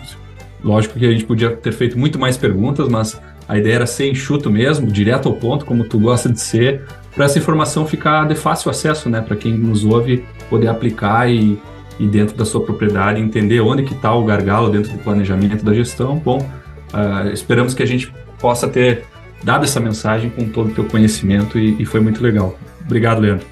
Lógico 0.63 0.99
que 0.99 1.07
a 1.07 1.11
gente 1.11 1.25
podia 1.25 1.51
ter 1.51 1.73
feito 1.73 1.99
muito 1.99 2.19
mais 2.19 2.39
perguntas, 2.39 2.89
mas 2.89 3.21
a 3.47 3.59
ideia 3.59 3.75
era 3.75 3.87
ser 3.87 4.11
enxuto 4.11 4.51
mesmo, 4.51 4.91
direto 4.91 5.29
ao 5.29 5.35
ponto, 5.35 5.67
como 5.67 5.85
tu 5.85 5.99
gosta 5.99 6.31
de 6.31 6.41
ser, 6.41 6.83
para 7.15 7.27
essa 7.27 7.39
informação 7.39 7.87
ficar 7.87 8.27
de 8.27 8.35
fácil 8.35 8.71
acesso, 8.71 9.11
né? 9.11 9.21
Para 9.21 9.37
quem 9.37 9.53
nos 9.53 9.85
ouve 9.85 10.25
poder 10.49 10.69
aplicar 10.69 11.31
e, 11.31 11.59
e 12.01 12.07
dentro 12.07 12.35
da 12.37 12.45
sua 12.47 12.65
propriedade 12.65 13.21
entender 13.21 13.61
onde 13.61 13.83
que 13.83 13.93
está 13.93 14.15
o 14.15 14.25
gargalo 14.25 14.71
dentro 14.71 14.91
do 14.93 14.99
planejamento 14.99 15.63
da 15.63 15.75
gestão. 15.75 16.17
Bom, 16.17 16.39
uh, 16.39 17.29
esperamos 17.29 17.75
que 17.75 17.83
a 17.83 17.87
gente 17.87 18.13
possa 18.41 18.67
ter 18.67 19.05
dado 19.45 19.65
essa 19.65 19.79
mensagem 19.79 20.31
com 20.31 20.49
todo 20.49 20.71
o 20.71 20.75
teu 20.75 20.85
conhecimento 20.85 21.59
e, 21.59 21.81
e 21.81 21.85
foi 21.85 22.01
muito 22.01 22.23
legal. 22.23 22.59
Obrigado, 22.85 23.21
Leandro. 23.21 23.47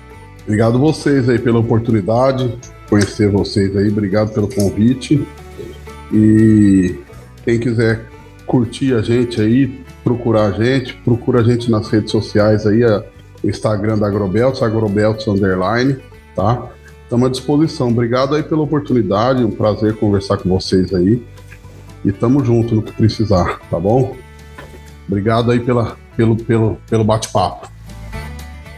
Obrigado 0.45 0.79
vocês 0.79 1.29
aí 1.29 1.39
pela 1.39 1.61
oportunidade, 1.61 2.59
conhecer 2.89 3.31
vocês 3.31 3.77
aí, 3.77 3.89
obrigado 3.89 4.33
pelo 4.33 4.49
convite. 4.49 5.25
E 6.13 6.97
quem 7.45 7.61
quiser 7.61 8.07
curtir 8.47 8.95
a 8.95 9.03
gente 9.03 9.41
aí, 9.41 9.83
procurar 10.03 10.47
a 10.47 10.51
gente, 10.53 10.95
procura 11.05 11.41
a 11.41 11.45
gente 11.45 11.71
nas 11.71 11.89
redes 11.89 12.11
sociais 12.11 12.67
aí, 12.67 12.83
a, 12.83 13.05
Instagram 13.45 13.99
da 13.99 14.07
Agrobelts, 14.07 14.63
Agrobelts 14.63 15.27
Underline, 15.27 15.97
tá? 16.35 16.71
Estamos 17.03 17.27
à 17.27 17.31
disposição. 17.31 17.89
Obrigado 17.89 18.35
aí 18.35 18.43
pela 18.43 18.63
oportunidade, 18.63 19.45
um 19.45 19.51
prazer 19.51 19.97
conversar 19.97 20.39
com 20.39 20.49
vocês 20.49 20.95
aí. 20.95 21.23
E 22.05 22.11
tamo 22.11 22.45
junto 22.45 22.75
no 22.75 22.83
que 22.83 22.93
precisar, 22.93 23.61
tá 23.71 23.79
bom? 23.79 24.17
Obrigado 25.07 25.51
aí 25.51 25.61
pela, 25.61 25.97
pelo, 26.17 26.37
pelo, 26.37 26.79
pelo 26.89 27.05
bate-papo. 27.05 27.71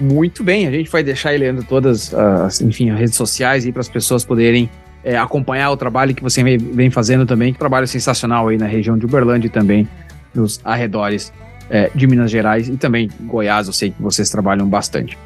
Muito 0.01 0.43
bem, 0.43 0.67
a 0.67 0.71
gente 0.71 0.91
vai 0.91 1.03
deixar 1.03 1.39
Leandro, 1.39 1.65
todas 1.65 2.13
as, 2.13 2.61
enfim, 2.61 2.91
as 2.91 2.99
redes 2.99 3.15
sociais 3.15 3.69
para 3.71 3.81
as 3.81 3.89
pessoas 3.89 4.25
poderem 4.25 4.69
é, 5.05 5.17
acompanhar 5.17 5.71
o 5.71 5.77
trabalho 5.77 6.15
que 6.15 6.23
você 6.23 6.43
vem 6.43 6.91
fazendo 6.91 7.25
também, 7.25 7.53
que 7.53 7.59
trabalho 7.59 7.87
sensacional 7.87 8.49
aí 8.49 8.59
na 8.59 8.67
região 8.67 8.99
de 8.99 9.07
Uberlândia 9.07 9.47
e 9.47 9.51
também 9.51 9.89
nos 10.35 10.61
arredores 10.65 11.33
é, 11.71 11.91
de 11.95 12.07
Minas 12.07 12.31
Gerais 12.31 12.69
e 12.69 12.77
também 12.77 13.09
Goiás, 13.21 13.67
eu 13.67 13.73
sei 13.73 13.91
que 13.91 14.03
vocês 14.03 14.29
trabalham 14.31 14.67
bastante. 14.67 15.17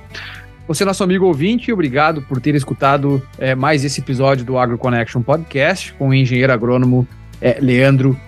Você, 0.66 0.84
nosso 0.84 1.02
amigo 1.02 1.24
ouvinte, 1.24 1.72
obrigado 1.72 2.20
por 2.22 2.40
ter 2.42 2.54
escutado 2.54 3.22
é, 3.38 3.54
mais 3.54 3.84
esse 3.84 4.00
episódio 4.00 4.44
do 4.44 4.58
Agro 4.58 4.76
Connection 4.76 5.22
Podcast 5.22 5.94
com 5.94 6.08
o 6.08 6.14
engenheiro 6.14 6.52
agrônomo 6.52 7.08
é, 7.40 7.56
Leandro 7.58 8.18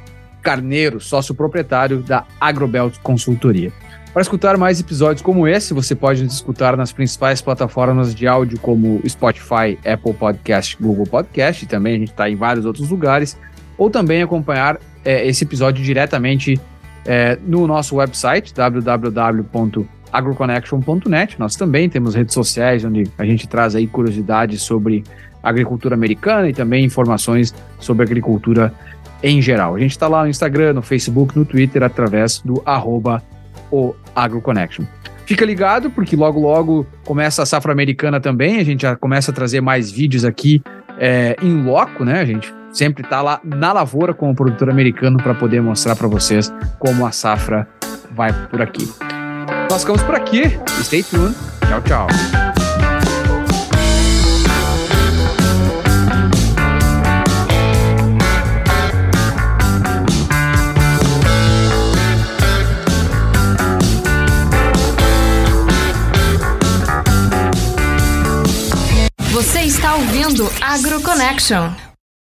Carneiro, 0.43 1.01
sócio 1.01 1.34
proprietário 1.34 1.99
da 1.99 2.24
Agrobelt 2.41 2.99
Consultoria. 3.03 3.72
Para 4.12 4.22
escutar 4.22 4.57
mais 4.57 4.80
episódios 4.80 5.22
como 5.22 5.47
esse, 5.47 5.72
você 5.72 5.95
pode 5.95 6.24
nos 6.24 6.34
escutar 6.34 6.76
nas 6.76 6.93
principais 6.93 7.41
plataformas 7.41 8.12
de 8.12 8.26
áudio 8.26 8.59
como 8.59 9.01
Spotify, 9.09 9.78
Apple 9.86 10.14
Podcast, 10.14 10.76
Google 10.80 11.07
Podcast, 11.07 11.64
e 11.64 11.68
também 11.68 11.95
a 11.95 11.99
gente 11.99 12.11
está 12.11 12.28
em 12.28 12.34
vários 12.34 12.66
outros 12.66 12.91
lugares, 12.91 13.38
ou 13.78 13.88
também 13.88 14.20
acompanhar 14.20 14.80
é, 15.05 15.24
esse 15.28 15.45
episódio 15.45 15.84
diretamente 15.84 16.61
é, 17.07 17.38
no 17.47 17.68
nosso 17.68 17.95
website 17.97 18.53
www.agroconnection.net. 18.53 21.38
Nós 21.38 21.55
também 21.55 21.88
temos 21.88 22.16
redes 22.16 22.34
sociais 22.34 22.84
onde 22.84 23.09
a 23.16 23.24
gente 23.24 23.47
traz 23.47 23.76
aí 23.76 23.86
curiosidades 23.86 24.62
sobre 24.62 25.05
agricultura 25.43 25.95
americana 25.95 26.49
e 26.49 26.53
também 26.53 26.84
informações 26.84 27.55
sobre 27.78 28.03
agricultura 28.03 28.74
em 29.22 29.40
geral. 29.40 29.74
A 29.74 29.78
gente 29.78 29.92
está 29.92 30.08
lá 30.08 30.22
no 30.22 30.28
Instagram, 30.28 30.74
no 30.74 30.82
Facebook, 30.82 31.36
no 31.36 31.44
Twitter, 31.44 31.82
através 31.82 32.40
do 32.40 32.62
arroba 32.64 33.22
o 33.70 33.94
AgroConnection. 34.14 34.84
Fica 35.26 35.44
ligado, 35.44 35.90
porque 35.90 36.16
logo, 36.16 36.40
logo 36.40 36.86
começa 37.04 37.42
a 37.42 37.46
safra 37.46 37.72
americana 37.72 38.20
também. 38.20 38.58
A 38.58 38.64
gente 38.64 38.82
já 38.82 38.96
começa 38.96 39.30
a 39.30 39.34
trazer 39.34 39.60
mais 39.60 39.90
vídeos 39.90 40.24
aqui 40.24 40.60
é, 40.98 41.36
em 41.40 41.62
loco, 41.62 42.04
né? 42.04 42.20
A 42.20 42.24
gente 42.24 42.52
sempre 42.72 43.04
está 43.04 43.22
lá 43.22 43.40
na 43.44 43.72
lavoura 43.72 44.12
com 44.12 44.30
o 44.30 44.34
produtor 44.34 44.70
americano 44.70 45.18
para 45.18 45.34
poder 45.34 45.62
mostrar 45.62 45.94
para 45.94 46.08
vocês 46.08 46.52
como 46.78 47.06
a 47.06 47.12
safra 47.12 47.68
vai 48.10 48.32
por 48.48 48.60
aqui. 48.60 48.88
Nós 49.70 49.82
ficamos 49.82 50.02
por 50.02 50.16
aqui. 50.16 50.58
Stay 50.82 51.02
tuned. 51.04 51.34
Tchau, 51.68 51.80
tchau. 51.82 52.49
Está 69.91 69.95
ouvindo 69.97 70.49
AgroConnection. 70.61 71.89